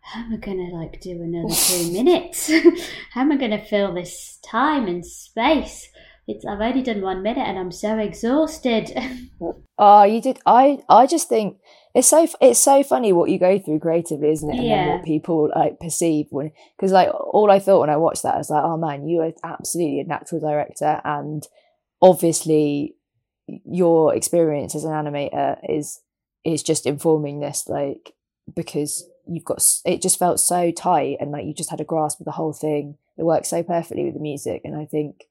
[0.00, 2.50] how am I gonna like do another two minutes?
[3.12, 5.88] how am I gonna fill this time and space?
[6.26, 8.90] it's I've only done one minute and I'm so exhausted.
[9.78, 10.38] oh, you did.
[10.46, 11.58] I I just think
[11.94, 14.58] it's so it's so funny what you go through creatively, isn't it?
[14.58, 14.88] And yeah.
[14.96, 18.38] what people like perceive when because like all I thought when I watched that I
[18.38, 21.46] was like, oh man, you are absolutely a natural director, and
[22.02, 22.96] obviously
[23.46, 26.00] your experience as an animator is
[26.44, 28.14] is just informing this like
[28.54, 32.20] because you've got it just felt so tight and like you just had a grasp
[32.20, 35.24] of the whole thing it works so perfectly with the music and i think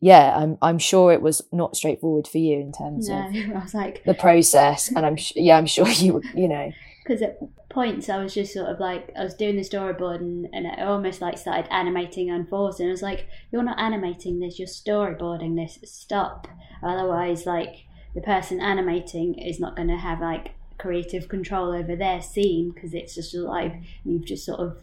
[0.00, 3.62] yeah, I'm I'm sure it was not straightforward for you in terms no, of I
[3.62, 6.72] was like the process, and I'm yeah, I'm sure you you know.
[7.04, 7.38] Because at
[7.70, 10.84] points I was just sort of like I was doing the storyboard and, and I
[10.84, 15.56] almost like started animating unforced and I was like, You're not animating this, you're storyboarding
[15.56, 16.48] this, stop.
[16.82, 22.72] Otherwise like the person animating is not gonna have like creative control over their scene
[22.72, 23.74] because it's just like
[24.04, 24.78] you've just sort of,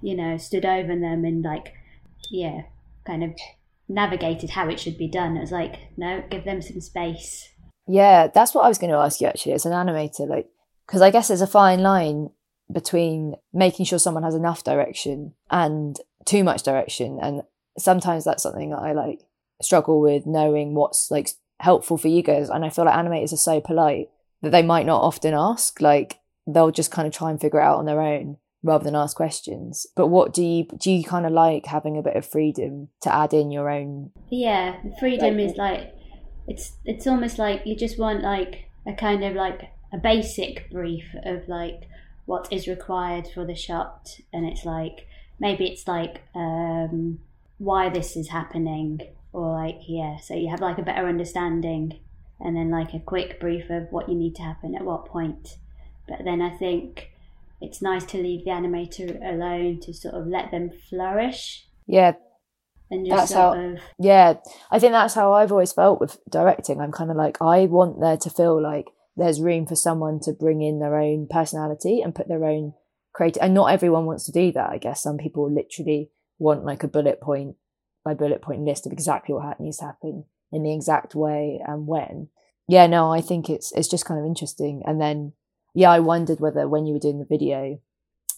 [0.00, 1.74] you know, stood over them and like
[2.30, 2.62] yeah,
[3.04, 3.32] kind of
[3.88, 5.36] navigated how it should be done.
[5.36, 7.48] It was like, no, give them some space.
[7.86, 10.48] Yeah, that's what I was going to ask you actually as an animator, like
[10.86, 12.30] because I guess there's a fine line
[12.70, 17.42] between making sure someone has enough direction and too much direction, and
[17.78, 19.20] sometimes that's something that I like
[19.62, 22.50] struggle with knowing what's like helpful for you guys.
[22.50, 24.10] And I feel like animators are so polite
[24.42, 27.64] that they might not often ask, like they'll just kind of try and figure it
[27.64, 29.86] out on their own rather than ask questions.
[29.96, 30.90] But what do you do?
[30.90, 34.10] You kind of like having a bit of freedom to add in your own.
[34.30, 35.94] Yeah, freedom is like
[36.46, 41.04] it's it's almost like you just want like a kind of like a basic brief
[41.24, 41.88] of like
[42.26, 45.06] what is required for the shot, and it's like
[45.38, 47.20] maybe it's like um,
[47.58, 49.00] why this is happening,
[49.32, 52.00] or like yeah, so you have like a better understanding,
[52.40, 55.56] and then like a quick brief of what you need to happen at what point.
[56.08, 57.10] But then I think
[57.60, 61.66] it's nice to leave the animator alone to sort of let them flourish.
[61.86, 62.12] Yeah,
[62.90, 64.34] and just that's how of, yeah
[64.70, 66.80] i think that's how i've always felt with directing.
[66.80, 68.86] I'm kind of like i want there to feel like
[69.16, 72.74] there's room for someone to bring in their own personality and put their own
[73.12, 75.02] creative and not everyone wants to do that i guess.
[75.02, 77.56] Some people literally want like a bullet point
[78.04, 81.86] by bullet point list of exactly what needs to happen in the exact way and
[81.86, 82.28] when.
[82.68, 84.82] Yeah no i think it's it's just kind of interesting.
[84.86, 85.32] And then
[85.78, 87.80] yeah i wondered whether when you were doing the video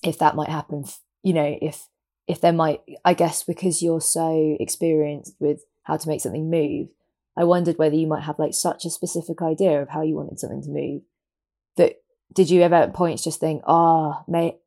[0.02, 0.84] if that might happen
[1.22, 1.88] you know if
[2.30, 6.88] if there might, I guess, because you're so experienced with how to make something move,
[7.36, 10.38] I wondered whether you might have like such a specific idea of how you wanted
[10.38, 11.02] something to move
[11.76, 11.96] that
[12.32, 14.58] did you ever at points just think, ah, oh, mate,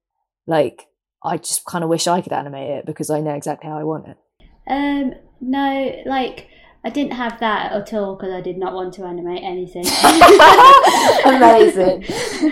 [0.45, 0.87] like
[1.23, 3.85] I just kind of wish I could animate it because I know exactly how I
[3.85, 4.17] want it.
[4.67, 6.49] Um, no, like
[6.85, 9.85] I didn't have that at all because I did not want to animate anything.
[11.25, 12.03] Amazing.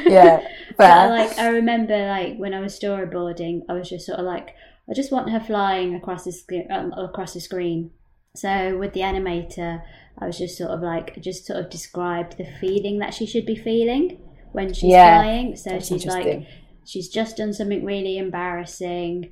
[0.10, 0.48] Yeah.
[0.78, 4.56] But like I remember like when I was storyboarding, I was just sort of like,
[4.90, 7.92] I just want her flying across the screen, um, across the screen.
[8.36, 9.84] So with the animator,
[10.18, 13.46] I was just sort of like just sort of described the feeling that she should
[13.46, 14.18] be feeling
[14.54, 15.56] when she's Yeah, flying.
[15.56, 16.48] So she's like
[16.86, 19.32] she's just done something really embarrassing,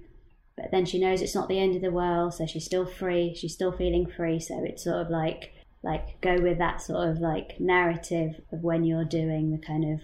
[0.61, 3.33] but then she knows it's not the end of the world, so she's still free.
[3.35, 4.39] She's still feeling free.
[4.39, 5.53] So it's sort of like
[5.83, 10.01] like go with that sort of like narrative of when you're doing the kind of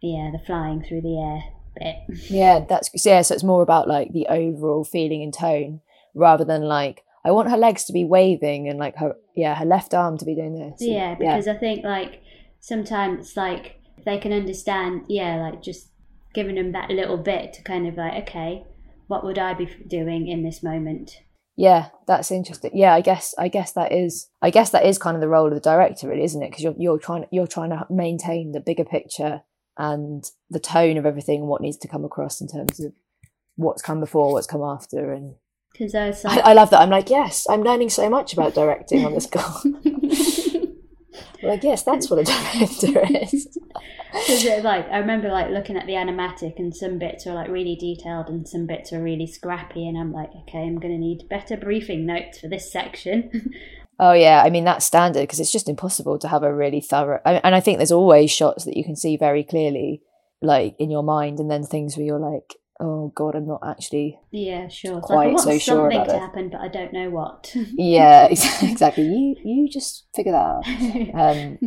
[0.00, 1.42] yeah the flying through the air
[1.78, 2.18] bit.
[2.30, 3.22] Yeah, that's yeah.
[3.22, 5.80] So it's more about like the overall feeling and tone
[6.14, 9.66] rather than like I want her legs to be waving and like her yeah her
[9.66, 10.80] left arm to be doing this.
[10.80, 12.22] and- Yeah, because I think like
[12.60, 15.88] sometimes like they can understand, yeah, like just
[16.34, 18.64] giving them that little bit to kind of like, okay,
[19.08, 21.18] what would I be doing in this moment?
[21.58, 22.70] yeah, that's interesting.
[22.72, 25.48] Yeah, I guess I guess that is I guess that is kind of the role
[25.48, 26.50] of the director, really, isn't it?
[26.50, 29.42] Because you're you're trying you're trying to maintain the bigger picture
[29.76, 32.92] and the tone of everything, and what needs to come across in terms of
[33.56, 35.34] what's come before, what's come after, and
[35.72, 36.80] Because I I, I love that.
[36.80, 39.60] I'm like, yes, I'm learning so much about directing on this call.
[41.42, 42.24] like, yes, that's what a
[42.92, 43.58] director is.
[44.12, 47.48] Because it, like I remember like looking at the animatic and some bits are like
[47.48, 51.28] really detailed and some bits are really scrappy and I'm like okay I'm gonna need
[51.28, 53.52] better briefing notes for this section.
[54.00, 57.20] Oh yeah, I mean that's standard because it's just impossible to have a really thorough.
[57.24, 60.02] I, and I think there's always shots that you can see very clearly,
[60.40, 64.20] like in your mind, and then things where you're like, "Oh God, I'm not actually."
[64.30, 65.00] yeah, sure.
[65.00, 66.20] Quite like, I want so sure something about to it.
[66.20, 67.52] happen, but I don't know what.
[67.76, 69.02] Yeah, exactly.
[69.02, 71.36] You you just figure that out.
[71.36, 71.58] Um,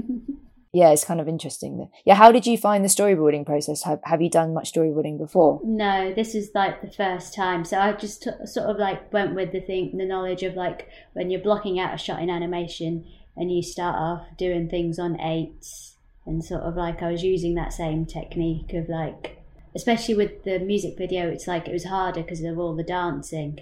[0.73, 1.89] yeah, it's kind of interesting.
[2.05, 3.83] Yeah, how did you find the storyboarding process?
[3.83, 5.59] Have Have you done much storyboarding before?
[5.63, 7.65] No, this is like the first time.
[7.65, 10.87] So I just t- sort of like went with the thing, the knowledge of like
[11.13, 15.19] when you're blocking out a shot in animation and you start off doing things on
[15.19, 15.95] eights
[16.25, 19.41] and sort of like I was using that same technique of like,
[19.75, 23.59] especially with the music video, it's like it was harder because of all the dancing.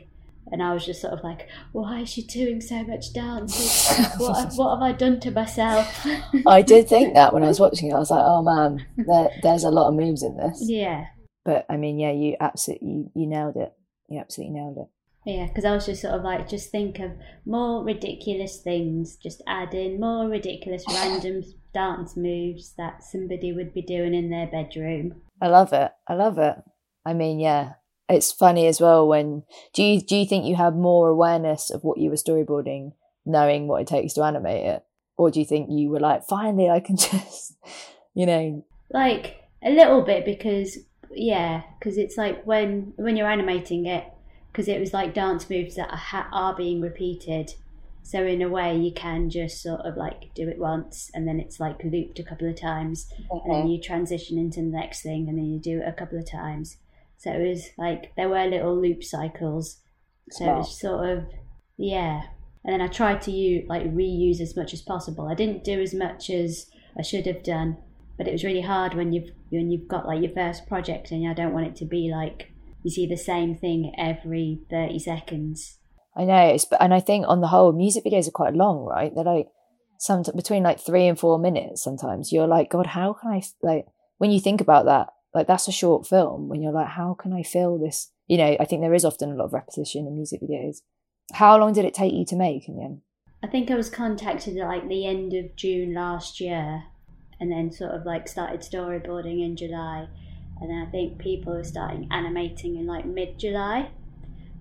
[0.51, 3.89] And I was just sort of like, why is she doing so much dance?
[4.17, 6.05] what, what have I done to myself?
[6.47, 9.29] I did think that when I was watching it, I was like, "Oh man, there,
[9.43, 11.05] there's a lot of moves in this." yeah.
[11.45, 13.73] But I mean, yeah, you absolutely you, you nailed it.
[14.09, 14.87] You absolutely nailed it.
[15.25, 17.11] Yeah, because I was just sort of like, just think of
[17.45, 21.43] more ridiculous things, just add in more ridiculous random
[21.73, 25.21] dance moves that somebody would be doing in their bedroom.
[25.41, 25.91] I love it.
[26.07, 26.55] I love it.
[27.05, 27.73] I mean, yeah,
[28.09, 31.83] it's funny as well when do you do you think you have more awareness of
[31.83, 32.93] what you were storyboarding,
[33.25, 34.83] knowing what it takes to animate it,
[35.17, 37.57] or do you think you were like, finally, I can just,
[38.13, 40.77] you know, Like, a little bit because
[41.11, 44.05] yeah, because it's like when when you're animating it,
[44.51, 47.53] because it was like dance moves that are, ha- are being repeated.
[48.01, 51.39] So in a way, you can just sort of like do it once, and then
[51.39, 55.27] it's like looped a couple of times, and then you transition into the next thing,
[55.29, 56.77] and then you do it a couple of times.
[57.19, 59.81] So it was like there were little loop cycles.
[60.31, 61.25] So it was sort of
[61.77, 62.21] yeah.
[62.63, 65.27] And then I tried to use, like reuse as much as possible.
[65.27, 66.65] I didn't do as much as
[66.97, 67.77] I should have done,
[68.17, 71.27] but it was really hard when you've when you've got like your first project and
[71.29, 72.51] I don't want it to be like
[72.83, 75.77] you see the same thing every thirty seconds.
[76.15, 79.13] I know, it's, and I think on the whole, music videos are quite long, right?
[79.13, 79.47] They're like
[79.99, 81.83] some between like three and four minutes.
[81.83, 83.85] Sometimes you're like, God, how can I like
[84.17, 85.09] when you think about that?
[85.33, 86.49] Like that's a short film.
[86.49, 88.11] When you're like, how can I fill this?
[88.27, 90.77] You know, I think there is often a lot of repetition in music videos.
[91.33, 93.01] How long did it take you to make in the end?
[93.43, 96.83] I think I was contacted at like the end of June last year,
[97.39, 100.07] and then sort of like started storyboarding in July,
[100.59, 103.91] and then I think people were starting animating in like mid July.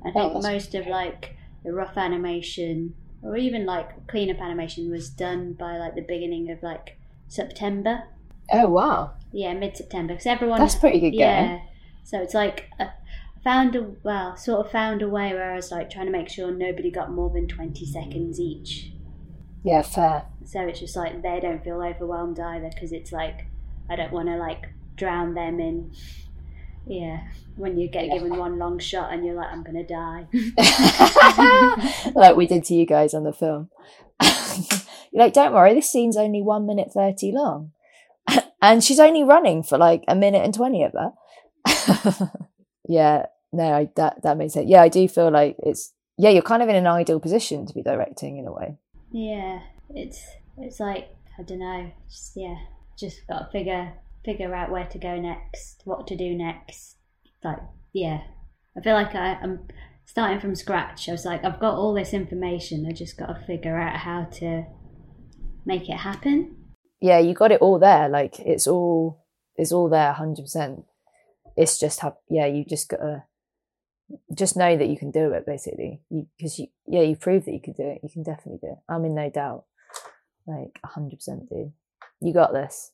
[0.05, 4.91] I oh, think Oh, most of like the rough animation or even like cleanup animation
[4.91, 8.05] was done by like the beginning of like September.
[8.53, 10.61] Oh wow, Yeah, mid September because everyone.
[10.61, 11.47] that's pretty good yeah.
[11.47, 11.63] going.
[12.05, 15.57] So it's like uh, I found a well, sort of found a way where I
[15.57, 18.93] was like trying to make sure nobody got more than twenty seconds each.
[19.65, 20.25] Yeah, fair.
[20.45, 23.47] So it's just like they don't feel overwhelmed either because it's like
[23.91, 25.93] I don't want to like drown them in.
[26.87, 27.21] Yeah,
[27.57, 28.15] when you get Yeah.
[28.15, 30.27] given one long shot and you're like, I'm gonna die.
[32.15, 33.69] like we did to you guys on the film.
[34.23, 34.79] You're
[35.25, 37.73] like, don't worry, this scene's only one minute thirty long,
[38.61, 42.31] and she's only running for like a minute and twenty of that.
[42.89, 44.69] yeah, no, I, that that makes sense.
[44.69, 47.75] Yeah, I do feel like it's yeah, you're kind of in an ideal position to
[47.75, 48.77] be directing in a way.
[49.13, 49.61] yeah,
[49.91, 50.25] it's
[50.57, 51.09] it's like
[51.39, 52.57] I don't know, just yeah,
[52.99, 53.93] just got to figure
[54.25, 56.97] figure out where to go next, what to do next.
[57.43, 57.61] Like
[57.93, 58.23] yeah,
[58.77, 59.69] I feel like I, I'm
[60.05, 61.09] starting from scratch.
[61.09, 62.87] I was like, I've got all this information.
[62.89, 64.65] I just got to figure out how to
[65.65, 66.57] make it happen.
[67.01, 68.09] Yeah, you got it all there.
[68.09, 69.25] Like it's all
[69.57, 70.85] it's all there, hundred percent.
[71.57, 73.25] It's just have yeah, you just gotta
[74.35, 77.61] just know that you can do it basically because you, yeah you proved that you
[77.61, 79.65] could do it you can definitely do it i'm in no doubt
[80.47, 81.73] like 100% dude
[82.23, 82.93] you got this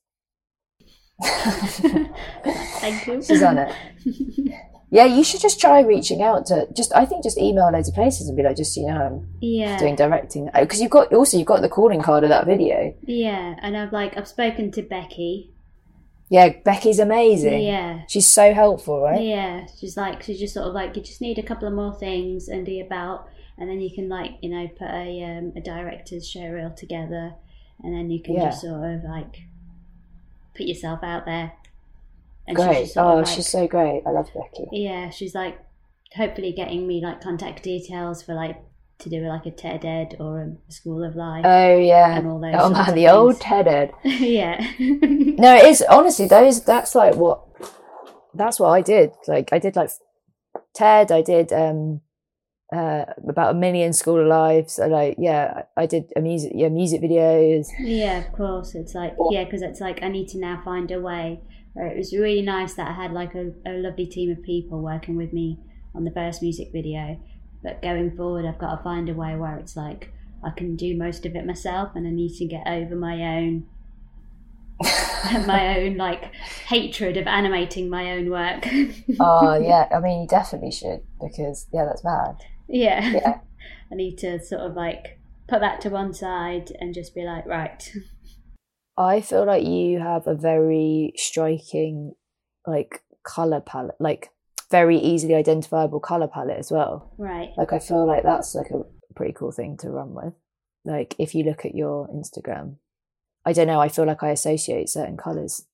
[1.23, 3.23] Thank you.
[3.27, 3.73] She's on it.
[4.95, 7.95] yeah you should just try reaching out to just i think just email loads of
[7.95, 9.77] places and be like just you know i'm yeah.
[9.79, 13.57] doing directing because you've got also you've got the calling card of that video Yeah,
[13.61, 15.51] and I've like I've spoken to Becky.
[16.31, 18.03] yeah becky's amazing Yeah.
[18.09, 21.39] she's so helpful right Yeah, she's like she's just sort of like you just need
[21.39, 24.67] a couple of more things and be about, and then you can like you know
[24.69, 27.35] put a um, a director's show reel together,
[27.83, 28.47] and then you can Yeah.
[28.51, 29.35] just sort of like
[30.57, 31.53] put yourself out there.
[32.47, 35.59] And great just sort oh like- she's so great i love becky yeah, she's like
[36.15, 38.57] hopefully getting me like contact details for like
[39.01, 42.41] to do like a TED Ed or a School of Life oh yeah and all
[42.41, 42.55] those.
[42.57, 44.65] oh man the old ted ed yeah.
[45.37, 46.65] No, it is honestly those.
[46.65, 47.43] That's like what.
[48.35, 49.13] That's what I did.
[49.27, 49.91] Like I did like
[50.75, 51.11] TED.
[51.11, 52.01] I did um
[52.73, 54.79] uh about a million school of lives.
[54.79, 55.63] I like yeah.
[55.77, 57.67] I did a music yeah music videos.
[57.81, 58.77] Yeah, of course.
[58.77, 61.41] It's like yeah, because it's like I need to now find a way.
[61.75, 64.81] Where it was really nice that I had like a, a lovely team of people
[64.81, 65.59] working with me
[65.95, 67.21] on the first music video.
[67.63, 70.13] But going forward, I've got to find a way where it's like
[70.45, 73.67] I can do most of it myself, and I need to get over my own
[75.47, 76.35] my own like
[76.67, 78.67] hatred of animating my own work.
[79.21, 79.89] Oh yeah.
[79.95, 82.37] I mean, you definitely should because yeah, that's bad.
[82.69, 83.11] yeah.
[83.11, 83.39] Yeah.
[83.93, 85.19] I need to sort of like
[85.49, 87.93] put that to one side and just be like, right.
[88.97, 92.15] I feel like you have a very striking
[92.67, 94.31] like color palette, like
[94.71, 97.13] very easily identifiable color palette as well.
[97.19, 97.51] Right.
[97.57, 98.83] Like I feel like that's like a
[99.15, 100.33] pretty cool thing to run with.
[100.85, 102.77] Like if you look at your Instagram,
[103.45, 105.67] I don't know, I feel like I associate certain colours.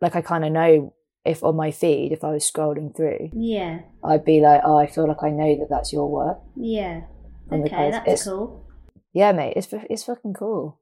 [0.00, 0.94] Like I kind of know
[1.24, 3.80] if on my feed, if I was scrolling through, Yeah.
[4.02, 6.38] I'd be like, oh, I feel like I know that that's your work.
[6.56, 7.02] Yeah.
[7.50, 8.66] And Okay, that's it's- cool.
[9.12, 10.78] Yeah, mate, it's it's fucking cool.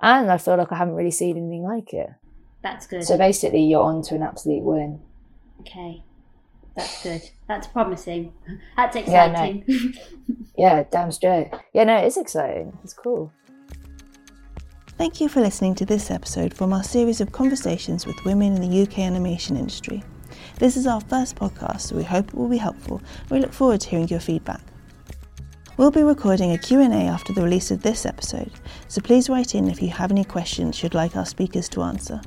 [0.00, 2.10] And I feel like I haven't really seen anything like it.
[2.62, 3.04] That's good.
[3.04, 5.00] So basically, you're on to an absolute win.
[5.60, 6.02] Okay.
[6.76, 7.22] That's good.
[7.46, 8.32] That's promising.
[8.76, 9.32] That's Yeah, no.
[9.44, 9.94] exciting.
[10.56, 11.50] Yeah, damn straight.
[11.72, 12.78] Yeah, no, it's exciting.
[12.84, 13.32] It's cool.
[14.96, 18.70] Thank you for listening to this episode from our series of conversations with women in
[18.70, 20.02] the UK animation industry.
[20.58, 23.02] This is our first podcast, so we hope it will be helpful.
[23.30, 24.60] We look forward to hearing your feedback.
[25.76, 28.52] We'll be recording a Q&A after the release of this episode,
[28.86, 32.20] so please write in if you have any questions you'd like our speakers to answer.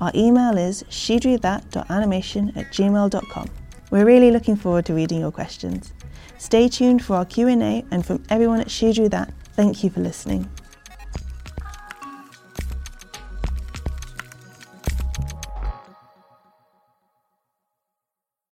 [0.00, 3.48] Our email is shedrewthat.animation at gmail.com.
[3.90, 5.92] We're really looking forward to reading your questions.
[6.38, 9.98] Stay tuned for our Q&A and from everyone at She Drew That, thank you for
[9.98, 10.48] listening.